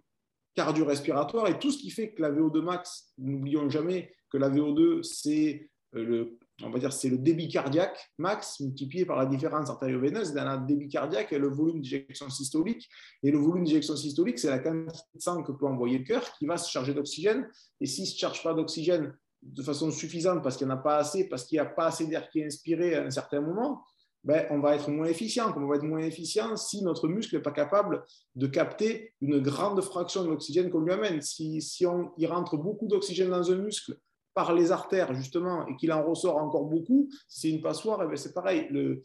cardio-respiratoire 0.54 1.48
et 1.48 1.58
tout 1.58 1.70
ce 1.70 1.78
qui 1.78 1.90
fait 1.90 2.12
que 2.12 2.22
la 2.22 2.30
VO2 2.30 2.60
max, 2.62 3.12
n'oublions 3.18 3.68
jamais 3.68 4.12
que 4.30 4.38
la 4.38 4.50
VO2, 4.50 5.02
c'est 5.02 5.70
euh, 5.96 6.04
le, 6.04 6.38
on 6.62 6.70
va 6.70 6.78
dire, 6.78 6.92
c'est 6.92 7.08
le 7.08 7.18
débit 7.18 7.48
cardiaque 7.48 8.12
max 8.18 8.60
multiplié 8.60 9.04
par 9.04 9.16
la 9.16 9.26
différence 9.26 9.70
artério-veineuse. 9.70 10.34
Le 10.34 10.66
débit 10.66 10.88
cardiaque 10.88 11.32
et 11.32 11.38
le 11.38 11.48
volume 11.48 11.80
d'éjection 11.80 12.30
systolique. 12.30 12.88
Et 13.22 13.30
le 13.30 13.38
volume 13.38 13.64
d'éjection 13.64 13.96
systolique, 13.96 14.38
c'est 14.38 14.50
la 14.50 14.60
quantité 14.60 15.04
de 15.14 15.20
sang 15.20 15.42
que 15.42 15.52
peut 15.52 15.66
envoyer 15.66 15.98
le 15.98 16.04
cœur 16.04 16.22
qui 16.38 16.46
va 16.46 16.56
se 16.56 16.70
charger 16.70 16.94
d'oxygène. 16.94 17.48
Et 17.80 17.86
s'il 17.86 18.04
ne 18.04 18.08
se 18.08 18.18
charge 18.18 18.42
pas 18.42 18.54
d'oxygène 18.54 19.16
de 19.42 19.62
façon 19.62 19.90
suffisante 19.90 20.42
parce 20.42 20.56
qu'il 20.56 20.66
n'y 20.66 20.72
en 20.72 20.76
a 20.76 20.80
pas 20.80 20.96
assez, 20.96 21.28
parce 21.28 21.44
qu'il 21.44 21.56
n'y 21.56 21.60
a 21.60 21.66
pas 21.66 21.86
assez 21.86 22.06
d'air 22.06 22.28
qui 22.30 22.40
est 22.40 22.46
inspiré 22.46 22.94
à 22.94 23.04
un 23.04 23.10
certain 23.10 23.40
moment, 23.40 23.82
ben, 24.24 24.46
on 24.50 24.58
va 24.58 24.74
être 24.74 24.90
moins 24.90 25.06
efficient. 25.06 25.52
on 25.54 25.66
va 25.66 25.76
être 25.76 25.82
moins 25.82 26.00
efficient 26.00 26.56
si 26.56 26.82
notre 26.82 27.08
muscle 27.08 27.37
n'est 27.37 27.42
pas 27.42 27.52
capable 27.52 28.04
de 28.34 28.46
capter 28.46 29.12
une 29.20 29.40
grande 29.40 29.80
fraction 29.82 30.24
de 30.24 30.30
l'oxygène 30.30 30.70
qu'on 30.70 30.80
lui 30.80 30.92
amène. 30.92 31.20
Si, 31.20 31.87
on, 31.87 32.10
il 32.16 32.26
rentre 32.26 32.56
beaucoup 32.56 32.87
d'oxygène 32.87 33.30
dans 33.30 33.50
un 33.52 33.56
muscle 33.56 33.98
par 34.32 34.54
les 34.54 34.72
artères, 34.72 35.14
justement, 35.14 35.66
et 35.66 35.76
qu'il 35.76 35.92
en 35.92 36.02
ressort 36.02 36.38
encore 36.38 36.64
beaucoup, 36.64 37.08
c'est 37.28 37.50
une 37.50 37.62
passoire, 37.62 38.02
et 38.02 38.06
ben, 38.06 38.16
c'est 38.16 38.32
pareil. 38.32 38.66
Le, 38.70 39.02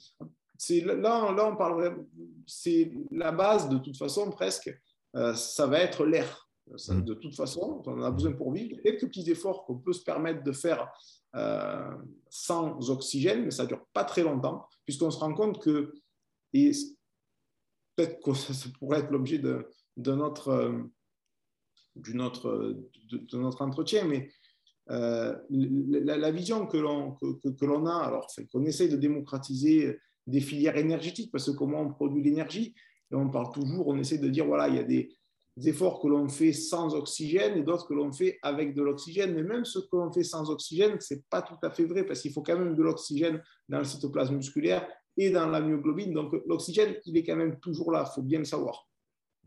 là, 0.86 1.32
là, 1.34 1.49
on 1.51 1.55
parle, 1.55 2.05
c'est 2.47 2.91
la 3.12 3.32
base 3.32 3.69
de 3.69 3.77
toute 3.77 3.97
façon 3.97 4.29
presque, 4.32 4.73
euh, 5.15 5.34
ça 5.34 5.67
va 5.67 5.79
être 5.79 6.05
l'air. 6.05 6.49
Mmh. 6.88 7.01
De 7.01 7.13
toute 7.15 7.36
façon, 7.36 7.82
on 7.86 7.91
en 7.91 8.03
a 8.03 8.12
besoin 8.12 8.32
pour 8.34 8.53
vivre. 8.53 8.77
Quelques 8.84 9.08
petits 9.08 9.29
efforts 9.29 9.65
qu'on 9.65 9.77
peut 9.77 9.93
se 9.93 10.03
permettre 10.03 10.43
de 10.43 10.51
faire 10.51 10.91
euh, 11.36 11.91
sans 12.29 12.89
oxygène, 12.89 13.45
mais 13.45 13.51
ça 13.51 13.63
ne 13.63 13.69
dure 13.69 13.86
pas 13.93 14.03
très 14.03 14.23
longtemps, 14.23 14.65
puisqu'on 14.89 15.12
se 15.12 15.19
rend 15.19 15.36
compte 15.36 15.62
que, 15.62 15.93
et 16.54 16.71
peut-être 17.95 18.19
que 18.23 18.34
ça 18.34 18.54
pourrait 18.80 19.02
être 19.02 19.12
l'objet 19.12 19.38
de, 19.38 19.67
notre, 19.97 20.49
euh, 20.49 20.84
de, 21.95 23.38
notre 23.38 23.62
entretien, 23.62 24.06
mais 24.06 24.32
euh, 24.89 25.38
la, 25.52 26.32
vision 26.32 26.65
que 26.65 26.78
l'on 26.78 27.12
que, 27.12 27.88
a, 27.88 27.97
alors 28.04 28.25
qu'on 28.52 28.65
essaye 28.65 28.89
de 28.89 28.97
démocratiser 28.97 29.99
des 30.25 30.41
filières 30.41 30.78
énergétiques, 30.78 31.32
parce 31.32 31.45
que 31.45 31.56
comment 31.56 31.82
on 31.82 31.89
produit 31.89 32.23
l'énergie, 32.23 32.73
et 33.12 33.15
on 33.15 33.30
parle 33.30 33.54
toujours, 33.54 33.89
on 33.89 33.99
essaie 33.99 34.17
de 34.17 34.28
dire, 34.28 34.47
voilà, 34.47 34.69
il 34.69 34.75
y 34.75 34.80
a 34.80 34.84
des, 34.84 35.15
efforts 35.67 36.02
que 36.02 36.08
l'on 36.08 36.28
fait 36.28 36.54
sans 36.54 36.93
oxygène 36.95 37.58
et 37.58 37.63
d'autres 37.63 37.88
que 37.88 37.93
l'on 37.93 38.12
fait 38.12 38.39
avec 38.41 38.76
de 38.76 38.82
l'oxygène. 38.82 39.34
Mais 39.34 39.43
même 39.43 39.65
ce 39.65 39.80
que 39.80 39.95
l'on 39.95 40.12
fait 40.12 40.24
sans 40.24 40.50
oxygène, 40.50 41.00
ce 41.00 41.15
n'est 41.15 41.22
pas 41.30 41.41
tout 41.41 41.58
à 41.63 41.69
fait 41.69 41.86
vrai 41.86 42.04
parce 42.06 42.22
qu'il 42.22 42.32
faut 42.32 42.41
quand 42.41 42.58
même 42.58 42.76
de 42.76 42.84
l'oxygène 42.84 43.41
dans 43.67 43.80
le 43.80 43.84
cytoplasme 43.84 44.36
musculaire 44.36 44.88
et 45.17 45.30
dans 45.32 45.48
la 45.48 45.62
myoglobine. 45.62 46.13
Donc 46.13 46.34
l'oxygène, 46.48 46.95
il 47.06 47.17
est 47.17 47.24
quand 47.24 47.36
même 47.36 47.60
toujours 47.60 47.91
là, 47.91 48.06
il 48.08 48.13
faut 48.13 48.22
bien 48.22 48.39
le 48.39 48.45
savoir. 48.45 48.88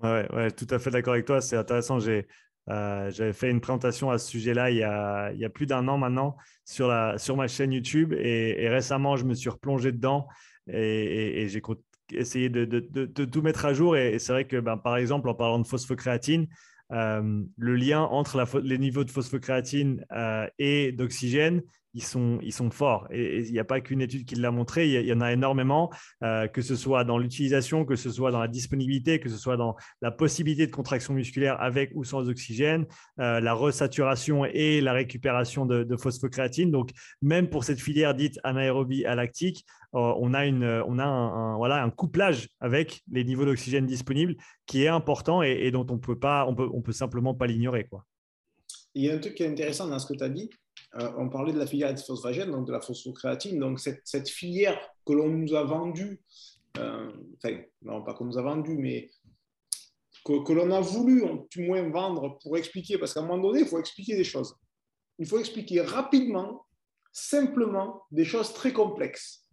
Oui, 0.02 0.20
ouais, 0.34 0.50
tout 0.50 0.66
à 0.70 0.78
fait 0.78 0.90
d'accord 0.90 1.14
avec 1.14 1.26
toi. 1.26 1.40
C'est 1.40 1.56
intéressant. 1.56 2.00
J'ai, 2.00 2.26
euh, 2.68 3.10
j'avais 3.10 3.32
fait 3.32 3.50
une 3.50 3.60
présentation 3.60 4.10
à 4.10 4.18
ce 4.18 4.28
sujet-là 4.28 4.70
il, 4.70 4.78
y 4.78 4.84
a, 4.84 5.50
plus 5.50 5.66
d'un 5.66 5.86
an 5.88 5.98
maintenant 5.98 6.36
sur 6.64 6.88
ma 6.88 7.48
chaîne 7.48 7.72
YouTube 7.72 8.12
et, 8.12 8.68
récemment, 8.68 9.16
je 9.16 9.24
me 9.24 9.34
suis 9.34 9.50
replongé 9.50 9.92
dedans 9.92 10.26
et, 10.68 10.74
et, 10.74 11.42
et 11.42 11.48
j'ai 11.48 11.60
essayer 12.16 12.48
de, 12.48 12.64
de, 12.64 12.80
de, 12.80 13.24
tout 13.24 13.42
mettre 13.42 13.64
à 13.64 13.74
jour. 13.74 13.96
Et, 13.96 14.18
c'est 14.18 14.32
vrai 14.32 14.46
que, 14.46 14.58
ben, 14.58 14.76
par 14.76 14.96
exemple, 14.96 15.28
en 15.28 15.34
parlant 15.34 15.58
de 15.58 15.66
phosphocréatine, 15.66 16.46
euh, 16.92 17.42
le 17.56 17.76
lien 17.76 18.02
entre 18.02 18.60
les 18.60 18.78
niveaux 18.78 19.04
de 19.04 19.10
phosphocréatine 19.10 20.04
euh, 20.12 20.46
et 20.58 20.92
d'oxygène, 20.92 21.62
ils 21.94 22.02
sont, 22.02 22.70
forts. 22.70 23.06
Et 23.10 23.40
il 23.40 23.52
n'y 23.52 23.58
a 23.58 23.64
pas 23.64 23.80
qu'une 23.80 24.00
étude 24.00 24.24
qui 24.24 24.34
l'a 24.34 24.50
montré, 24.50 24.88
il 24.88 25.06
y, 25.06 25.12
en 25.12 25.20
a 25.20 25.32
énormément, 25.32 25.90
euh, 26.22 26.48
que 26.48 26.62
ce 26.62 26.74
soit 26.76 27.04
dans 27.04 27.18
l'utilisation, 27.18 27.84
que 27.84 27.96
ce 27.96 28.10
soit 28.10 28.30
dans 28.30 28.40
la 28.40 28.48
disponibilité, 28.48 29.20
que 29.20 29.28
ce 29.28 29.36
soit 29.36 29.56
dans 29.56 29.76
la 30.00 30.10
possibilité 30.10 30.66
de 30.66 30.72
contraction 30.72 31.14
musculaire 31.14 31.60
avec 31.60 31.90
ou 31.94 32.04
sans 32.04 32.28
oxygène, 32.28 32.86
euh, 33.20 33.40
la 33.40 33.52
resaturation 33.52 34.44
et 34.44 34.80
la 34.80 34.92
récupération 34.92 35.66
de, 35.66 35.96
phosphocréatine. 35.96 36.70
Donc, 36.70 36.90
même 37.20 37.48
pour 37.48 37.64
cette 37.64 37.80
filière 37.80 38.14
dite 38.14 38.38
anaérobie 38.44 39.04
lactique, 39.14 39.66
euh, 39.94 40.14
on 40.16 40.32
a, 40.32 41.82
un, 41.82 41.90
couplage 41.90 42.48
avec 42.60 43.02
les 43.10 43.24
niveaux 43.24 43.44
d'oxygène 43.44 43.84
disponibles 43.84 44.36
qui 44.66 44.84
est 44.84 44.88
important 44.88 45.42
et, 45.42 45.70
dont 45.70 45.86
on 45.90 45.98
peut 45.98 46.18
peut, 46.18 46.92
simplement 46.92 47.34
pas 47.34 47.46
l'ignorer. 47.46 47.88
Il 48.94 49.04
y 49.04 49.10
a 49.10 49.14
un 49.14 49.18
truc 49.18 49.34
qui 49.34 49.42
est 49.42 49.48
intéressant 49.48 49.88
dans 49.88 49.98
ce 49.98 50.06
que 50.06 50.14
tu 50.14 50.24
as 50.24 50.28
dit, 50.28 50.48
euh, 50.96 51.10
on 51.16 51.28
parlait 51.28 51.52
de 51.52 51.58
la 51.58 51.66
filière 51.66 51.96
phosphagène, 51.98 52.50
donc 52.50 52.66
de 52.66 52.72
la 52.72 52.80
phosphocréatine. 52.80 53.58
Donc 53.58 53.80
cette, 53.80 54.28
filière 54.28 54.78
que 55.06 55.12
l'on 55.12 55.28
nous 55.28 55.54
a 55.54 55.64
vendue, 55.64 56.20
euh, 56.78 57.10
enfin, 57.36 57.58
non 57.82 58.02
pas 58.02 58.14
qu'on 58.14 58.26
nous 58.26 58.38
a 58.38 58.42
vendue, 58.42 58.76
mais 58.76 59.10
que, 60.24 60.52
l'on 60.52 60.70
a 60.70 60.80
voulu, 60.80 61.24
du 61.50 61.66
moins, 61.66 61.88
vendre 61.88 62.38
pour 62.42 62.56
expliquer, 62.56 62.98
parce 62.98 63.14
qu'à 63.14 63.20
un 63.20 63.26
moment 63.26 63.42
donné, 63.42 63.60
il 63.60 63.66
faut 63.66 63.80
expliquer 63.80 64.16
des 64.16 64.24
choses. 64.24 64.54
Il 65.18 65.26
faut 65.26 65.38
expliquer 65.38 65.80
rapidement 65.80 66.66
simplement 67.12 68.02
des 68.10 68.24
choses 68.24 68.52
très 68.52 68.72
complexes. 68.72 69.46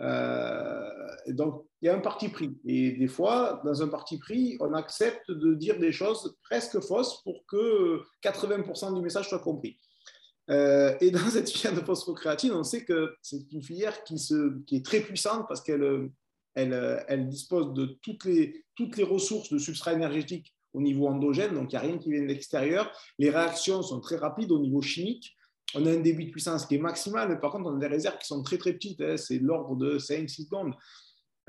Euh, 0.00 0.90
donc, 1.28 1.64
il 1.80 1.86
y 1.86 1.88
a 1.88 1.94
un 1.94 2.00
parti 2.00 2.28
pris. 2.28 2.56
Et 2.66 2.92
des 2.92 3.06
fois, 3.06 3.60
dans 3.64 3.82
un 3.82 3.88
parti 3.88 4.18
pris, 4.18 4.56
on 4.60 4.72
accepte 4.74 5.30
de 5.30 5.54
dire 5.54 5.78
des 5.78 5.92
choses 5.92 6.36
presque 6.42 6.80
fausses 6.80 7.22
pour 7.22 7.44
que 7.46 8.02
80% 8.22 8.94
du 8.94 9.02
message 9.02 9.28
soit 9.28 9.38
compris. 9.40 9.78
Euh, 10.50 10.96
et 11.00 11.10
dans 11.10 11.18
cette 11.30 11.50
filière 11.50 11.74
de 11.74 11.84
phosphocréatine, 11.84 12.52
on 12.52 12.64
sait 12.64 12.84
que 12.84 13.14
c'est 13.22 13.50
une 13.52 13.62
filière 13.62 14.04
qui, 14.04 14.16
est 14.72 14.84
très 14.84 15.00
puissante 15.00 15.46
parce 15.48 15.62
qu'elle 15.62 16.10
elle, 16.54 17.04
elle, 17.08 17.28
dispose 17.28 17.74
de 17.74 17.98
toutes 18.02 18.24
les, 18.24 18.64
ressources 19.02 19.52
de 19.52 19.58
substrat 19.58 19.94
énergétique 19.94 20.54
au 20.72 20.80
niveau 20.80 21.06
endogène, 21.08 21.54
donc 21.54 21.72
il 21.72 21.76
n'y 21.76 21.82
a 21.82 21.86
rien 21.86 21.98
qui 21.98 22.10
vient 22.10 22.22
de 22.22 22.26
l'extérieur. 22.26 22.92
Les 23.18 23.30
réactions 23.30 23.82
sont 23.82 24.00
très 24.00 24.16
rapides 24.16 24.52
au 24.52 24.58
niveau 24.58 24.82
chimique. 24.82 25.36
On 25.74 25.86
a 25.86 25.90
un 25.90 26.00
débit 26.00 26.26
de 26.26 26.30
puissance 26.30 26.66
qui 26.66 26.76
est 26.76 26.78
maximal, 26.78 27.28
mais 27.28 27.38
par 27.38 27.52
contre, 27.52 27.70
on 27.70 27.76
a 27.76 27.78
des 27.78 27.86
réserves 27.86 28.18
qui 28.18 28.26
sont 28.26 28.42
très 28.42 28.58
très 28.58 28.74
petites, 28.74 29.00
hein. 29.00 29.16
c'est 29.16 29.38
l'ordre 29.38 29.76
de 29.76 29.98
5-6 29.98 30.44
secondes. 30.44 30.74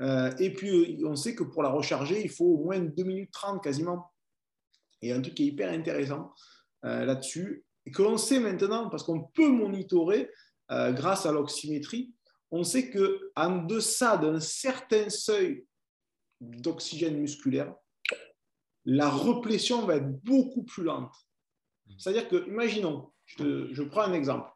Euh, 0.00 0.30
et 0.38 0.52
puis, 0.52 1.02
on 1.04 1.16
sait 1.16 1.34
que 1.34 1.44
pour 1.44 1.62
la 1.62 1.70
recharger, 1.70 2.22
il 2.22 2.30
faut 2.30 2.44
au 2.44 2.64
moins 2.64 2.80
2 2.80 3.02
minutes 3.04 3.30
30 3.32 3.62
quasiment. 3.62 4.10
Et 5.02 5.12
un 5.12 5.20
truc 5.20 5.34
qui 5.34 5.44
est 5.44 5.46
hyper 5.46 5.70
intéressant 5.70 6.32
euh, 6.84 7.04
là-dessus, 7.04 7.65
et 7.86 7.90
que 7.92 8.02
l'on 8.02 8.18
sait 8.18 8.40
maintenant, 8.40 8.90
parce 8.90 9.04
qu'on 9.04 9.22
peut 9.22 9.48
monitorer 9.48 10.30
euh, 10.72 10.92
grâce 10.92 11.24
à 11.24 11.32
l'oxymétrie, 11.32 12.12
on 12.50 12.64
sait 12.64 12.90
qu'en 12.90 13.56
deçà 13.62 14.16
d'un 14.16 14.40
certain 14.40 15.08
seuil 15.08 15.66
d'oxygène 16.40 17.18
musculaire, 17.18 17.74
la 18.84 19.08
replétion 19.08 19.84
va 19.86 19.96
être 19.96 20.10
beaucoup 20.22 20.64
plus 20.64 20.84
lente. 20.84 21.14
C'est-à-dire 21.98 22.28
que, 22.28 22.46
imaginons, 22.48 23.12
je, 23.24 23.82
prends 23.82 24.02
un 24.02 24.12
exemple. 24.12 24.50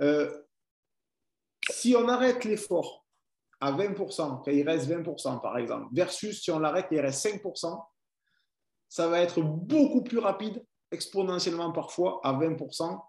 Euh, 0.00 0.42
si 1.70 1.94
on 1.94 2.08
arrête 2.08 2.44
l'effort 2.44 3.06
à 3.60 3.72
20%, 3.72 4.42
quand 4.42 4.50
il 4.50 4.68
reste 4.68 4.88
20% 4.88 5.40
par 5.40 5.56
exemple, 5.58 5.86
versus 5.92 6.42
si 6.42 6.50
on 6.50 6.58
l'arrête 6.58 6.86
et 6.90 6.96
il 6.96 7.00
reste 7.00 7.24
5%, 7.24 7.82
ça 8.88 9.08
va 9.08 9.20
être 9.20 9.40
beaucoup 9.40 10.02
plus 10.02 10.18
rapide, 10.18 10.64
exponentiellement 10.92 11.72
parfois, 11.72 12.20
à 12.22 12.32
20% 12.32 13.00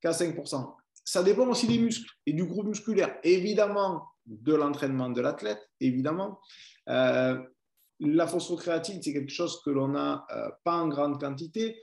qu'à 0.00 0.10
5%. 0.10 0.74
Ça 1.04 1.22
dépend 1.22 1.46
aussi 1.48 1.66
des 1.66 1.78
muscles 1.78 2.10
et 2.26 2.32
du 2.32 2.44
groupe 2.44 2.66
musculaire. 2.66 3.18
Évidemment, 3.24 4.04
de 4.26 4.54
l'entraînement 4.54 5.10
de 5.10 5.20
l'athlète, 5.20 5.60
évidemment. 5.80 6.40
Euh, 6.88 7.42
la 8.00 8.26
phosphocréatine, 8.26 9.00
c'est 9.02 9.12
quelque 9.12 9.32
chose 9.32 9.60
que 9.64 9.70
l'on 9.70 9.88
n'a 9.88 10.24
euh, 10.32 10.48
pas 10.64 10.76
en 10.76 10.88
grande 10.88 11.20
quantité. 11.20 11.76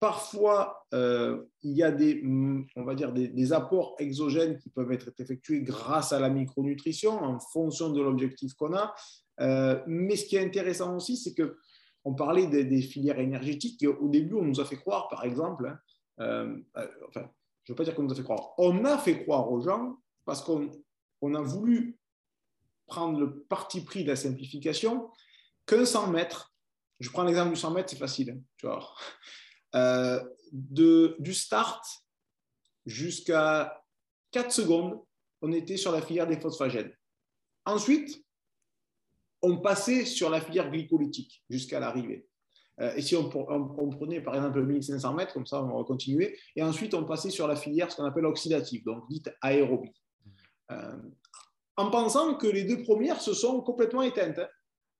Parfois, 0.00 0.84
euh, 0.92 1.44
il 1.62 1.72
y 1.72 1.82
a 1.82 1.90
des, 1.90 2.22
on 2.24 2.84
va 2.84 2.94
dire 2.94 3.12
des, 3.12 3.52
apports 3.52 3.94
exogènes 3.98 4.58
qui 4.58 4.68
peuvent 4.68 4.92
être 4.92 5.10
effectués 5.18 5.62
grâce 5.62 6.12
à 6.12 6.20
la 6.20 6.28
micronutrition 6.28 7.12
en 7.12 7.38
fonction 7.38 7.90
de 7.90 8.02
l'objectif 8.02 8.52
qu'on 8.54 8.74
a. 8.74 8.94
Mais 9.86 10.16
ce 10.16 10.26
qui 10.26 10.36
est 10.36 10.44
intéressant 10.44 10.94
aussi, 10.94 11.16
c'est 11.16 11.32
que 11.32 11.56
on 12.04 12.14
parlait 12.14 12.46
des, 12.46 12.82
filières 12.82 13.18
énergétiques. 13.18 13.84
au 13.84 14.08
début, 14.08 14.34
on 14.34 14.44
nous 14.44 14.60
a 14.60 14.64
fait 14.64 14.76
croire, 14.76 15.08
par 15.08 15.24
exemple, 15.24 15.66
hein, 16.18 16.60
enfin, 17.08 17.30
je 17.64 17.72
ne 17.72 17.74
veux 17.74 17.76
pas 17.76 17.84
dire 17.84 17.94
qu'on 17.94 18.02
nous 18.02 18.12
a 18.12 18.14
fait 18.14 18.22
croire, 18.22 18.52
on 18.58 18.84
a 18.84 18.98
fait 18.98 19.22
croire 19.22 19.50
aux 19.50 19.60
gens 19.60 19.96
parce 20.24 20.42
qu'on 20.42 20.70
on 21.22 21.34
a 21.34 21.40
voulu 21.40 21.98
prendre 22.86 23.18
le 23.18 23.40
parti 23.44 23.82
pris 23.82 24.04
de 24.04 24.08
la 24.08 24.16
simplification 24.16 25.10
qu'un 25.66 25.84
100 25.84 26.10
mètres, 26.10 26.54
je 27.00 27.10
prends 27.10 27.24
l'exemple 27.24 27.50
du 27.50 27.60
100 27.60 27.70
mètres, 27.70 27.90
c'est 27.90 27.96
facile, 27.96 28.30
hein, 28.30 28.40
tu 28.56 28.66
vois. 28.66 28.94
Euh, 29.74 30.22
de, 30.52 31.16
du 31.18 31.34
start 31.34 31.84
jusqu'à 32.86 33.82
4 34.30 34.52
secondes, 34.52 35.02
on 35.40 35.52
était 35.52 35.76
sur 35.76 35.90
la 35.90 36.02
filière 36.02 36.26
des 36.26 36.38
phosphagènes. 36.38 36.94
Ensuite, 37.64 38.23
on 39.44 39.58
passait 39.58 40.04
sur 40.04 40.30
la 40.30 40.40
filière 40.40 40.70
glycolytique 40.70 41.44
jusqu'à 41.48 41.78
l'arrivée. 41.80 42.26
Euh, 42.80 42.92
et 42.96 43.02
si 43.02 43.14
on, 43.14 43.28
prenait 43.28 44.20
par 44.20 44.34
exemple 44.34 44.60
1500 44.62 45.14
mètres, 45.14 45.32
comme 45.32 45.46
ça 45.46 45.62
on 45.62 45.78
va 45.78 45.84
continuer, 45.84 46.36
et 46.56 46.62
ensuite 46.62 46.94
on 46.94 47.04
passait 47.04 47.30
sur 47.30 47.46
la 47.46 47.54
filière 47.54 47.92
ce 47.92 47.96
qu'on 47.96 48.04
appelle 48.04 48.26
oxydative, 48.26 48.84
donc 48.84 49.08
dite 49.08 49.30
aérobie. 49.40 49.94
Euh, 50.72 50.96
en 51.76 51.90
pensant 51.90 52.34
que 52.34 52.46
les 52.46 52.64
deux 52.64 52.82
premières 52.82 53.20
se 53.20 53.32
sont 53.32 53.60
complètement 53.60 54.02
éteintes. 54.02 54.38
Hein 54.38 54.48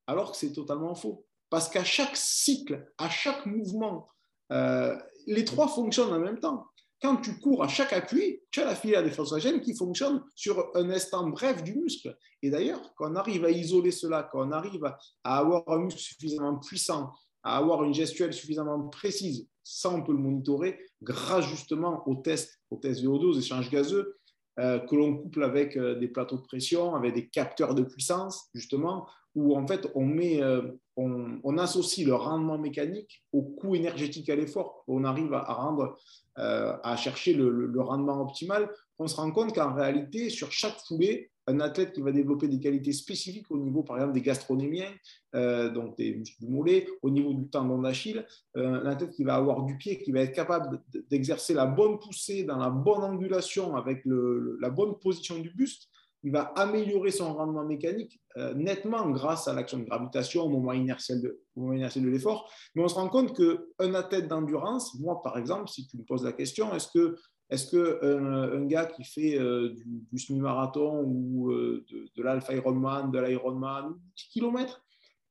alors 0.06 0.32
que 0.32 0.36
c'est 0.36 0.52
totalement 0.52 0.94
faux. 0.94 1.26
Parce 1.50 1.68
qu'à 1.68 1.84
chaque 1.84 2.16
cycle, 2.16 2.90
à 2.98 3.08
chaque 3.08 3.46
mouvement, 3.46 4.08
euh, 4.52 4.96
les 5.26 5.44
trois 5.44 5.68
fonctionnent 5.68 6.12
en 6.12 6.18
même 6.18 6.40
temps. 6.40 6.66
Quand 7.04 7.16
tu 7.16 7.38
cours 7.38 7.62
à 7.62 7.68
chaque 7.68 7.92
appui, 7.92 8.40
tu 8.50 8.62
as 8.62 8.64
la 8.64 8.74
filière 8.74 9.02
des 9.02 9.10
phosphogènes 9.10 9.60
qui 9.60 9.76
fonctionne 9.76 10.24
sur 10.34 10.70
un 10.74 10.88
instant 10.88 11.28
bref 11.28 11.62
du 11.62 11.74
muscle. 11.74 12.16
Et 12.40 12.48
d'ailleurs, 12.48 12.80
quand 12.96 13.12
on 13.12 13.16
arrive 13.16 13.44
à 13.44 13.50
isoler 13.50 13.90
cela, 13.90 14.26
quand 14.32 14.48
on 14.48 14.52
arrive 14.52 14.82
à 15.22 15.38
avoir 15.38 15.68
un 15.68 15.80
muscle 15.80 16.00
suffisamment 16.00 16.56
puissant, 16.60 17.12
à 17.42 17.58
avoir 17.58 17.84
une 17.84 17.92
gestuelle 17.92 18.32
suffisamment 18.32 18.88
précise, 18.88 19.46
ça 19.62 19.90
on 19.90 20.02
peut 20.02 20.12
le 20.12 20.18
monitorer 20.18 20.80
grâce 21.02 21.44
justement 21.44 22.08
aux 22.08 22.16
tests, 22.16 22.58
aux 22.70 22.78
tests 22.78 23.02
VO2, 23.02 23.24
aux 23.26 23.38
échanges 23.38 23.68
gazeux, 23.68 24.16
euh, 24.58 24.78
que 24.78 24.96
l'on 24.96 25.14
couple 25.18 25.44
avec 25.44 25.76
euh, 25.76 25.96
des 25.96 26.08
plateaux 26.08 26.38
de 26.38 26.46
pression, 26.46 26.94
avec 26.94 27.12
des 27.12 27.28
capteurs 27.28 27.74
de 27.74 27.82
puissance, 27.82 28.48
justement, 28.54 29.06
où 29.34 29.56
en 29.56 29.66
fait 29.66 29.88
on, 29.94 30.04
met, 30.04 30.42
euh, 30.42 30.62
on, 30.96 31.58
associe 31.58 32.06
le 32.06 32.14
rendement 32.14 32.58
mécanique 32.58 33.24
au 33.32 33.42
coût 33.42 33.74
énergétique 33.74 34.28
à 34.30 34.36
l'effort. 34.36 34.84
On 34.86 35.04
arrive 35.04 35.32
à, 35.34 35.52
rendre, 35.52 35.96
euh, 36.38 36.76
à 36.82 36.96
chercher 36.96 37.34
le, 37.34 37.80
rendement 37.80 38.20
optimal. 38.20 38.70
On 38.98 39.06
se 39.06 39.16
rend 39.16 39.30
compte 39.30 39.54
qu'en 39.54 39.74
réalité, 39.74 40.30
sur 40.30 40.52
chaque 40.52 40.78
foulée, 40.86 41.30
un 41.46 41.60
athlète 41.60 41.92
qui 41.92 42.00
va 42.00 42.10
développer 42.10 42.48
des 42.48 42.58
qualités 42.58 42.92
spécifiques 42.92 43.50
au 43.50 43.58
niveau, 43.58 43.82
par 43.82 43.96
exemple, 43.96 44.14
des 44.14 44.22
gastronémiens, 44.22 44.90
euh, 45.34 45.68
donc 45.68 45.96
des 45.98 46.14
muscles 46.14 46.40
du 46.40 46.50
mollet, 46.50 46.86
au 47.02 47.10
niveau 47.10 47.34
du 47.34 47.48
tendon 47.48 47.82
d'Achille, 47.82 48.24
un 48.54 48.86
athlète 48.86 49.10
qui 49.10 49.24
va 49.24 49.34
avoir 49.34 49.62
du 49.64 49.76
pied, 49.76 49.98
qui 49.98 50.10
va 50.10 50.20
être 50.20 50.34
capable 50.34 50.80
d'exercer 51.10 51.52
la 51.52 51.66
bonne 51.66 51.98
poussée 51.98 52.44
dans 52.44 52.56
la 52.56 52.70
bonne 52.70 53.02
angulation 53.02 53.76
avec 53.76 54.02
la 54.06 54.70
bonne 54.70 54.98
position 54.98 55.38
du 55.38 55.50
buste, 55.50 55.90
il 56.24 56.32
va 56.32 56.52
améliorer 56.56 57.10
son 57.10 57.34
rendement 57.34 57.64
mécanique 57.64 58.18
euh, 58.38 58.54
nettement 58.54 59.10
grâce 59.10 59.46
à 59.46 59.52
l'action 59.52 59.78
de 59.78 59.84
gravitation 59.84 60.44
au 60.44 60.48
moment 60.48 60.72
inertiel 60.72 61.20
de, 61.20 62.08
l'effort. 62.08 62.50
Mais 62.74 62.82
on 62.82 62.88
se 62.88 62.94
rend 62.94 63.08
compte 63.08 63.36
qu'un 63.36 63.94
athlète 63.94 64.26
d'endurance, 64.26 64.98
moi 64.98 65.20
par 65.22 65.36
exemple, 65.36 65.68
si 65.68 65.86
tu 65.86 65.98
me 65.98 66.02
poses 66.02 66.24
la 66.24 66.32
question, 66.32 66.74
est-ce 66.74 66.88
que, 66.88 67.16
est-ce 67.50 67.70
que 67.70 67.76
euh, 67.76 68.58
un, 68.58 68.64
gars 68.64 68.86
qui 68.86 69.04
fait 69.04 69.38
euh, 69.38 69.74
du, 69.84 70.18
semi-marathon 70.18 71.02
ou 71.04 71.52
de, 71.52 71.84
de 72.16 72.22
l'Alpha 72.22 72.54
Ironman, 72.54 73.10
de 73.10 73.18
l'Ironman, 73.20 73.94
10 74.16 74.28
km, 74.32 74.82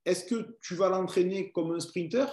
est-ce 0.06 0.26
que 0.26 0.58
tu 0.62 0.76
vas 0.76 0.90
l'entraîner 0.90 1.52
comme 1.52 1.72
un 1.72 1.80
sprinter? 1.80 2.28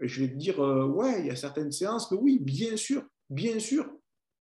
Je 0.00 0.20
vais 0.20 0.28
te 0.28 0.36
dire, 0.36 0.58
ouais, 0.58 1.20
il 1.20 1.26
y 1.26 1.30
a 1.30 1.36
certaines 1.36 1.72
séances 1.72 2.08
que 2.08 2.14
oui, 2.14 2.40
bien 2.40 2.76
sûr, 2.76 3.04
bien 3.30 3.58
sûr, 3.58 3.88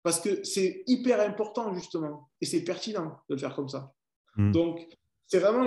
parce 0.03 0.19
que 0.19 0.43
c'est 0.43 0.83
hyper 0.85 1.21
important, 1.21 1.73
justement, 1.73 2.29
et 2.41 2.45
c'est 2.45 2.63
pertinent 2.63 3.17
de 3.29 3.35
le 3.35 3.39
faire 3.39 3.55
comme 3.55 3.69
ça. 3.69 3.93
Hmm. 4.35 4.51
Donc, 4.51 4.85
c'est 5.27 5.39
vraiment, 5.39 5.65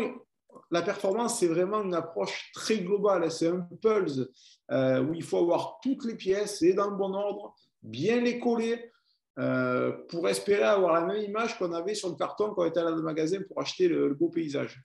la 0.71 0.83
performance, 0.83 1.41
c'est 1.41 1.49
vraiment 1.49 1.83
une 1.83 1.95
approche 1.95 2.51
très 2.55 2.79
globale. 2.79 3.31
C'est 3.31 3.49
un 3.49 3.67
pulse 3.81 4.21
euh, 4.71 5.03
où 5.03 5.15
il 5.15 5.23
faut 5.23 5.39
avoir 5.39 5.81
toutes 5.83 6.05
les 6.05 6.15
pièces 6.15 6.63
et 6.63 6.75
dans 6.75 6.91
le 6.91 6.97
bon 6.97 7.15
ordre, 7.15 7.55
bien 7.83 8.21
les 8.21 8.39
coller 8.39 8.93
euh, 9.39 9.93
pour 10.09 10.29
espérer 10.29 10.63
avoir 10.63 10.93
la 10.95 11.07
même 11.07 11.23
image 11.23 11.59
qu'on 11.59 11.73
avait 11.73 11.95
sur 11.95 12.09
le 12.11 12.17
carton 12.17 12.53
quand 12.55 12.63
on 12.63 12.67
était 12.67 12.81
allé 12.81 12.91
dans 12.91 12.97
le 12.97 13.03
magasin 13.03 13.39
pour 13.49 13.61
acheter 13.61 13.89
le 13.89 14.15
beau 14.15 14.29
paysage. 14.29 14.83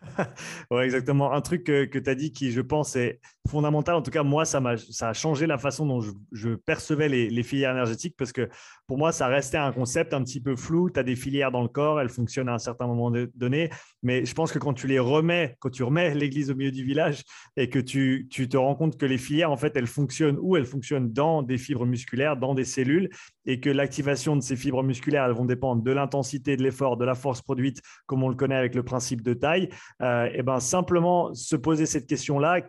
ouais, 0.70 0.84
exactement. 0.84 1.32
Un 1.32 1.40
truc 1.40 1.64
que, 1.64 1.84
tu 1.98 2.10
as 2.10 2.14
dit 2.14 2.32
qui, 2.32 2.52
je 2.52 2.60
pense, 2.60 2.96
est 2.96 3.20
fondamental. 3.48 3.94
En 3.94 4.02
tout 4.02 4.10
cas, 4.10 4.22
moi, 4.22 4.44
ça, 4.44 4.58
a, 4.58 4.76
ça 4.76 5.10
a 5.10 5.12
changé 5.12 5.46
la 5.46 5.58
façon 5.58 5.86
dont 5.86 6.00
je, 6.32 6.54
percevais 6.54 7.08
les, 7.08 7.42
filières 7.42 7.72
énergétiques 7.72 8.14
parce 8.16 8.32
que 8.32 8.48
pour 8.86 8.98
moi, 8.98 9.12
ça 9.12 9.28
restait 9.28 9.58
un 9.58 9.72
concept 9.72 10.14
un 10.14 10.22
petit 10.22 10.40
peu 10.40 10.56
flou. 10.56 10.90
Tu 10.90 10.98
as 10.98 11.02
des 11.02 11.16
filières 11.16 11.50
dans 11.50 11.62
le 11.62 11.68
corps, 11.68 12.00
elles 12.00 12.08
fonctionnent 12.08 12.48
à 12.48 12.54
un 12.54 12.58
certain 12.58 12.86
moment 12.86 13.10
donné. 13.34 13.70
Mais 14.02 14.24
je 14.24 14.34
pense 14.34 14.52
que 14.52 14.58
quand 14.58 14.72
tu 14.72 14.86
les 14.86 14.98
remets, 14.98 15.56
quand 15.60 15.70
tu 15.70 15.82
remets 15.82 16.14
l'église 16.14 16.50
au 16.50 16.54
milieu 16.54 16.72
du 16.72 16.84
village 16.84 17.22
et 17.56 17.68
que 17.68 17.78
tu, 17.78 18.26
tu 18.30 18.48
te 18.48 18.56
rends 18.56 18.74
compte 18.74 18.96
que 18.96 19.06
les 19.06 19.18
filières, 19.18 19.50
en 19.50 19.56
fait, 19.56 19.76
elles 19.76 19.86
fonctionnent 19.86 20.38
où 20.40 20.56
Elles 20.56 20.66
fonctionnent 20.66 21.12
dans 21.12 21.42
des 21.42 21.58
fibres 21.58 21.86
musculaires, 21.86 22.36
dans 22.36 22.54
des 22.54 22.64
cellules 22.64 23.10
et 23.46 23.60
que 23.60 23.70
l'activation 23.70 24.36
de 24.36 24.42
ces 24.42 24.56
fibres 24.56 24.82
musculaires, 24.82 25.24
elles 25.24 25.32
vont 25.32 25.44
dépendre 25.44 25.82
de 25.82 25.90
l'intensité 25.90 26.56
de 26.56 26.62
l'effort, 26.62 26.96
de 26.96 27.04
la 27.04 27.14
force 27.14 27.42
produite, 27.42 27.80
comme 28.06 28.22
on 28.22 28.28
le 28.28 28.34
connaît 28.34 28.56
avec 28.56 28.74
le 28.74 28.82
principe 28.82 29.22
de 29.22 29.34
taille. 29.34 29.70
Euh, 30.02 30.28
et 30.32 30.42
ben 30.42 30.60
simplement 30.60 31.34
se 31.34 31.56
poser 31.56 31.86
cette 31.86 32.06
question-là 32.06 32.60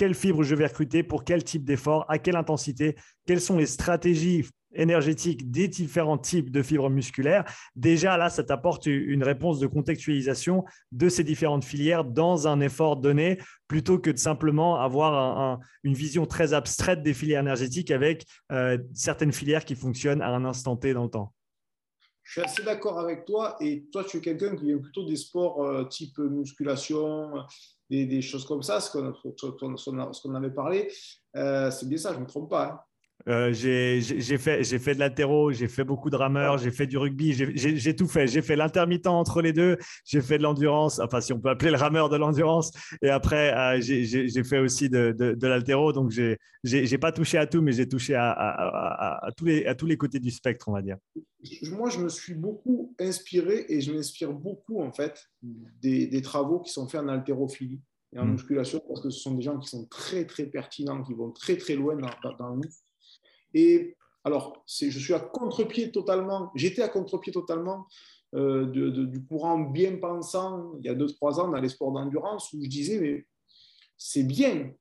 quelle 0.00 0.14
fibre 0.14 0.42
je 0.42 0.54
vais 0.54 0.66
recruter 0.66 1.02
pour 1.02 1.24
quel 1.24 1.44
type 1.44 1.62
d'effort, 1.62 2.06
à 2.08 2.18
quelle 2.18 2.36
intensité, 2.36 2.96
quelles 3.26 3.42
sont 3.42 3.58
les 3.58 3.66
stratégies 3.66 4.46
énergétiques 4.74 5.50
des 5.50 5.68
différents 5.68 6.16
types 6.16 6.50
de 6.50 6.62
fibres 6.62 6.88
musculaires. 6.88 7.44
Déjà, 7.76 8.16
là, 8.16 8.30
ça 8.30 8.42
t'apporte 8.42 8.86
une 8.86 9.22
réponse 9.22 9.58
de 9.58 9.66
contextualisation 9.66 10.64
de 10.92 11.10
ces 11.10 11.22
différentes 11.22 11.64
filières 11.64 12.04
dans 12.04 12.48
un 12.48 12.60
effort 12.60 12.96
donné, 12.96 13.38
plutôt 13.68 13.98
que 13.98 14.08
de 14.08 14.16
simplement 14.16 14.80
avoir 14.80 15.58
une 15.82 15.92
vision 15.92 16.24
très 16.24 16.54
abstraite 16.54 17.02
des 17.02 17.12
filières 17.12 17.40
énergétiques 17.40 17.90
avec 17.90 18.24
euh, 18.52 18.78
certaines 18.94 19.32
filières 19.32 19.66
qui 19.66 19.74
fonctionnent 19.74 20.22
à 20.22 20.28
un 20.28 20.46
instant 20.46 20.76
T 20.76 20.94
dans 20.94 21.04
le 21.04 21.10
temps. 21.10 21.34
Je 22.30 22.34
suis 22.34 22.42
assez 22.42 22.62
d'accord 22.62 23.00
avec 23.00 23.24
toi. 23.24 23.56
Et 23.58 23.86
toi, 23.90 24.04
tu 24.04 24.18
es 24.18 24.20
quelqu'un 24.20 24.54
qui 24.54 24.66
vient 24.66 24.78
plutôt 24.78 25.04
des 25.04 25.16
sports 25.16 25.64
euh, 25.64 25.82
type 25.82 26.16
musculation, 26.18 27.32
des, 27.90 28.22
choses 28.22 28.46
comme 28.46 28.62
ça, 28.62 28.80
ce 28.80 28.92
qu'on 28.92 30.34
avait 30.36 30.54
parlé. 30.54 30.92
Euh, 31.34 31.72
c'est 31.72 31.88
bien 31.88 31.98
ça, 31.98 32.12
je 32.12 32.18
ne 32.18 32.22
me 32.22 32.28
trompe 32.28 32.48
pas. 32.48 32.66
Hein. 32.66 32.80
Euh, 33.28 33.52
j'ai 33.52 34.00
fait, 34.38 34.64
fait 34.64 34.94
de 34.94 34.98
l'altéro, 34.98 35.52
j'ai 35.52 35.68
fait 35.68 35.84
beaucoup 35.84 36.10
de 36.10 36.16
rameurs, 36.16 36.58
j'ai 36.58 36.70
fait 36.70 36.86
du 36.86 36.96
rugby, 36.96 37.32
j'ai 37.32 37.96
tout 37.96 38.08
fait. 38.08 38.26
J'ai 38.26 38.42
fait 38.42 38.56
l'intermittent 38.56 39.06
entre 39.06 39.42
les 39.42 39.52
deux, 39.52 39.76
j'ai 40.04 40.20
fait 40.20 40.38
de 40.38 40.42
l'endurance, 40.42 40.98
enfin 41.00 41.20
si 41.20 41.32
on 41.32 41.40
peut 41.40 41.50
appeler 41.50 41.70
le 41.70 41.76
rameur 41.76 42.08
de 42.08 42.16
l'endurance. 42.16 42.72
Et 43.02 43.10
après, 43.10 43.54
euh, 43.54 43.80
j'ai 43.80 44.44
fait 44.44 44.58
aussi 44.58 44.88
de, 44.88 45.12
de, 45.12 45.46
l'altéro. 45.46 45.92
Donc, 45.92 46.10
je 46.10 46.36
n'ai 46.64 46.98
pas 46.98 47.12
touché 47.12 47.38
à 47.38 47.46
tout, 47.46 47.60
mais 47.60 47.72
j'ai 47.72 47.88
touché 47.88 48.14
à, 48.14 48.30
à, 48.30 49.26
à, 49.26 49.32
tous 49.32 49.44
les, 49.44 49.66
à 49.66 49.74
tous 49.74 49.86
les 49.86 49.96
côtés 49.96 50.20
du 50.20 50.30
spectre, 50.30 50.68
on 50.68 50.72
va 50.72 50.82
dire. 50.82 50.96
Moi, 51.70 51.90
je 51.90 51.98
me 51.98 52.08
suis 52.08 52.34
beaucoup 52.34 52.94
inspiré 52.98 53.66
et 53.68 53.80
je 53.80 53.92
m'inspire 53.92 54.32
beaucoup 54.32 54.82
en 54.82 54.92
fait 54.92 55.24
des, 55.42 56.06
des, 56.06 56.22
travaux 56.22 56.60
qui 56.60 56.70
sont 56.70 56.86
faits 56.86 57.00
en 57.00 57.08
haltérophilie 57.08 57.80
et 58.12 58.18
en 58.18 58.26
mm. 58.26 58.32
musculation 58.32 58.82
parce 58.86 59.00
que 59.00 59.10
ce 59.10 59.20
sont 59.20 59.34
des 59.34 59.42
gens 59.42 59.58
qui 59.58 59.68
sont 59.68 59.86
très 59.86 60.26
très 60.26 60.44
pertinents, 60.44 61.02
qui 61.02 61.14
vont 61.14 61.30
très 61.30 61.56
très 61.56 61.76
loin 61.76 61.96
dans, 61.96 62.36
dans 62.38 62.50
le 62.50 62.60
et 63.54 63.96
alors, 64.24 64.64
je 64.66 64.90
suis 64.90 65.14
à 65.14 65.20
contre-pied 65.20 65.90
totalement, 65.92 66.50
j'étais 66.54 66.82
à 66.82 66.88
contre-pied 66.88 67.32
totalement 67.32 67.86
euh, 68.34 68.66
du 68.66 69.24
courant 69.24 69.58
bien 69.58 69.96
pensant 69.96 70.74
il 70.78 70.86
y 70.86 70.88
a 70.88 70.94
2-3 70.94 71.40
ans 71.40 71.48
dans 71.48 71.60
les 71.60 71.68
sports 71.68 71.92
d'endurance 71.92 72.52
où 72.52 72.62
je 72.62 72.68
disais, 72.68 73.00
mais 73.00 73.26
c'est 73.96 74.22
bien 74.22 74.72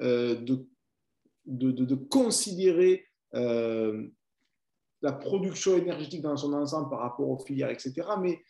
euh, 0.00 0.34
de, 0.34 0.66
de, 1.46 1.94
considérer 1.94 3.06
euh, 3.34 4.08
la 5.02 5.12
production 5.12 5.76
énergétique 5.76 6.22
dans 6.22 6.36
son 6.36 6.52
ensemble 6.54 6.90
par 6.90 7.00
rapport 7.00 7.28
aux 7.28 7.38
filières, 7.38 7.70
etc. 7.70 7.92
Mais 8.20 8.40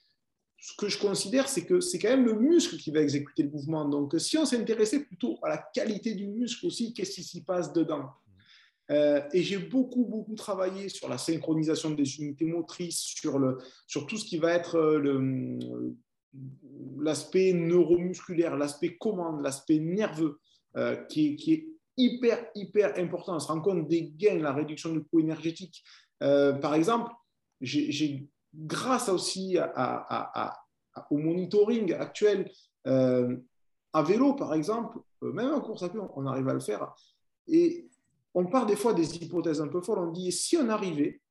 ce 0.59 0.75
que 0.77 0.89
je 0.89 0.99
considère, 0.99 1.49
c'est 1.49 1.67
que 1.67 1.81
c'est 1.81 1.99
quand 1.99 2.09
même 2.09 2.25
le 2.25 2.35
muscle 2.35 2.77
qui 2.77 2.91
va 2.91 3.01
exécuter 3.01 3.43
le 3.43 3.51
mouvement. 3.51 3.85
Donc, 3.85 4.15
si 4.19 4.39
on 4.39 4.47
s'intéressait 4.47 5.05
plutôt 5.05 5.39
à 5.43 5.51
la 5.51 5.59
qualité 5.59 6.15
du 6.15 6.29
muscle 6.29 6.67
aussi, 6.67 6.95
qu'est-ce 6.95 7.17
qui 7.17 7.25
s'y 7.25 7.45
passe 7.45 7.73
dedans? 7.73 8.11
Euh, 8.91 9.21
et 9.33 9.43
j'ai 9.43 9.59
beaucoup, 9.59 10.05
beaucoup 10.05 10.35
travaillé 10.35 10.89
sur 10.89 11.09
la 11.09 11.19
synchronisation 11.19 11.91
des 11.91 12.19
unités 12.19 12.45
motrices, 12.45 13.01
sur, 13.01 13.39
le, 13.39 13.59
sur 13.87 14.07
tout 14.07 14.17
ce 14.17 14.25
qui 14.25 14.39
va 14.39 14.53
être 14.53 14.77
euh, 14.77 15.59
l'aspect 16.99 17.53
neuromusculaire, 17.53 18.57
l'aspect 18.57 18.97
commande, 18.97 19.43
l'aspect 19.43 19.79
nerveux, 19.79 20.39
euh, 20.77 20.97
qui, 21.07 21.29
est, 21.29 21.37
qui, 21.37 21.53
est, 21.55 21.69
hyper, 21.97 22.47
hyper 22.55 22.99
important. 22.99 23.37
On 23.37 23.41
se 23.41 23.49
rend 23.49 23.61
compte 23.61 23.89
des 23.89 24.13
gains, 24.17 24.39
la 24.39 24.53
réduction 24.53 24.93
du 24.93 25.03
coût 25.03 25.21
énergétique. 25.21 25.83
par 26.21 26.75
exemple, 26.75 27.11
j'ai, 27.63 28.29
grâce 28.55 29.09
aussi 29.09 29.57
au 31.11 31.17
monitoring 31.17 31.95
actuel, 31.95 32.51
à 32.85 34.03
vélo, 34.03 34.35
par 34.35 34.53
exemple, 34.53 34.99
même 35.23 35.55
en 35.55 35.63
course 35.63 35.85
à 35.85 35.89
pied, 35.89 35.99
on 36.15 36.27
arrive 36.27 36.49
à 36.49 36.53
le 36.53 36.61
faire. 36.61 36.95
On 38.37 38.45
part 38.45 38.67
des 38.67 38.77
fois 38.77 38.93
des 38.93 39.17
hypothèses 39.17 39.63
un 39.63 39.69
peu 39.69 39.81
folles. 39.81 39.99
On 39.99 40.13
dit 40.13 40.31
si 40.31 40.59
on 40.59 40.69
arrivait 40.69 41.23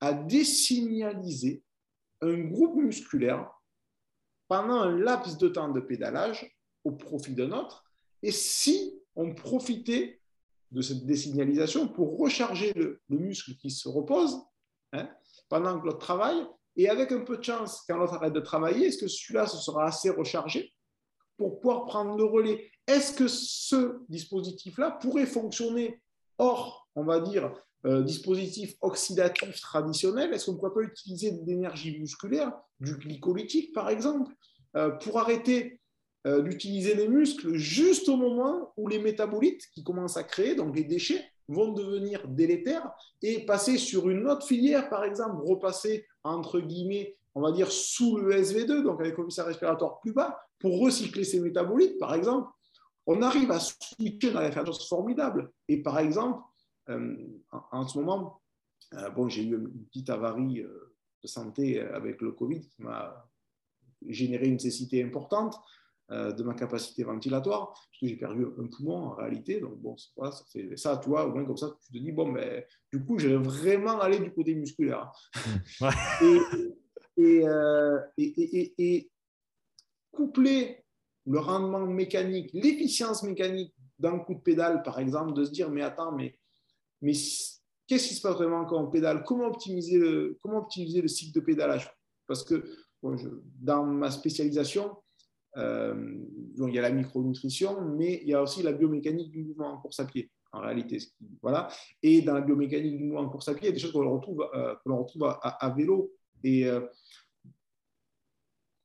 à 0.00 0.12
désignaliser 0.12 1.62
un 2.20 2.36
groupe 2.40 2.74
musculaire 2.74 3.48
pendant 4.48 4.80
un 4.80 4.98
laps 4.98 5.38
de 5.38 5.48
temps 5.48 5.68
de 5.68 5.80
pédalage 5.80 6.58
au 6.82 6.92
profit 6.92 7.34
d'un 7.34 7.52
autre, 7.52 7.84
et 8.22 8.32
si 8.32 9.00
on 9.14 9.34
profitait 9.34 10.20
de 10.72 10.82
cette 10.82 11.06
désignalisation 11.06 11.86
pour 11.86 12.18
recharger 12.18 12.72
le, 12.72 13.00
muscle 13.08 13.54
qui 13.54 13.70
se 13.70 13.88
repose 13.88 14.36
hein, 14.92 15.08
pendant 15.48 15.78
que 15.78 15.86
l'autre 15.86 15.98
travaille, 15.98 16.44
et 16.74 16.88
avec 16.88 17.12
un 17.12 17.20
peu 17.20 17.36
de 17.36 17.44
chance, 17.44 17.84
quand 17.86 17.96
l'autre 17.98 18.14
arrête 18.14 18.32
de 18.32 18.40
travailler, 18.40 18.88
est-ce 18.88 18.98
que 18.98 19.08
celui-là 19.08 19.46
se 19.46 19.58
sera 19.58 19.86
assez 19.86 20.10
rechargé 20.10 20.72
pour 21.36 21.60
pouvoir 21.60 21.84
prendre 21.84 22.16
le 22.16 22.24
relais? 22.24 22.68
Est-ce 22.88 23.12
que 23.12 23.28
ce 23.28 24.00
dispositif-là 24.08 24.98
pourrait 25.00 25.26
fonctionner 25.26 26.02
Or, 26.38 26.88
on 26.94 27.04
va 27.04 27.20
dire, 27.20 27.52
euh, 27.86 28.02
dispositif 28.02 28.74
oxydatif 28.80 29.60
traditionnel, 29.60 30.32
est-ce 30.32 30.46
qu'on 30.46 30.52
ne 30.52 30.58
pourrait 30.58 30.74
pas 30.74 30.82
utiliser 30.82 31.32
de 31.32 31.44
l'énergie 31.46 31.98
musculaire, 31.98 32.52
du 32.80 32.96
glycolytique 32.96 33.72
par 33.72 33.88
exemple, 33.88 34.32
euh, 34.76 34.90
pour 34.90 35.18
arrêter 35.18 35.80
euh, 36.26 36.42
d'utiliser 36.42 36.94
les 36.94 37.08
muscles 37.08 37.54
juste 37.54 38.08
au 38.08 38.16
moment 38.16 38.72
où 38.76 38.88
les 38.88 38.98
métabolites 38.98 39.62
qui 39.72 39.84
commencent 39.84 40.16
à 40.16 40.24
créer, 40.24 40.56
donc 40.56 40.74
les 40.74 40.84
déchets, 40.84 41.24
vont 41.46 41.72
devenir 41.72 42.26
délétères 42.28 42.90
et 43.22 43.46
passer 43.46 43.78
sur 43.78 44.10
une 44.10 44.28
autre 44.28 44.46
filière, 44.46 44.90
par 44.90 45.04
exemple, 45.04 45.36
repasser 45.44 46.06
entre 46.24 46.60
guillemets, 46.60 47.16
on 47.34 47.40
va 47.40 47.52
dire 47.52 47.70
sous 47.70 48.18
le 48.18 48.34
SV2, 48.34 48.82
donc 48.82 49.00
avec 49.00 49.12
un 49.12 49.16
commissariat 49.16 49.48
respiratoire 49.48 50.00
plus 50.00 50.12
bas, 50.12 50.38
pour 50.58 50.80
recycler 50.80 51.24
ces 51.24 51.40
métabolites, 51.40 51.98
par 51.98 52.14
exemple, 52.14 52.48
on 53.08 53.22
arrive 53.22 53.50
à 53.50 53.58
switcher 53.58 54.32
dans 54.32 54.40
faire 54.52 54.64
des 54.64 54.70
choses 54.70 54.86
formidables. 54.86 55.50
Et 55.66 55.82
par 55.82 55.98
exemple, 55.98 56.42
euh, 56.90 57.16
en, 57.72 57.88
ce 57.88 57.98
moment, 57.98 58.42
euh, 58.94 59.08
bon, 59.10 59.28
j'ai 59.28 59.44
eu 59.44 59.56
une 59.56 59.86
petite 59.86 60.10
avarie 60.10 60.60
euh, 60.60 60.94
de 61.22 61.26
santé 61.26 61.80
avec 61.80 62.20
le 62.20 62.32
Covid 62.32 62.60
qui 62.60 62.82
m'a 62.82 63.26
généré 64.06 64.46
une 64.46 64.60
cécité 64.60 65.02
importante 65.02 65.58
de 66.10 66.42
ma 66.42 66.54
capacité 66.54 67.04
ventilatoire, 67.04 67.74
parce 67.74 68.00
que 68.00 68.06
j'ai 68.06 68.16
perdu 68.16 68.46
un 68.46 68.66
poumon 68.68 69.08
en 69.08 69.14
réalité. 69.14 69.60
Donc, 69.60 69.76
bon, 69.76 69.94
ça 69.98 70.42
fait 70.50 70.74
ça, 70.74 70.96
tu 70.96 71.10
vois, 71.10 71.26
au 71.26 71.32
moins 71.34 71.44
comme 71.44 71.58
ça, 71.58 71.68
tu 71.84 71.92
te 71.92 71.98
dis, 71.98 72.12
bon, 72.12 72.32
mais 72.32 72.46
ben, 72.46 72.64
du 72.98 73.04
coup, 73.04 73.18
je 73.18 73.28
vais 73.28 73.36
vraiment 73.36 74.00
aller 74.00 74.18
du 74.18 74.32
côté 74.32 74.54
musculaire. 74.54 75.12
et, 77.18 77.44
et, 78.16 78.74
et, 78.78 79.10
coupler 80.10 80.82
le 81.28 81.38
rendement 81.38 81.86
mécanique, 81.86 82.50
l'efficience 82.52 83.22
mécanique 83.22 83.74
d'un 83.98 84.18
coup 84.18 84.34
de 84.34 84.40
pédale, 84.40 84.82
par 84.82 84.98
exemple, 84.98 85.34
de 85.34 85.44
se 85.44 85.50
dire, 85.50 85.70
mais 85.70 85.82
attends, 85.82 86.12
mais, 86.12 86.38
mais 87.02 87.12
qu'est-ce 87.86 88.08
qui 88.08 88.14
se 88.14 88.22
passe 88.22 88.36
vraiment 88.36 88.64
quand 88.64 88.82
on 88.82 88.86
pédale? 88.90 89.24
Comment 89.24 89.46
optimiser, 89.46 89.98
le, 89.98 90.38
comment 90.40 90.58
optimiser 90.58 91.02
le 91.02 91.08
cycle 91.08 91.38
de 91.38 91.44
pédalage? 91.44 91.90
Parce 92.26 92.44
que 92.44 92.64
dans 93.02 93.84
ma 93.84 94.10
spécialisation, 94.10 94.96
euh, 95.56 96.16
il 96.56 96.74
y 96.74 96.78
a 96.78 96.82
la 96.82 96.90
micronutrition, 96.90 97.80
mais 97.96 98.20
il 98.22 98.28
y 98.28 98.34
a 98.34 98.42
aussi 98.42 98.62
la 98.62 98.72
biomécanique 98.72 99.30
du 99.30 99.42
mouvement 99.42 99.72
en 99.72 99.78
course 99.78 100.00
à 100.00 100.04
pied, 100.04 100.30
en 100.52 100.60
réalité. 100.60 100.98
Voilà. 101.42 101.68
Et 102.02 102.22
dans 102.22 102.34
la 102.34 102.40
biomécanique 102.40 102.96
du 102.96 103.04
mouvement 103.04 103.20
en 103.22 103.28
course 103.28 103.48
à 103.48 103.54
pied, 103.54 103.68
il 103.68 103.70
y 103.70 103.72
a 103.72 103.74
des 103.74 103.80
choses 103.80 103.92
qu'on 103.92 104.08
retrouve, 104.10 104.48
euh, 104.54 104.74
retrouve 104.86 105.24
à, 105.24 105.74
vélo. 105.76 106.12
Et 106.44 106.66
euh, 106.66 106.80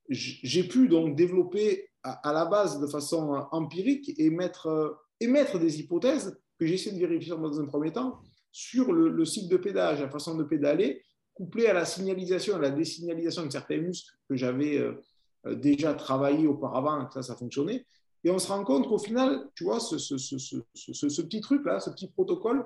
j'ai 0.09 0.63
pu 0.67 0.87
donc 0.87 1.15
développer 1.15 1.89
à, 2.03 2.33
la 2.33 2.45
base 2.45 2.79
de 2.79 2.87
façon 2.87 3.33
euh, 3.33 3.39
empirique 3.51 4.13
et 4.17 4.29
mettre, 4.29 4.67
euh, 4.67 4.89
émettre 5.19 5.59
des 5.59 5.79
hypothèses 5.79 6.37
que 6.59 6.65
j'essaie 6.65 6.91
de 6.91 6.99
vérifier 6.99 7.31
dans 7.35 7.59
un 7.59 7.65
premier 7.65 7.91
temps 7.91 8.19
sur 8.51 8.91
le, 8.91 9.25
cycle 9.25 9.49
de 9.49 9.57
pédage, 9.57 10.01
la 10.01 10.09
façon 10.09 10.35
de 10.35 10.43
pédaler, 10.43 11.01
couplé 11.33 11.67
à 11.67 11.73
la 11.73 11.85
signalisation, 11.85 12.55
à 12.55 12.59
la 12.59 12.69
désignalisation 12.69 13.45
de 13.45 13.51
certains 13.51 13.79
muscles 13.79 14.15
que 14.29 14.35
j'avais 14.35 14.77
euh, 14.77 15.55
déjà 15.55 15.93
travaillé 15.93 16.45
auparavant, 16.45 17.05
que 17.05 17.13
ça, 17.13 17.23
ça 17.23 17.35
fonctionnait. 17.35 17.85
Et 18.23 18.29
on 18.29 18.39
se 18.39 18.47
rend 18.47 18.63
compte 18.63 18.87
qu'au 18.87 18.99
final, 18.99 19.49
tu 19.55 19.63
vois, 19.63 19.79
ce, 19.79 19.97
ce, 19.97 20.17
ce, 20.17 20.37
ce 20.75 21.21
petit 21.21 21.41
truc-là, 21.41 21.79
ce 21.79 21.89
petit 21.89 22.07
protocole 22.07 22.65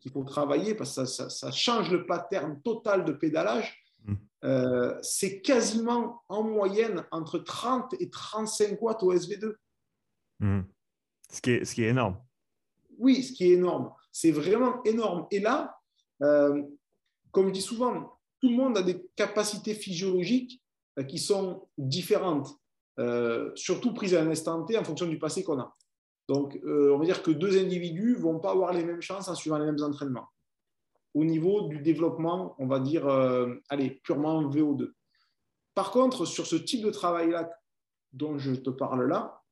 qu'il 0.00 0.10
faut 0.10 0.24
travailler, 0.24 0.74
parce 0.74 0.90
que 0.90 1.04
ça, 1.04 1.06
ça, 1.06 1.30
ça, 1.30 1.50
change 1.52 1.90
le 1.90 2.06
pattern 2.06 2.60
total 2.62 3.04
de 3.04 3.12
pédalage, 3.12 3.78
euh, 4.44 4.98
c'est 5.02 5.42
quasiment 5.42 6.22
en 6.28 6.42
moyenne 6.42 7.04
entre 7.10 7.38
30 7.38 7.94
et 8.00 8.08
35 8.08 8.80
watts 8.80 9.02
au 9.02 9.14
SV2. 9.14 9.54
Hmm. 10.40 10.62
Ce, 11.30 11.40
qui 11.40 11.50
est, 11.52 11.64
ce 11.64 11.74
qui 11.74 11.84
est 11.84 11.88
énorme. 11.88 12.16
Oui, 12.98 13.22
ce 13.22 13.32
qui 13.32 13.50
est 13.50 13.54
énorme. 13.54 13.92
C'est 14.12 14.30
vraiment 14.30 14.82
énorme. 14.84 15.26
Et 15.30 15.40
là, 15.40 15.76
euh, 16.22 16.62
comme 17.30 17.48
je 17.48 17.52
dis 17.52 17.62
souvent, 17.62 18.18
tout 18.40 18.48
le 18.48 18.56
monde 18.56 18.78
a 18.78 18.82
des 18.82 19.06
capacités 19.14 19.74
physiologiques 19.74 20.62
euh, 20.98 21.04
qui 21.04 21.18
sont 21.18 21.68
différentes, 21.76 22.48
surtout 23.54 23.94
prises 23.94 24.14
à 24.14 24.20
un 24.20 24.30
instant 24.30 24.62
T 24.64 24.76
en 24.76 24.84
fonction 24.84 25.06
du 25.06 25.18
passé 25.18 25.42
qu'on 25.42 25.58
a. 25.58 25.74
Donc, 26.28 26.60
on 26.64 26.98
va 26.98 27.04
dire 27.06 27.22
que 27.22 27.30
deux 27.30 27.58
individus 27.58 28.12
ne 28.12 28.22
vont 28.22 28.38
pas 28.38 28.50
avoir 28.50 28.74
les 28.74 28.84
mêmes 28.84 29.00
chances 29.00 29.28
en 29.28 29.34
suivant 29.34 29.58
les 29.58 29.64
mêmes 29.64 29.82
entraînements 29.82 30.28
au 31.14 31.24
niveau 31.24 31.68
du 31.68 31.78
développement, 31.80 32.54
on 32.58 32.66
va 32.66 32.78
dire, 32.80 33.06
euh, 33.06 33.54
allez, 33.68 33.90
purement 34.04 34.42
VO2. 34.48 34.92
Par 35.74 35.90
contre, 35.90 36.24
sur 36.24 36.46
ce 36.46 36.56
type 36.56 36.84
de 36.84 36.90
travail-là 36.90 37.50
dont 38.12 38.38
je 38.38 38.52
te 38.52 38.70
parle 38.70 39.08
là, 39.08 39.42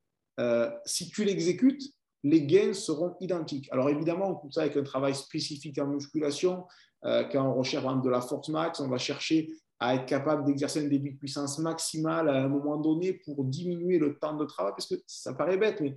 euh, 0.40 0.70
si 0.84 1.10
tu 1.10 1.24
l'exécutes, 1.24 1.82
les 2.24 2.44
gains 2.46 2.74
seront 2.74 3.16
identiques. 3.20 3.68
Alors 3.72 3.88
évidemment, 3.88 4.30
on 4.30 4.34
coupe 4.34 4.52
ça 4.52 4.62
avec 4.62 4.76
un 4.76 4.82
travail 4.82 5.14
spécifique 5.14 5.78
en 5.78 5.86
musculation. 5.86 6.64
Euh, 7.04 7.24
quand 7.24 7.44
on 7.44 7.54
recherche 7.54 7.84
de 8.02 8.10
la 8.10 8.20
force 8.20 8.48
max, 8.48 8.80
on 8.80 8.88
va 8.88 8.98
chercher 8.98 9.52
à 9.80 9.94
être 9.94 10.06
capable 10.06 10.44
d'exercer 10.44 10.84
un 10.84 10.88
débit 10.88 11.12
de 11.12 11.18
puissance 11.18 11.58
maximale 11.60 12.28
à 12.28 12.42
un 12.42 12.48
moment 12.48 12.76
donné 12.76 13.12
pour 13.12 13.44
diminuer 13.44 13.98
le 13.98 14.18
temps 14.18 14.34
de 14.34 14.44
travail, 14.44 14.72
parce 14.72 14.88
que 14.88 14.96
ça 15.06 15.34
paraît 15.34 15.56
bête, 15.56 15.80
mais 15.80 15.94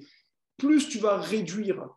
plus 0.57 0.87
tu 0.87 0.99
vas 0.99 1.17
réduire 1.17 1.89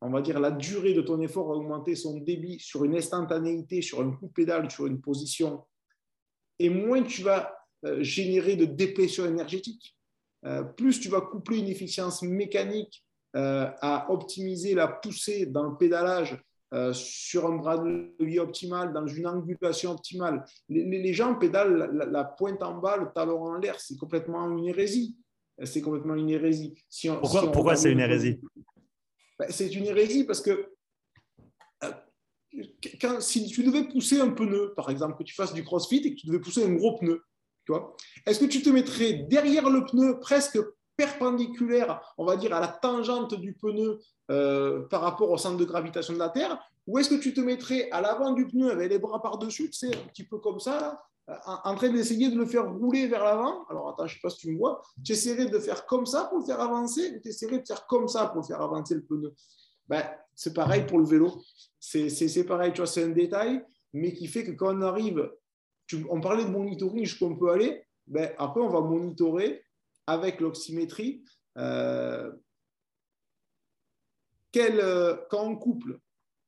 on 0.00 0.10
va 0.10 0.20
dire, 0.20 0.40
la 0.40 0.50
durée 0.50 0.92
de 0.92 1.02
ton 1.02 1.20
effort 1.20 1.50
a 1.50 1.54
augmenté 1.54 1.94
son 1.94 2.18
débit 2.18 2.58
sur 2.60 2.84
une 2.84 2.96
instantanéité, 2.96 3.82
sur 3.82 4.00
un 4.00 4.10
coup 4.10 4.26
de 4.26 4.32
pédale, 4.32 4.70
sur 4.70 4.86
une 4.86 5.00
position 5.00 5.64
et 6.58 6.68
moins 6.68 7.02
tu 7.02 7.22
vas 7.22 7.54
euh, 7.84 8.02
générer 8.02 8.56
de 8.56 8.64
dépression 8.64 9.26
énergétique. 9.26 9.96
Euh, 10.44 10.62
plus 10.62 11.00
tu 11.00 11.08
vas 11.08 11.20
coupler 11.20 11.58
une 11.58 11.68
efficience 11.68 12.22
mécanique 12.22 13.04
euh, 13.34 13.68
à 13.80 14.10
optimiser 14.10 14.74
la 14.74 14.88
poussée 14.88 15.46
dans 15.46 15.64
le 15.64 15.76
pédalage 15.76 16.40
sur 16.92 17.46
un 17.46 17.56
bras 17.56 17.78
de 17.78 18.12
levier 18.18 18.40
optimal, 18.40 18.92
dans 18.92 19.06
une 19.06 19.26
angulation 19.26 19.92
optimale. 19.92 20.44
Les, 20.68 21.14
gens 21.14 21.34
pédalent 21.36 21.90
la, 22.10 22.24
pointe 22.24 22.62
en 22.62 22.76
bas, 22.78 22.98
le 22.98 23.06
talon 23.14 23.44
en 23.44 23.54
l'air. 23.54 23.80
C'est 23.80 23.96
complètement 23.96 24.50
une 24.50 24.66
hérésie. 24.66 25.16
C'est 25.62 25.80
complètement 25.80 26.16
une 26.16 26.28
hérésie. 26.28 26.74
pourquoi, 27.20 27.50
pourquoi 27.50 27.76
c'est 27.76 27.92
une 27.92 28.00
hérésie? 28.00 28.40
Ben, 29.38 29.48
C'est 29.50 29.74
une 29.74 29.86
hérésie 29.86 30.24
parce 30.24 30.40
que 30.40 30.72
quand, 33.00 33.20
si 33.20 33.46
tu 33.46 33.64
devais 33.64 33.84
pousser 33.84 34.20
un 34.20 34.30
pneu, 34.30 34.72
par 34.74 34.90
exemple, 34.90 35.16
que 35.18 35.24
tu 35.24 35.34
fasses 35.34 35.52
du 35.52 35.64
crossfit 35.64 35.96
et 35.98 36.14
que 36.14 36.20
tu 36.20 36.26
devais 36.26 36.40
pousser 36.40 36.64
un 36.64 36.74
gros 36.74 36.96
pneu, 36.98 37.22
est-ce 38.24 38.38
que 38.38 38.44
tu 38.44 38.62
te 38.62 38.70
mettrais 38.70 39.26
derrière 39.28 39.68
le 39.68 39.84
pneu, 39.84 40.18
presque 40.20 40.58
perpendiculaire, 40.96 42.00
on 42.16 42.24
va 42.24 42.36
dire, 42.36 42.54
à 42.54 42.60
la 42.60 42.68
tangente 42.68 43.34
du 43.34 43.54
pneu 43.54 43.98
euh, 44.30 44.86
par 44.88 45.02
rapport 45.02 45.30
au 45.30 45.36
centre 45.36 45.58
de 45.58 45.64
gravitation 45.64 46.14
de 46.14 46.18
la 46.18 46.30
Terre, 46.30 46.58
ou 46.86 46.98
est-ce 46.98 47.10
que 47.10 47.20
tu 47.20 47.34
te 47.34 47.40
mettrais 47.40 47.90
à 47.90 48.00
l'avant 48.00 48.32
du 48.32 48.46
pneu 48.46 48.70
avec 48.70 48.90
les 48.90 48.98
bras 48.98 49.20
par-dessus, 49.20 49.70
tu 49.70 49.78
sais, 49.78 49.94
un 49.94 50.08
petit 50.08 50.24
peu 50.24 50.38
comme 50.38 50.60
ça, 50.60 51.02
en, 51.28 51.74
train 51.74 51.88
d'essayer 51.88 52.30
de 52.30 52.36
le 52.36 52.46
faire 52.46 52.70
rouler 52.70 53.08
vers 53.08 53.24
l'avant 53.24 53.64
Alors, 53.68 53.88
attends, 53.88 54.06
je 54.06 54.14
ne 54.14 54.16
sais 54.16 54.20
pas 54.22 54.30
si 54.30 54.38
tu 54.38 54.52
me 54.52 54.58
vois. 54.58 54.80
Tu 55.04 55.12
essaierais 55.12 55.46
de 55.46 55.58
faire 55.58 55.84
comme 55.86 56.06
ça 56.06 56.24
pour 56.24 56.38
le 56.38 56.44
faire 56.44 56.60
avancer, 56.60 57.16
ou 57.16 57.20
tu 57.20 57.28
essaierais 57.28 57.58
de 57.58 57.66
faire 57.66 57.86
comme 57.86 58.06
ça 58.06 58.28
pour 58.28 58.46
faire 58.46 58.60
avancer 58.60 58.94
le 58.94 59.02
pneu? 59.02 59.34
Ben, 59.88 60.04
C'est 60.34 60.54
pareil 60.54 60.86
pour 60.86 60.98
le 60.98 61.06
vélo. 61.06 61.42
C'est 61.80 62.44
pareil, 62.46 62.72
tu 62.72 62.78
vois, 62.78 62.86
c'est 62.86 63.04
un 63.04 63.08
détail, 63.08 63.64
mais 63.92 64.12
qui 64.12 64.28
fait 64.28 64.44
que 64.44 64.52
quand 64.52 64.76
on 64.76 64.82
arrive 64.82 65.30
on 66.10 66.20
parlait 66.20 66.44
de 66.44 66.50
monitoring 66.50 67.04
jusqu'où 67.04 67.36
peut 67.36 67.50
aller. 67.50 67.82
Ben, 68.06 68.32
après, 68.38 68.60
on 68.60 68.68
va 68.68 68.80
monitorer 68.80 69.64
avec 70.06 70.40
l'oxymétrie. 70.40 71.24
Euh, 71.58 72.32
euh, 74.56 75.16
quand 75.30 75.44
on 75.44 75.56
couple, 75.56 76.00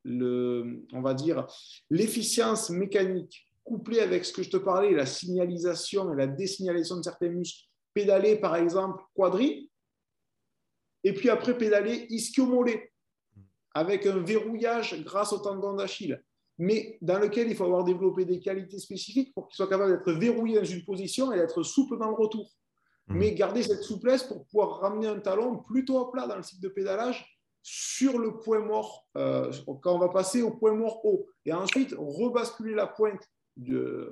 le, 0.05 0.87
on 0.93 1.03
va 1.03 1.15
dire, 1.15 1.47
l'efficience 1.91 2.71
mécanique 2.71 3.48
couplée 3.69 4.01
avec 4.01 4.25
ce 4.25 4.33
que 4.33 4.43
je 4.43 4.51
te 4.51 4.57
parlais, 4.57 4.93
la 4.93 5.07
signalisation 5.07 6.13
et 6.13 6.17
la 6.17 6.27
désignalisation 6.27 6.97
de 6.97 7.03
certains 7.03 7.29
muscles, 7.29 7.65
pédaler 7.95 8.37
par 8.37 8.57
exemple 8.57 9.03
quadri, 9.15 9.71
et 11.05 11.13
puis 11.13 11.31
après 11.31 11.57
pédaler 11.57 12.07
ischio-mollet 12.09 12.93
avec 13.75 14.07
un 14.07 14.19
verrouillage 14.19 15.03
grâce 15.05 15.33
au 15.33 15.39
tendon 15.39 15.75
d'Achille 15.75 16.21
mais 16.59 16.99
dans 17.01 17.19
lequel 17.21 17.49
il 17.49 17.57
faut 17.57 17.65
avoir 17.65 17.85
développé 17.85 18.25
des 18.25 18.41
qualités 18.41 18.79
spécifiques 18.79 19.33
pour 19.33 19.47
qu'il 19.47 19.55
soit 19.55 19.69
capable 19.69 19.93
d'être 19.93 20.13
verrouillé 20.13 20.59
dans 20.59 20.65
une 20.65 20.85
position 20.85 21.33
et 21.33 21.37
d'être 21.37 21.63
souple 21.63 21.99
dans 21.99 22.09
le 22.09 22.17
retour. 22.17 22.51
Mmh. 23.07 23.17
Mais 23.17 23.35
garder 23.35 23.63
cette 23.63 23.85
souplesse 23.85 24.25
pour 24.25 24.45
pouvoir 24.47 24.81
ramener 24.81 25.07
un 25.07 25.21
talon 25.21 25.59
plutôt 25.59 26.01
à 26.01 26.11
plat 26.11 26.27
dans 26.27 26.37
le 26.37 26.43
cycle 26.43 26.63
de 26.63 26.69
pédalage 26.69 27.25
sur 27.63 28.19
le 28.19 28.39
point 28.39 28.61
mort, 28.61 29.07
euh, 29.17 29.53
quand 29.83 29.95
on 29.95 29.99
va 29.99 30.09
passer 30.09 30.43
au 30.43 30.51
point 30.51 30.75
mort 30.75 31.05
haut, 31.05 31.29
et 31.45 31.53
ensuite 31.53 31.95
rebasculer 31.97 32.75
la 32.75 32.87
pointe 32.87 33.23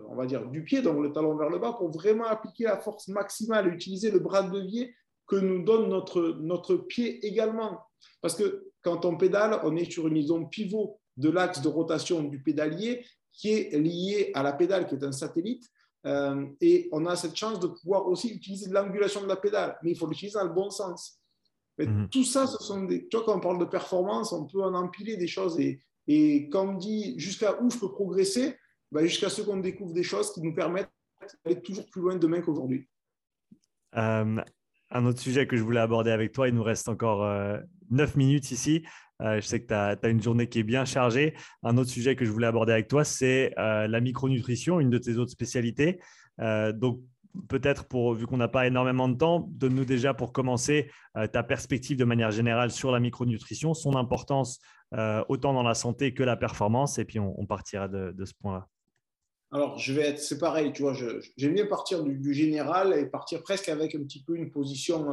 on 0.09 0.15
va 0.17 0.27
dire, 0.27 0.47
du 0.47 0.65
pied, 0.65 0.83
donc 0.83 1.03
le 1.03 1.13
talon 1.13 1.37
vers 1.37 1.51
le 1.51 1.59
bas, 1.59 1.73
pour 1.73 1.91
vraiment 1.91 2.27
appliquer 2.27 2.65
la 2.65 2.79
force 2.79 3.09
maximale 3.09 3.69
et 3.69 3.71
utiliser 3.71 4.11
le 4.11 4.19
bras 4.19 4.43
de 4.43 4.57
levier 4.59 4.95
que 5.27 5.37
nous 5.37 5.63
donne 5.63 5.89
notre, 5.89 6.37
notre 6.41 6.77
pied 6.77 7.25
également. 7.27 7.81
Parce 8.21 8.35
que 8.35 8.67
quand 8.83 9.05
on 9.05 9.17
pédale, 9.17 9.61
on 9.65 9.77
est 9.77 9.91
sur 9.91 10.07
une 10.07 10.23
zone 10.23 10.49
pivot 10.49 10.99
de 11.17 11.31
l'axe 11.31 11.63
de 11.63 11.69
rotation 11.69 12.23
du 12.23 12.43
pédalier 12.43 13.05
qui 13.33 13.51
est 13.51 13.79
lié 13.79 14.31
à 14.35 14.43
la 14.43 14.53
pédale, 14.53 14.87
qui 14.87 14.95
est 14.95 15.05
un 15.05 15.13
satellite. 15.13 15.69
Euh, 16.07 16.47
et 16.61 16.89
on 16.93 17.05
a 17.07 17.17
cette 17.17 17.35
chance 17.35 17.59
de 17.59 17.67
pouvoir 17.67 18.07
aussi 18.07 18.29
utiliser 18.29 18.71
l'angulation 18.71 19.23
de 19.23 19.27
la 19.27 19.37
pédale, 19.37 19.77
mais 19.83 19.91
il 19.91 19.97
faut 19.97 20.07
l'utiliser 20.07 20.39
dans 20.39 20.45
le 20.45 20.53
bon 20.53 20.71
sens. 20.71 21.21
Mhm. 21.79 22.09
Tout 22.11 22.25
ça, 22.25 22.47
ce 22.47 22.63
sont 22.63 22.85
des. 22.85 23.09
Tu 23.09 23.17
vois, 23.17 23.27
quand 23.27 23.37
on 23.37 23.41
parle 23.41 23.59
de 23.59 23.65
performance, 23.65 24.33
on 24.33 24.47
peut 24.47 24.63
en 24.63 24.75
empiler 24.75 25.17
des 25.17 25.27
choses. 25.27 25.59
Et, 25.59 25.81
et 26.07 26.49
quand 26.49 26.69
on 26.69 26.75
dit 26.75 27.19
jusqu'à 27.19 27.61
où 27.61 27.71
je 27.71 27.79
peux 27.79 27.91
progresser, 27.91 28.57
ben 28.93 29.05
jusqu'à 29.07 29.29
ce 29.29 29.43
qu'on 29.43 29.59
découvre 29.59 29.93
des 29.93 30.03
choses 30.03 30.33
qui 30.33 30.43
nous 30.43 30.55
permettent 30.55 30.91
d'aller 31.45 31.61
toujours 31.61 31.89
plus 31.91 32.01
loin 32.01 32.17
demain 32.17 32.41
qu'aujourd'hui. 32.41 32.89
Euh, 33.97 34.43
un 34.91 35.05
autre 35.05 35.21
sujet 35.21 35.47
que 35.47 35.57
je 35.57 35.63
voulais 35.63 35.81
aborder 35.81 36.11
avec 36.11 36.33
toi, 36.33 36.49
il 36.49 36.55
nous 36.55 36.63
reste 36.63 36.89
encore 36.89 37.25
euh, 37.25 37.59
neuf 37.91 38.17
minutes 38.17 38.51
ici. 38.51 38.85
Euh, 39.23 39.41
je 39.41 39.47
sais 39.47 39.61
que 39.61 39.67
tu 39.67 39.75
as, 39.75 40.09
une 40.09 40.23
journée 40.23 40.49
qui 40.49 40.61
est 40.61 40.65
bien 40.65 40.85
chargée. 40.85 41.35
Un 41.63 41.77
autre 41.77 41.91
sujet 41.91 42.15
que 42.17 42.25
je 42.25 42.31
voulais 42.31 42.47
aborder 42.47 42.73
avec 42.73 42.89
toi, 42.89 43.03
c'est 43.03 43.53
euh, 43.59 43.89
la 43.89 44.01
micronutrition, 44.01 44.79
une 44.79 44.91
de 44.91 44.99
tes 44.99 45.17
autres 45.17 45.33
spécialités. 45.33 46.01
Donc, 46.39 47.01
peut-être, 47.49 47.87
vu 48.15 48.27
qu'on 48.27 48.37
n'a 48.37 48.49
pas 48.49 48.67
énormément 48.67 49.09
de 49.09 49.17
temps, 49.17 49.49
donne-nous 49.51 49.87
déjà 49.87 50.13
pour 50.13 50.35
commencer 50.35 50.91
ta 51.33 51.43
perspective 51.43 51.97
de 51.97 52.05
manière 52.05 52.31
générale 52.31 52.71
sur 52.71 52.93
la 52.93 53.01
micronutrition, 53.01 53.73
son 53.73 53.97
importance 53.97 54.61
autant 55.29 55.55
dans 55.55 55.63
la 55.63 55.73
santé 55.73 56.13
que 56.13 56.23
la 56.23 56.37
performance, 56.37 56.99
et 56.99 57.07
puis 57.07 57.19
on, 57.19 57.47
partira 57.47 57.89
de, 57.89 58.23
ce 58.23 58.35
point-là. 58.35 58.69
Alors, 59.57 59.79
je 59.79 59.93
vais 59.93 60.03
être, 60.03 60.19
c'est 60.19 60.39
pareil, 60.39 60.73
tu 60.73 60.83
vois, 60.83 60.93
j'aime 61.37 61.55
bien 61.55 61.67
partir 61.67 62.03
du, 62.03 62.35
général 62.35 62.99
et 62.99 63.07
partir 63.07 63.43
presque 63.43 63.69
avec 63.69 63.95
un 63.95 64.03
petit 64.03 64.23
peu 64.23 64.37
une 64.37 64.51
position 64.51 65.11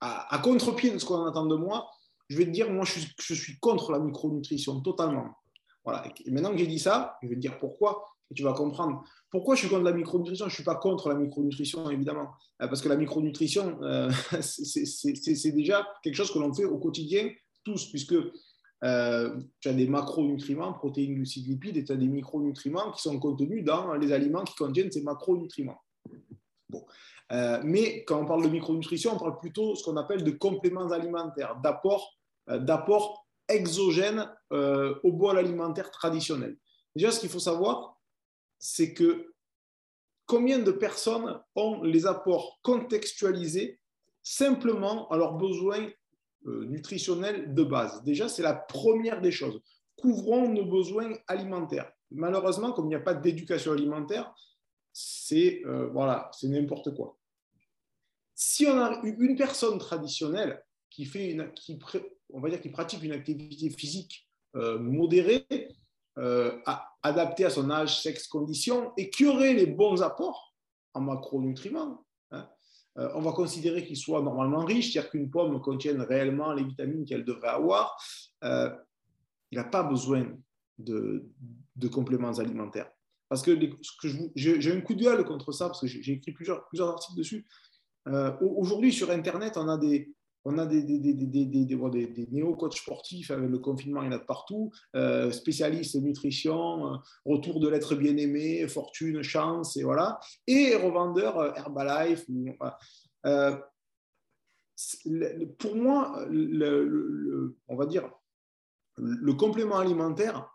à, 0.00 0.34
à 0.34 0.38
contre-pied 0.38 0.90
de 0.90 0.98
ce 0.98 1.04
qu'on 1.04 1.24
attend 1.24 1.46
de 1.46 1.56
moi 1.56 1.88
je 2.28 2.36
vais 2.38 2.46
te 2.46 2.50
dire, 2.50 2.70
moi, 2.70 2.84
je 2.84 3.34
suis, 3.34 3.58
contre 3.58 3.92
la 3.92 3.98
micronutrition 3.98 4.80
totalement. 4.80 5.36
Voilà. 5.84 6.06
Et 6.24 6.30
maintenant 6.30 6.50
que 6.50 6.56
j'ai 6.56 6.66
dit 6.66 6.78
ça, 6.78 7.18
je 7.22 7.28
vais 7.28 7.34
te 7.34 7.40
dire 7.40 7.58
pourquoi, 7.58 8.04
et 8.30 8.34
tu 8.34 8.42
vas 8.42 8.54
comprendre. 8.54 9.04
Pourquoi 9.30 9.54
je 9.54 9.60
suis 9.60 9.68
contre 9.68 9.84
la 9.84 9.92
micronutrition? 9.92 10.46
Je 10.46 10.50
ne 10.50 10.54
suis 10.54 10.64
pas 10.64 10.76
contre 10.76 11.08
la 11.08 11.14
micronutrition, 11.14 11.90
évidemment, 11.90 12.30
euh, 12.62 12.68
parce 12.68 12.80
que 12.80 12.88
la 12.88 12.96
micronutrition, 12.96 13.78
euh, 13.82 14.10
c'est 14.40 15.52
déjà 15.52 15.86
quelque 16.02 16.14
chose 16.14 16.32
que 16.32 16.38
l'on 16.38 16.54
fait 16.54 16.64
au 16.64 16.78
quotidien, 16.78 17.30
tous, 17.64 17.90
puisque 17.90 18.14
euh, 18.84 19.40
tu 19.60 19.68
as 19.68 19.72
des 19.72 19.86
macronutriments, 19.86 20.72
protéines, 20.72 21.14
glucides, 21.14 21.48
lipides, 21.48 21.76
et 21.76 21.84
tu 21.84 21.92
as 21.92 21.96
des 21.96 22.08
micronutriments 22.08 22.92
qui 22.92 23.02
sont 23.02 23.18
contenus 23.18 23.64
dans 23.64 23.94
les 23.94 24.12
aliments 24.12 24.44
qui 24.44 24.54
contiennent 24.54 24.92
ces 24.92 25.02
macronutriments. 25.02 25.80
Bon. 26.68 26.84
Euh, 27.32 27.60
mais 27.64 28.04
quand 28.04 28.20
on 28.20 28.26
parle 28.26 28.44
de 28.44 28.48
micronutrition, 28.48 29.14
on 29.14 29.18
parle 29.18 29.38
plutôt 29.38 29.72
de 29.72 29.76
ce 29.76 29.84
qu'on 29.84 29.96
appelle 29.96 30.22
de 30.22 30.30
compléments 30.30 30.90
alimentaires, 30.90 31.56
d'apports 31.60 32.18
euh, 32.50 32.60
exogènes 33.48 34.30
euh, 34.52 34.94
au 35.02 35.12
bol 35.12 35.38
alimentaire 35.38 35.90
traditionnel. 35.90 36.56
Déjà, 36.94 37.10
ce 37.10 37.20
qu'il 37.20 37.30
faut 37.30 37.38
savoir, 37.38 37.98
c'est 38.58 38.92
que 38.92 39.32
combien 40.26 40.58
de 40.58 40.70
personnes 40.70 41.40
ont 41.54 41.82
les 41.82 42.06
apports 42.06 42.58
contextualisés 42.62 43.80
simplement 44.22 45.08
à 45.10 45.16
leurs 45.16 45.34
besoins 45.34 45.88
nutritionnels 46.44 47.54
de 47.54 47.62
base. 47.64 48.02
Déjà, 48.02 48.28
c'est 48.28 48.42
la 48.42 48.54
première 48.54 49.20
des 49.20 49.32
choses. 49.32 49.60
Couvrons 49.96 50.48
nos 50.48 50.66
besoins 50.66 51.12
alimentaires. 51.26 51.90
Malheureusement, 52.10 52.72
comme 52.72 52.86
il 52.86 52.90
n'y 52.90 52.94
a 52.94 53.00
pas 53.00 53.14
d'éducation 53.14 53.72
alimentaire, 53.72 54.32
c'est 54.92 55.62
euh, 55.66 55.88
voilà, 55.88 56.30
c'est 56.32 56.48
n'importe 56.48 56.94
quoi. 56.94 57.18
Si 58.34 58.66
on 58.66 58.78
a 58.78 59.00
une 59.02 59.36
personne 59.36 59.78
traditionnelle 59.78 60.62
qui 60.90 61.04
fait 61.04 61.36
on 62.32 62.40
va 62.40 62.48
dire, 62.48 62.60
qui 62.60 62.68
pratique 62.68 63.02
une 63.02 63.12
activité 63.12 63.70
physique 63.70 64.28
euh, 64.54 64.78
modérée, 64.78 65.46
euh, 66.18 66.56
adaptée 67.02 67.44
à 67.44 67.50
son 67.50 67.70
âge, 67.70 68.00
sexe, 68.00 68.28
condition, 68.28 68.92
et 68.96 69.10
qui 69.10 69.26
aurait 69.26 69.54
les 69.54 69.66
bons 69.66 70.02
apports 70.02 70.54
en 70.94 71.00
macronutriments, 71.00 72.03
on 72.96 73.20
va 73.20 73.32
considérer 73.32 73.84
qu'il 73.84 73.96
soit 73.96 74.22
normalement 74.22 74.64
riche, 74.64 74.92
c'est-à-dire 74.92 75.10
qu'une 75.10 75.30
pomme 75.30 75.60
contienne 75.60 76.00
réellement 76.00 76.52
les 76.52 76.62
vitamines 76.62 77.04
qu'elle 77.04 77.24
devrait 77.24 77.48
avoir. 77.48 77.96
il 78.42 79.56
n'a 79.58 79.64
pas 79.64 79.82
besoin 79.82 80.26
de, 80.78 81.88
compléments 81.92 82.38
alimentaires. 82.38 82.90
Parce 83.28 83.42
que, 83.42 83.58
j'ai 84.34 84.72
un 84.72 84.80
coup 84.80 84.94
de 84.94 85.02
gueule 85.02 85.24
contre 85.24 85.52
ça, 85.52 85.66
parce 85.66 85.80
que 85.80 85.86
j'ai 85.86 86.12
écrit 86.12 86.32
plusieurs, 86.32 86.66
plusieurs 86.68 86.88
articles 86.88 87.16
dessus. 87.16 87.46
Euh, 88.06 88.32
aujourd'hui, 88.40 88.92
sur 88.92 89.10
Internet, 89.10 89.56
on 89.56 89.68
a 89.68 89.78
des, 89.78 90.12
on 90.44 90.58
a 90.58 90.66
des, 90.66 90.82
des, 90.82 90.98
des, 90.98 91.46
des 91.46 92.28
néo-coachs 92.30 92.76
sportifs 92.76 93.30
avec 93.30 93.48
le 93.48 93.58
confinement, 93.58 94.02
il 94.02 94.06
y 94.06 94.08
en 94.08 94.12
a 94.12 94.18
de 94.18 94.24
partout, 94.24 94.72
euh, 94.94 95.30
spécialistes 95.30 95.96
nutrition, 95.96 96.94
euh, 96.94 96.96
retour 97.24 97.60
de 97.60 97.68
l'être 97.68 97.94
bien-aimé, 97.94 98.66
fortune, 98.68 99.22
chance, 99.22 99.76
et 99.76 99.82
voilà, 99.82 100.20
et 100.46 100.76
revendeurs 100.76 101.56
Herbalife. 101.56 102.26
pour 105.58 105.76
moi, 105.76 106.26
on 107.68 107.76
va 107.76 107.86
dire, 107.86 108.10
le 108.96 109.32
complément 109.34 109.78
alimentaire, 109.78 110.54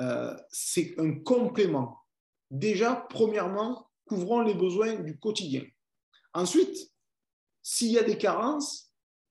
euh, 0.00 0.36
c'est 0.50 0.94
un 0.98 1.12
complément. 1.12 1.98
Déjà, 2.50 3.06
premièrement, 3.10 3.90
couvrons 4.06 4.42
les 4.42 4.54
besoins 4.54 4.94
du 4.94 5.18
quotidien. 5.18 5.64
Ensuite, 6.34 6.92
s'il 7.62 7.92
y 7.92 7.98
a 7.98 8.02
des 8.02 8.16
carences, 8.16 8.87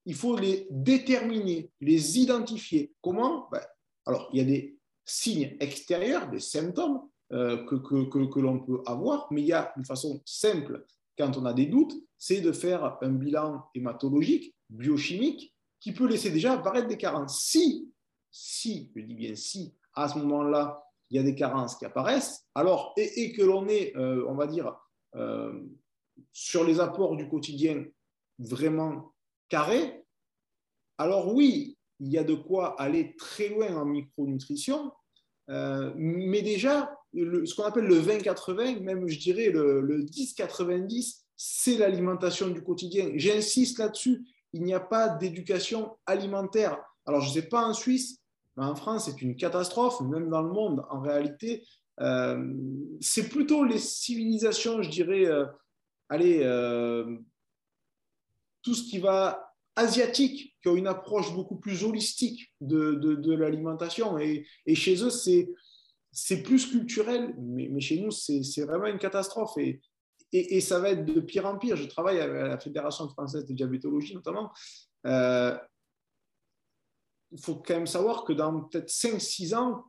il 0.08 0.16
faut 0.16 0.36
les 0.36 0.68
déterminer, 0.72 1.70
les 1.80 2.18
identifier. 2.18 2.92
Comment? 3.02 3.48
Ben, 3.52 3.62
Alors, 4.08 4.30
il 4.34 4.40
y 4.40 4.42
a 4.42 4.46
des 4.46 4.80
signes 5.06 5.56
extérieurs, 5.60 6.30
des 6.30 6.40
symptômes, 6.40 7.02
que, 7.30 7.76
que, 7.76 8.26
que 8.26 8.40
l'on 8.40 8.60
peut 8.60 8.82
avoir, 8.86 9.28
mais 9.32 9.42
il 9.42 9.48
y 9.48 9.54
a 9.54 9.74
une 9.76 9.84
façon 9.84 10.22
simple 10.24 10.86
quand 11.18 11.36
on 11.38 11.46
a 11.46 11.54
des 11.54 11.66
doutes, 11.66 11.96
c'est 12.18 12.42
de 12.42 12.52
faire 12.52 12.98
un 13.02 13.12
bilan 13.12 13.66
hématologique, 13.74 14.56
biochimique, 14.70 15.54
qui 15.80 15.92
peut 15.92 16.08
laisser 16.08 16.32
déjà 16.32 16.54
apparaître 16.54 16.88
des 16.88 16.98
carences. 16.98 17.44
Si, 17.44 17.92
si, 18.32 18.92
je 18.96 19.02
dis 19.02 19.16
bien 19.16 19.36
si, 19.36 19.74
à 19.94 20.08
ce 20.08 20.18
moment-là, 20.20 20.84
il 21.10 21.18
y 21.18 21.20
a 21.20 21.24
des 21.24 21.36
carences 21.36 21.76
qui 21.76 21.86
apparaissent, 21.86 22.46
alors, 22.54 22.94
et, 22.98 23.32
que 23.32 23.42
l'on 23.42 23.68
est, 23.68 23.96
euh, 23.96 24.26
on 24.28 24.36
va 24.36 24.48
dire, 24.48 24.76
euh, 25.16 25.64
sur 26.34 26.64
les 26.64 26.80
apports 26.80 27.16
du 27.16 27.28
quotidien 27.30 27.86
vraiment 28.40 29.14
carrés, 29.50 30.04
alors 30.98 31.34
oui, 31.34 31.78
il 32.00 32.10
y 32.10 32.18
a 32.18 32.24
de 32.24 32.36
quoi 32.36 32.80
aller 32.80 33.16
très 33.18 33.50
loin 33.50 33.76
en 33.76 33.86
micronutrition, 33.86 34.92
euh, 35.50 35.92
mais 35.96 36.42
déjà, 36.42 36.94
ce 37.14 37.56
qu'on 37.56 37.64
appelle 37.64 37.86
le 37.86 38.00
20-80, 38.00 38.82
même 38.82 39.08
je 39.08 39.20
dirais 39.20 39.50
le, 39.50 39.82
le 39.82 40.04
10-90, 40.04 41.22
c'est 41.36 41.78
l'alimentation 41.78 42.50
du 42.50 42.64
quotidien. 42.64 43.12
J'insiste 43.16 43.80
là-dessus, 43.80 44.26
il 44.54 44.64
n'y 44.64 44.74
a 44.74 44.80
pas 44.80 45.08
d'éducation 45.10 45.98
alimentaire. 46.06 46.78
Alors, 47.06 47.22
je 47.22 47.30
ne 47.30 47.34
sais 47.36 47.48
pas 47.48 47.66
en 47.66 47.74
Suisse, 47.74 48.20
mais 48.58 48.66
en 48.66 48.76
France, 48.76 49.06
c'est 49.06 49.22
une 49.22 49.36
catastrophe, 49.36 50.02
même 50.02 50.30
dans 50.30 50.42
le 50.42 50.50
monde, 50.50 50.84
en 50.90 51.00
réalité. 51.00 51.64
Euh, 52.02 52.54
c'est 53.00 53.30
plutôt 53.30 53.64
les 53.64 53.78
civilisations, 53.78 54.82
je 54.82 54.90
dirais, 54.90 55.26
euh, 55.26 55.46
allez, 56.10 56.42
euh, 56.44 57.18
tout 58.68 58.74
ce 58.74 58.84
qui 58.84 59.00
va 59.00 59.54
asiatique, 59.78 60.58
qui 60.62 60.68
ont 60.68 60.76
une 60.76 60.88
approche 60.88 61.34
beaucoup 61.34 61.56
plus 61.56 61.86
holistique 61.86 62.52
de, 62.60 62.96
de, 62.96 63.34
l'alimentation. 63.34 64.18
Et, 64.18 64.46
et, 64.66 64.76
chez 64.76 65.02
eux, 65.06 65.10
c'est, 65.10 65.48
c'est 66.12 66.44
plus 66.44 66.70
culturel, 66.70 67.34
mais, 67.40 67.70
mais 67.72 67.80
chez 67.80 68.02
nous, 68.02 68.12
c'est, 68.12 68.44
c'est 68.44 68.66
vraiment 68.66 68.88
une 68.88 68.98
catastrophe. 68.98 69.58
Et, 69.58 69.80
et, 70.34 70.60
ça 70.60 70.82
va 70.82 70.90
être 70.90 71.06
de 71.06 71.22
pire 71.22 71.46
en 71.46 71.58
pire. 71.58 71.78
Je 71.78 71.86
travaille 71.86 72.20
à 72.20 72.28
la 72.28 72.60
Fédération 72.60 73.08
française 73.08 73.46
de 73.46 73.54
diabétologie 73.54 74.16
notamment. 74.16 74.52
Euh, 75.06 75.58
il 77.32 77.40
faut 77.40 77.56
quand 77.56 77.76
même 77.76 77.88
savoir 77.88 78.26
que 78.26 78.34
dans 78.34 78.64
peut-être 78.64 78.90
5-6 78.90 79.56
ans, 79.56 79.86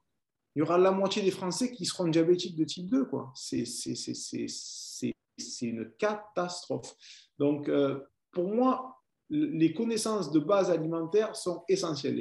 il 0.55 0.61
y 0.61 0.63
aura 0.63 0.79
la 0.79 0.93
moitié 0.93 1.21
des 1.21 1.33
Français 1.33 1.73
qui 1.73 1.85
seront 1.85 2.07
diabétiques 2.07 2.55
de 2.55 2.65
type 2.65 2.89
2. 2.89 3.09
C'est, 3.35 3.65
une 5.63 5.91
catastrophe. 5.99 6.95
Donc, 7.41 7.69
euh, 7.69 7.99
pour 8.33 8.49
moi, 8.49 8.97
les 9.31 9.75
connaissances 9.75 10.33
de 10.33 10.41
base 10.41 10.71
alimentaire 10.71 11.37
sont 11.37 11.65
essentielles 11.69 12.17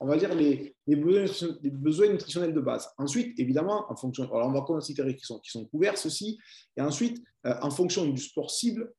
on 0.00 0.06
va 0.06 0.16
dire, 0.16 0.34
les, 0.34 0.76
besoins, 0.86 2.08
nutritionnels 2.08 2.54
de 2.54 2.60
base. 2.60 2.88
Ensuite, 2.98 3.38
évidemment, 3.38 3.90
en 3.90 3.96
fonction, 3.96 4.24
alors 4.32 4.48
on 4.48 4.52
va 4.52 4.60
considérer 4.60 5.16
qu'ils 5.16 5.26
sont, 5.26 5.64
couverts, 5.66 5.98
ceci, 5.98 6.38
et 6.76 6.82
ensuite, 6.82 7.20
euh, 7.46 7.54
en 7.62 7.70
fonction 7.70 8.06
du 8.06 8.20
sport 8.20 8.50
cible, 8.50 8.92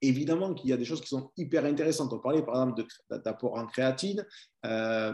évidemment 0.00 0.54
qu'il 0.54 0.70
y 0.70 0.72
a 0.72 0.76
des 0.76 0.84
choses 0.84 1.00
qui 1.00 1.08
sont 1.08 1.30
hyper 1.36 1.64
intéressantes. 1.64 2.12
On 2.12 2.20
parlait 2.20 2.44
par 2.44 2.54
exemple 2.54 2.86
d'apport 3.10 3.54
en 3.54 3.66
créatine, 3.66 4.24
euh, 4.64 5.12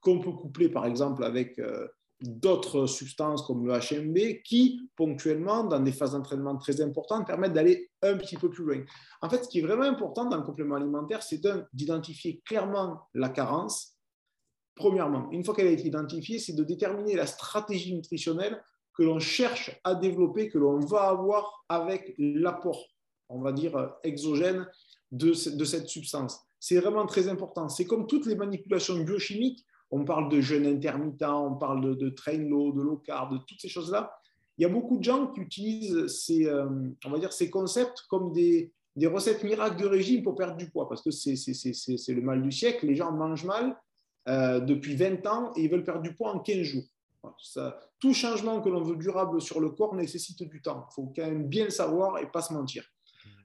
qu'on 0.00 0.20
peut 0.20 0.32
coupler 0.32 0.70
par 0.70 0.86
exemple 0.86 1.24
avec 1.24 1.58
euh, 1.58 1.86
d'autres 2.20 2.86
substances 2.86 3.42
comme 3.42 3.66
le 3.66 3.72
HMB 3.72 4.42
qui, 4.44 4.90
ponctuellement, 4.96 5.64
dans 5.64 5.80
des 5.80 5.92
phases 5.92 6.12
d'entraînement 6.12 6.56
très 6.56 6.80
importantes, 6.80 7.26
permettent 7.26 7.54
d'aller 7.54 7.90
un 8.02 8.16
petit 8.16 8.36
peu 8.36 8.50
plus 8.50 8.64
loin. 8.64 8.84
En 9.22 9.30
fait, 9.30 9.44
ce 9.44 9.48
qui 9.48 9.60
est 9.60 9.62
vraiment 9.62 9.84
important 9.84 10.26
dans 10.26 10.36
le 10.36 10.42
complément 10.42 10.76
alimentaire, 10.76 11.22
c'est 11.22 11.40
d'identifier 11.72 12.42
clairement 12.44 13.08
la 13.14 13.28
carence 13.28 13.96
Premièrement, 14.80 15.30
une 15.30 15.44
fois 15.44 15.54
qu'elle 15.54 15.66
a 15.66 15.72
été 15.72 15.88
identifiée, 15.88 16.38
c'est 16.38 16.54
de 16.54 16.64
déterminer 16.64 17.14
la 17.14 17.26
stratégie 17.26 17.94
nutritionnelle 17.94 18.62
que 18.96 19.02
l'on 19.02 19.18
cherche 19.18 19.78
à 19.84 19.94
développer, 19.94 20.48
que 20.48 20.56
l'on 20.56 20.78
va 20.80 21.02
avoir 21.08 21.64
avec 21.68 22.14
l'apport, 22.16 22.86
on 23.28 23.42
va 23.42 23.52
dire, 23.52 23.92
exogène 24.04 24.66
de, 25.12 25.34
cette 25.34 25.86
substance. 25.86 26.40
C'est 26.58 26.80
vraiment 26.80 27.04
très 27.04 27.28
important. 27.28 27.68
C'est 27.68 27.84
comme 27.84 28.06
toutes 28.06 28.24
les 28.24 28.36
manipulations 28.36 28.96
biochimiques, 28.96 29.64
on 29.90 30.04
parle 30.04 30.28
de 30.28 30.40
jeûne 30.40 30.66
intermittent, 30.66 31.22
on 31.22 31.56
parle 31.56 31.96
de, 31.96 32.08
train 32.10 32.38
low, 32.38 32.72
de 32.72 32.80
low 32.80 32.96
carb, 32.98 33.32
de 33.32 33.38
toutes 33.38 33.60
ces 33.60 33.68
choses-là. 33.68 34.12
Il 34.56 34.62
y 34.62 34.64
a 34.64 34.68
beaucoup 34.68 34.98
de 34.98 35.04
gens 35.04 35.28
qui 35.28 35.40
utilisent 35.40 36.06
ces, 36.06 36.46
euh, 36.46 36.68
on 37.04 37.10
va 37.10 37.18
dire, 37.18 37.32
ces 37.32 37.50
concepts 37.50 38.02
comme 38.08 38.32
des, 38.32 38.72
des 38.94 39.06
recettes 39.06 39.42
miracles 39.42 39.80
de 39.80 39.86
régime 39.86 40.22
pour 40.22 40.36
perdre 40.36 40.56
du 40.56 40.70
poids, 40.70 40.88
parce 40.88 41.02
que 41.02 41.10
c'est 41.10 41.34
le 41.34 42.20
mal 42.20 42.42
du 42.42 42.52
siècle. 42.52 42.86
Les 42.86 42.94
gens 42.94 43.10
mangent 43.12 43.44
mal, 43.44 43.76
euh, 44.28 44.60
depuis 44.60 44.94
20 44.94 45.26
ans 45.26 45.52
et 45.56 45.62
ils 45.62 45.70
veulent 45.70 45.84
perdre 45.84 46.02
du 46.02 46.14
poids 46.14 46.34
en 46.34 46.40
15 46.40 46.62
jours. 46.62 46.84
tout 47.98 48.14
changement 48.14 48.60
que 48.60 48.68
l'on 48.68 48.82
veut 48.82 48.96
durable 48.96 49.40
sur 49.40 49.60
le 49.60 49.70
corps 49.70 49.94
nécessite 49.94 50.42
du 50.42 50.62
temps. 50.62 50.86
Il 50.90 50.94
faut 50.94 51.12
quand 51.16 51.26
même 51.26 51.48
bien 51.48 51.64
le 51.64 51.70
savoir 51.70 52.18
et 52.18 52.30
pas 52.30 52.42
se 52.42 52.52
mentir. 52.52 52.84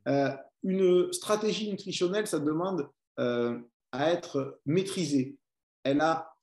Euh, 0.07 0.31
une 0.63 1.11
stratégie 1.11 1.69
nutritionnelle, 1.69 2.27
ça 2.27 2.39
demande 2.39 2.89
à 3.17 4.11
être 4.11 4.59
maîtrisée. 4.65 5.37
Elle 5.83 6.01
a 6.01 6.34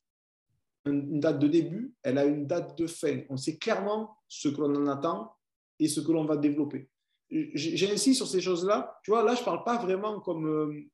une 0.87 1.21
date 1.21 1.39
de 1.39 1.49
début, 1.49 1.95
elle 2.03 2.19
a 2.19 2.25
une 2.25 2.47
date 2.47 2.77
de 2.79 2.87
fin. 2.87 3.21
On 3.29 3.37
sait 3.37 3.57
clairement 3.57 4.17
ce 4.29 4.49
que 4.49 4.61
l'on 4.61 4.75
en 4.75 4.87
attend 4.89 5.33
et 5.79 5.89
ce 5.89 6.01
que 6.01 6.13
l'on 6.13 6.25
va 6.25 6.37
développer. 6.37 6.89
J'insiste 7.31 8.19
sur 8.19 8.27
ces 8.27 8.41
choses-là. 8.41 8.99
Tu 9.05 9.11
vois, 9.11 9.23
là, 9.23 9.35
je 9.35 9.41
ne 9.41 9.45
parle 9.45 9.65
pas 9.65 9.79
vraiment 9.79 10.21
comme 10.21 10.85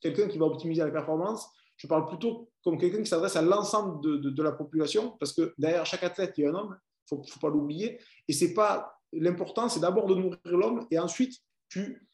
quelqu'un 0.00 0.28
qui 0.28 0.38
va 0.38 0.46
optimiser 0.46 0.82
la 0.82 0.90
performance 0.90 1.48
je 1.82 1.88
parle 1.88 2.06
plutôt 2.06 2.48
comme 2.62 2.78
quelqu'un 2.78 3.02
qui 3.02 3.08
s'adresse 3.08 3.34
à 3.34 3.42
l'ensemble 3.42 4.00
de, 4.00 4.42
la 4.42 4.52
population, 4.52 5.16
parce 5.18 5.32
que 5.32 5.52
derrière 5.58 5.84
chaque 5.84 6.04
athlète, 6.04 6.34
il 6.36 6.44
y 6.44 6.46
a 6.46 6.50
un 6.50 6.54
homme, 6.54 6.78
il 7.10 7.18
ne 7.18 7.24
faut, 7.24 7.40
pas 7.40 7.48
l'oublier. 7.48 7.98
Et 8.28 8.32
c'est 8.32 8.54
pas 8.54 9.00
l'important, 9.12 9.68
c'est 9.68 9.80
d'abord 9.80 10.06
de 10.06 10.14
nourrir 10.14 10.38
l'homme, 10.44 10.86
et 10.92 10.98
ensuite, 11.00 11.40
tu, 11.68 12.06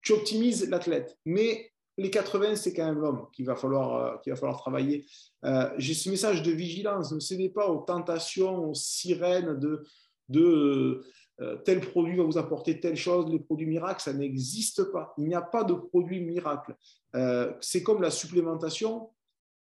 tu 0.00 0.12
optimises 0.12 0.66
l'athlète. 0.70 1.18
Mais 1.26 1.72
les 1.98 2.10
80, 2.10 2.56
c'est 2.56 2.72
quand 2.72 2.86
même 2.86 2.98
l'homme 2.98 3.26
qu'il 3.32 3.44
va, 3.44 3.56
falloir, 3.56 3.94
euh, 3.94 4.16
va 4.26 4.36
falloir 4.36 4.58
travailler. 4.58 5.06
Euh, 5.44 5.70
j'ai 5.78 5.94
ce 5.94 6.08
message 6.10 6.42
de 6.42 6.50
vigilance, 6.50 7.12
ne 7.12 7.20
cédez 7.20 7.48
pas 7.48 7.68
aux 7.68 7.80
tentations, 7.80 8.70
aux 8.70 8.74
sirènes 8.74 9.58
de, 9.58 9.84
de 10.28 11.02
euh, 11.40 11.56
tel 11.64 11.80
produit 11.80 12.16
va 12.16 12.24
vous 12.24 12.38
apporter 12.38 12.78
telle 12.78 12.96
chose, 12.96 13.30
les 13.30 13.40
produits 13.40 13.66
miracles, 13.66 14.02
ça 14.02 14.12
n'existe 14.12 14.84
pas. 14.92 15.14
Il 15.18 15.24
n'y 15.24 15.34
a 15.34 15.42
pas 15.42 15.64
de 15.64 15.74
produit 15.74 16.20
miracle. 16.20 16.76
Euh, 17.16 17.52
c'est 17.60 17.82
comme 17.82 18.02
la 18.02 18.10
supplémentation. 18.10 19.10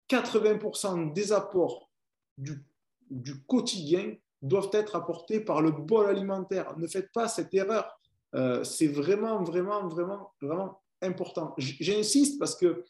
80% 0.09 1.13
des 1.13 1.31
apports 1.33 1.89
du, 2.37 2.63
quotidien 3.47 4.15
doivent 4.41 4.69
être 4.73 4.95
apportés 4.95 5.39
par 5.39 5.61
le 5.61 5.71
bol 5.71 6.07
alimentaire. 6.07 6.77
Ne 6.77 6.87
faites 6.87 7.11
pas 7.11 7.27
cette 7.27 7.53
erreur. 7.53 7.99
Euh, 8.35 8.63
c'est 8.63 8.87
vraiment, 8.87 9.43
vraiment, 9.43 9.87
vraiment, 9.87 10.33
vraiment 10.41 10.81
important. 11.01 11.53
J'insiste 11.57 12.39
parce 12.39 12.55
que 12.55 12.83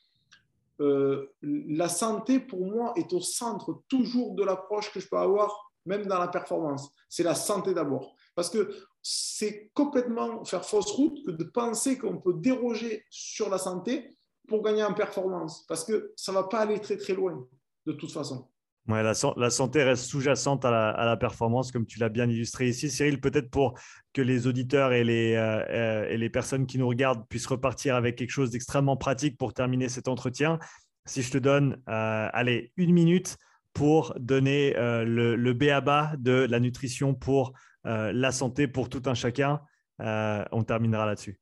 la 1.41 1.89
santé, 1.89 2.39
pour 2.39 2.65
moi, 2.65 2.93
est 2.95 3.11
au 3.13 3.21
centre 3.21 3.83
toujours 3.87 4.35
de 4.35 4.43
l'approche 4.43 4.91
que 4.91 4.99
je 4.99 5.07
peux 5.07 5.17
avoir, 5.17 5.71
même 5.85 6.05
dans 6.05 6.19
la 6.19 6.27
performance. 6.27 6.91
C'est 7.09 7.23
la 7.23 7.35
santé 7.35 7.73
d'abord. 7.73 8.15
Parce 8.35 8.49
que 8.49 8.75
c'est 9.01 9.69
complètement 9.73 10.43
faire 10.43 10.65
fausse 10.65 10.91
route 10.91 11.23
que 11.25 11.31
de 11.31 11.43
penser 11.43 11.97
qu'on 11.97 12.17
peut 12.17 12.33
déroger 12.33 13.05
sur 13.09 13.49
la 13.49 13.57
santé 13.57 14.17
pour 14.47 14.61
gagner 14.61 14.83
en 14.83 14.93
performance. 14.93 15.65
Parce 15.67 15.83
que 15.83 16.13
ça 16.15 16.31
ne 16.31 16.37
va 16.37 16.43
pas 16.43 16.59
aller 16.59 16.79
très 16.81 16.97
très 16.97 17.13
loin, 17.13 17.47
de 17.85 17.93
toute 17.93 18.11
façon. 18.11 18.47
Ouais, 18.87 19.01
la, 19.01 19.49
santé 19.49 19.83
reste 19.83 20.05
sous-jacente 20.05 20.63
à, 20.63 20.69
la, 21.05 21.17
performance, 21.17 21.71
comme 21.71 21.87
tu 21.87 21.99
l'as 21.99 22.09
bien 22.09 22.29
illustré 22.29 22.67
ici, 22.67 22.91
Cyril. 22.91 23.19
Peut-être 23.19 23.49
pour 23.49 23.73
que 24.13 24.21
les 24.21 24.45
auditeurs 24.45 24.93
et 24.93 25.03
les, 25.03 25.33
euh, 25.33 25.65
euh, 25.69 26.09
et 26.09 26.17
les 26.17 26.29
personnes 26.29 26.67
qui 26.67 26.77
nous 26.77 26.87
regardent 26.87 27.27
puissent 27.27 27.47
repartir 27.47 27.95
avec 27.95 28.15
quelque 28.15 28.29
chose 28.29 28.51
d'extrêmement 28.51 28.95
pratique 28.95 29.37
pour 29.37 29.53
terminer 29.53 29.89
cet 29.89 30.07
entretien. 30.07 30.59
Si 31.05 31.23
je 31.23 31.31
te 31.31 31.37
donne, 31.39 31.81
euh, 31.89 32.29
allez, 32.31 32.71
une 32.77 32.93
minute 32.93 33.37
pour 33.73 34.13
donner 34.19 34.73
le, 34.77 35.35
le 35.35 35.53
B 35.53 35.63
à 35.63 35.81
bas 35.81 36.13
de 36.17 36.47
la 36.49 36.61
nutrition 36.61 37.13
pour 37.13 37.51
euh, 37.85 38.11
la 38.13 38.31
santé 38.31 38.67
pour 38.67 38.89
tout 38.89 39.03
un 39.05 39.13
chacun. 39.13 39.61
Euh, 40.01 40.43
on 40.51 40.63
terminera 40.63 41.05
là-dessus. 41.05 41.39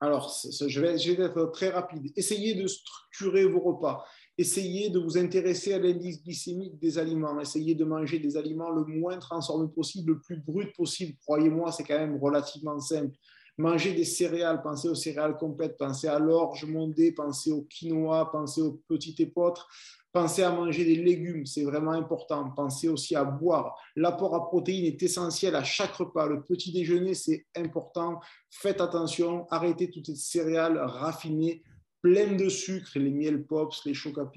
Alors, 0.00 0.34
je 0.44 0.80
vais 0.80 0.94
être 0.94 1.50
très 1.52 1.70
rapide. 1.70 2.12
Essayez 2.16 2.54
de 2.54 2.66
structurer 2.66 3.44
vos 3.44 3.60
repas. 3.60 4.04
Essayez 4.40 4.88
de 4.88 4.98
vous 4.98 5.18
intéresser 5.18 5.74
à 5.74 5.78
l'indice 5.78 6.24
glycémique 6.24 6.78
des 6.78 6.96
aliments. 6.96 7.38
Essayez 7.38 7.74
de 7.74 7.84
manger 7.84 8.18
des 8.18 8.38
aliments 8.38 8.70
le 8.70 8.86
moins 8.86 9.18
transformés 9.18 9.68
possible, 9.68 10.12
le 10.12 10.18
plus 10.18 10.38
brut 10.38 10.74
possible. 10.74 11.18
Croyez-moi, 11.20 11.70
c'est 11.72 11.84
quand 11.84 11.98
même 11.98 12.16
relativement 12.16 12.80
simple. 12.80 13.14
Mangez 13.58 13.92
des 13.92 14.06
céréales, 14.06 14.62
pensez 14.62 14.88
aux 14.88 14.94
céréales 14.94 15.36
complètes, 15.36 15.76
pensez 15.76 16.08
à 16.08 16.18
l'orge 16.18 16.64
mondée, 16.64 17.12
pensez 17.12 17.52
au 17.52 17.66
quinoa, 17.68 18.30
pensez 18.32 18.62
aux 18.62 18.80
petits 18.88 19.14
épeautres. 19.18 19.68
Pensez 20.10 20.42
à 20.42 20.50
manger 20.50 20.86
des 20.86 20.96
légumes, 20.96 21.44
c'est 21.44 21.64
vraiment 21.64 21.92
important. 21.92 22.50
Pensez 22.56 22.88
aussi 22.88 23.14
à 23.14 23.24
boire. 23.24 23.76
L'apport 23.94 24.34
à 24.34 24.46
protéines 24.46 24.86
est 24.86 25.02
essentiel 25.02 25.54
à 25.54 25.64
chaque 25.64 25.92
repas. 25.92 26.26
Le 26.26 26.42
petit 26.42 26.72
déjeuner, 26.72 27.12
c'est 27.12 27.44
important. 27.54 28.20
Faites 28.48 28.80
attention, 28.80 29.46
arrêtez 29.50 29.90
toutes 29.90 30.06
ces 30.06 30.16
céréales 30.16 30.78
raffinées, 30.78 31.62
pleines 32.02 32.36
de 32.36 32.48
sucre, 32.48 32.98
les 32.98 33.10
miel 33.10 33.46
pops, 33.46 33.84
les 33.84 33.94
chocs 33.94 34.18
à 34.18 34.30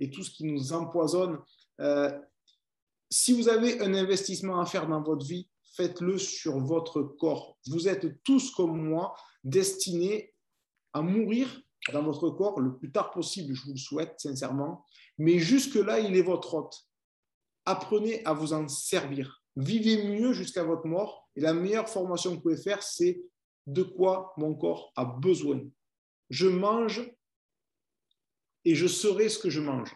et 0.00 0.10
tout 0.10 0.22
ce 0.22 0.30
qui 0.30 0.44
nous 0.44 0.72
empoisonne. 0.72 1.38
Euh, 1.80 2.10
si 3.10 3.32
vous 3.32 3.48
avez 3.48 3.80
un 3.80 3.94
investissement 3.94 4.60
à 4.60 4.66
faire 4.66 4.88
dans 4.88 5.02
votre 5.02 5.26
vie, 5.26 5.48
faites-le 5.76 6.18
sur 6.18 6.58
votre 6.58 7.02
corps. 7.02 7.58
Vous 7.66 7.88
êtes 7.88 8.22
tous 8.22 8.50
comme 8.52 8.82
moi 8.82 9.14
destinés 9.44 10.34
à 10.92 11.02
mourir 11.02 11.48
dans 11.92 12.02
votre 12.02 12.30
corps 12.30 12.60
le 12.60 12.76
plus 12.76 12.92
tard 12.92 13.10
possible, 13.10 13.54
je 13.54 13.64
vous 13.64 13.72
le 13.72 13.78
souhaite 13.78 14.14
sincèrement. 14.18 14.84
Mais 15.18 15.38
jusque-là, 15.38 16.00
il 16.00 16.16
est 16.16 16.22
votre 16.22 16.54
hôte. 16.54 16.76
Apprenez 17.64 18.24
à 18.24 18.32
vous 18.32 18.52
en 18.52 18.68
servir. 18.68 19.42
Vivez 19.56 20.04
mieux 20.08 20.32
jusqu'à 20.32 20.64
votre 20.64 20.86
mort. 20.86 21.28
Et 21.36 21.40
la 21.40 21.54
meilleure 21.54 21.88
formation 21.88 22.30
que 22.30 22.36
vous 22.36 22.42
pouvez 22.42 22.56
faire, 22.56 22.82
c'est 22.82 23.22
de 23.66 23.82
quoi 23.82 24.32
mon 24.36 24.54
corps 24.54 24.92
a 24.96 25.04
besoin. 25.04 25.60
Je 26.32 26.48
mange 26.48 27.14
et 28.64 28.74
je 28.74 28.86
serai 28.86 29.28
ce 29.28 29.38
que 29.38 29.50
je 29.50 29.60
mange. 29.60 29.94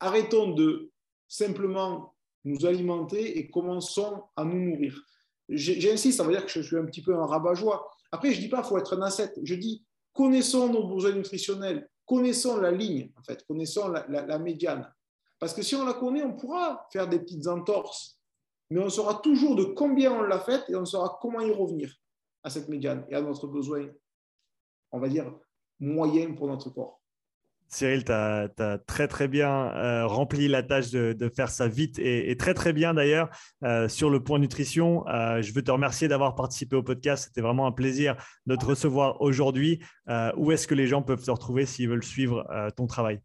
Arrêtons 0.00 0.54
de 0.54 0.90
simplement 1.28 2.16
nous 2.44 2.64
alimenter 2.64 3.38
et 3.38 3.50
commençons 3.50 4.24
à 4.36 4.44
nous 4.44 4.58
nourrir. 4.58 5.04
J'insiste, 5.50 6.16
ça 6.16 6.24
veut 6.24 6.32
dire 6.32 6.46
que 6.46 6.50
je 6.50 6.62
suis 6.62 6.78
un 6.78 6.86
petit 6.86 7.02
peu 7.02 7.14
un 7.14 7.26
rabat-joie. 7.26 7.90
Après, 8.10 8.32
je 8.32 8.38
ne 8.38 8.44
dis 8.44 8.48
pas 8.48 8.62
qu'il 8.62 8.70
faut 8.70 8.78
être 8.78 8.96
un 8.96 9.02
ascète. 9.02 9.38
Je 9.42 9.54
dis 9.54 9.84
connaissons 10.14 10.72
nos 10.72 10.88
besoins 10.88 11.12
nutritionnels, 11.12 11.86
connaissons 12.06 12.56
la 12.56 12.70
ligne, 12.70 13.12
en 13.18 13.22
fait, 13.22 13.44
connaissons 13.46 13.88
la, 13.88 14.38
médiane. 14.38 14.90
Parce 15.38 15.52
que 15.52 15.60
si 15.60 15.74
on 15.74 15.84
la 15.84 15.92
connaît, 15.92 16.22
on 16.22 16.36
pourra 16.36 16.88
faire 16.90 17.06
des 17.06 17.18
petites 17.18 17.46
entorses, 17.48 18.18
mais 18.70 18.80
on 18.80 18.88
saura 18.88 19.16
toujours 19.16 19.56
de 19.56 19.64
combien 19.64 20.10
on 20.10 20.22
l'a 20.22 20.40
faite 20.40 20.64
et 20.70 20.74
on 20.74 20.86
saura 20.86 21.18
comment 21.20 21.40
y 21.40 21.50
revenir 21.50 21.94
à 22.42 22.48
cette 22.48 22.70
médiane 22.70 23.04
et 23.10 23.14
à 23.14 23.20
notre 23.20 23.46
besoin, 23.46 23.88
on 24.92 25.00
va 25.00 25.08
dire, 25.08 25.32
moyen 25.80 26.34
pour 26.34 26.48
notre 26.48 26.70
corps. 26.70 26.98
Cyril, 27.68 28.04
tu 28.04 28.12
as, 28.12 28.48
très 28.86 29.08
très 29.08 29.28
bien 29.28 29.74
euh, 29.76 30.06
rempli 30.06 30.48
la 30.48 30.62
tâche 30.62 30.90
de, 30.90 31.28
faire 31.28 31.50
ça 31.50 31.68
vite 31.68 31.98
et, 31.98 32.34
très 32.38 32.54
très 32.54 32.72
bien 32.72 32.94
d'ailleurs 32.94 33.28
euh, 33.62 33.88
sur 33.88 34.08
le 34.08 34.22
point 34.22 34.38
nutrition. 34.38 35.06
Euh, 35.08 35.42
je 35.42 35.52
veux 35.52 35.62
te 35.62 35.70
remercier 35.70 36.08
d'avoir 36.08 36.34
participé 36.34 36.76
au 36.76 36.82
podcast. 36.82 37.24
C'était 37.26 37.42
vraiment 37.42 37.66
un 37.66 37.72
plaisir 37.72 38.16
de 38.46 38.56
te 38.56 38.64
recevoir 38.64 39.20
aujourd'hui. 39.20 39.80
où 40.36 40.50
est-ce 40.50 40.66
que 40.66 40.74
les 40.74 40.86
gens 40.86 41.02
peuvent 41.02 41.22
te 41.22 41.30
retrouver 41.30 41.66
s'ils 41.66 41.88
veulent 41.88 42.04
suivre 42.04 42.46
ton 42.76 42.86
travail? 42.86 43.20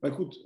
Bah, 0.00 0.08
Écoute, 0.08 0.36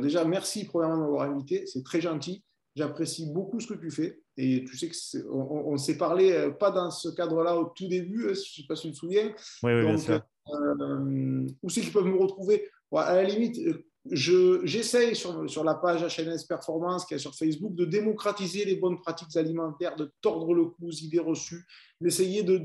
déjà 0.00 0.24
merci 0.24 0.64
premièrement 0.64 0.96
de 0.96 1.02
m'avoir 1.02 1.30
invité. 1.30 1.66
C'est 1.66 1.84
très 1.84 2.00
gentil. 2.00 2.42
J'apprécie 2.74 3.30
beaucoup 3.30 3.60
ce 3.60 3.66
que 3.66 3.74
tu 3.74 3.90
fais. 3.90 4.22
Et 4.36 4.64
tu 4.64 4.76
sais 4.78 4.90
qu'on 5.20 5.72
on, 5.72 5.76
s'est 5.76 5.98
parlé, 5.98 6.50
pas 6.58 6.70
dans 6.70 6.90
ce 6.90 7.10
cadre-là 7.10 7.56
au 7.58 7.66
tout 7.66 7.86
début, 7.86 8.22
je 8.22 8.28
ne 8.28 8.34
sais 8.34 8.62
pas 8.66 8.76
si 8.76 8.88
tu 8.88 8.92
te 8.92 8.96
souviens. 8.96 9.34
Oui, 9.62 9.72
oui 9.74 9.84
bien 9.84 9.98
sûr 9.98 10.22
euh, 10.48 11.46
où 11.62 11.70
c'est 11.70 11.80
qu'ils 11.80 11.92
peuvent 11.92 12.06
me 12.06 12.18
retrouver 12.18 12.68
À 12.92 13.14
la 13.14 13.24
limite, 13.24 13.58
j'essaye 14.04 15.14
sur, 15.14 15.48
sur 15.48 15.64
la 15.64 15.74
page 15.74 16.02
HNS 16.02 16.46
Performance 16.48 17.06
qui 17.06 17.14
est 17.14 17.18
sur 17.18 17.34
Facebook 17.34 17.74
de 17.74 17.84
démocratiser 17.84 18.64
les 18.64 18.76
bonnes 18.76 19.00
pratiques 19.00 19.36
alimentaires, 19.36 19.96
de 19.96 20.12
tordre 20.20 20.54
le 20.54 20.66
cou 20.66 20.88
aux 20.88 20.90
idées 20.90 21.20
reçues, 21.20 21.64
d'essayer 22.00 22.42
de, 22.42 22.62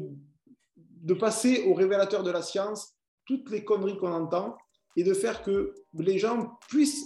de 0.75 1.13
passer 1.13 1.63
au 1.67 1.73
révélateur 1.73 2.23
de 2.23 2.31
la 2.31 2.41
science 2.41 2.93
toutes 3.25 3.49
les 3.51 3.63
conneries 3.63 3.97
qu'on 3.97 4.11
entend 4.11 4.57
et 4.97 5.03
de 5.03 5.13
faire 5.13 5.43
que 5.43 5.73
les 5.93 6.17
gens 6.17 6.57
puissent 6.67 7.05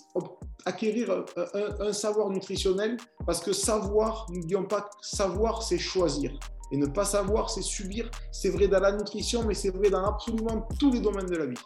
acquérir 0.66 1.12
un, 1.12 1.88
un 1.88 1.94
savoir 1.94 2.30
nutritionnel 2.30 2.98
parce 3.26 3.42
que 3.42 3.54
savoir, 3.54 4.26
n'oublions 4.32 4.64
pas, 4.64 4.89
savoir, 5.02 5.62
c'est 5.62 5.78
choisir. 5.78 6.32
Et 6.72 6.78
ne 6.78 6.86
pas 6.86 7.04
savoir, 7.04 7.50
c'est 7.50 7.62
subir. 7.62 8.10
C'est 8.32 8.50
vrai 8.50 8.68
dans 8.70 8.80
la 8.80 8.94
nutrition, 8.94 9.44
mais 9.46 9.54
c'est 9.54 9.72
vrai 9.72 9.89
dans 9.89 10.06
absolument 10.06 10.68
tous 10.80 10.92
les 10.92 11.02
domaines 11.02 11.26
de 11.26 11.36
la 11.36 11.46
vie. 11.46 11.60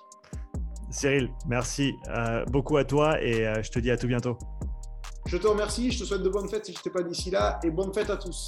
Cyril, 0.89 1.29
merci 1.47 1.93
euh, 2.09 2.43
beaucoup 2.45 2.77
à 2.77 2.85
toi 2.85 3.21
et 3.21 3.45
euh, 3.45 3.61
je 3.61 3.69
te 3.69 3.79
dis 3.79 3.91
à 3.91 3.97
tout 3.97 4.07
bientôt. 4.07 4.37
Je 5.27 5.37
te 5.37 5.47
remercie, 5.47 5.91
je 5.91 5.99
te 5.99 6.03
souhaite 6.05 6.23
de 6.23 6.29
bonnes 6.29 6.49
fêtes 6.49 6.65
si 6.65 6.71
je 6.71 6.79
n'étais 6.79 6.89
pas 6.89 7.03
d'ici 7.03 7.29
là 7.29 7.59
et 7.63 7.69
bonnes 7.69 7.93
fêtes 7.93 8.09
à 8.09 8.17
tous. 8.17 8.47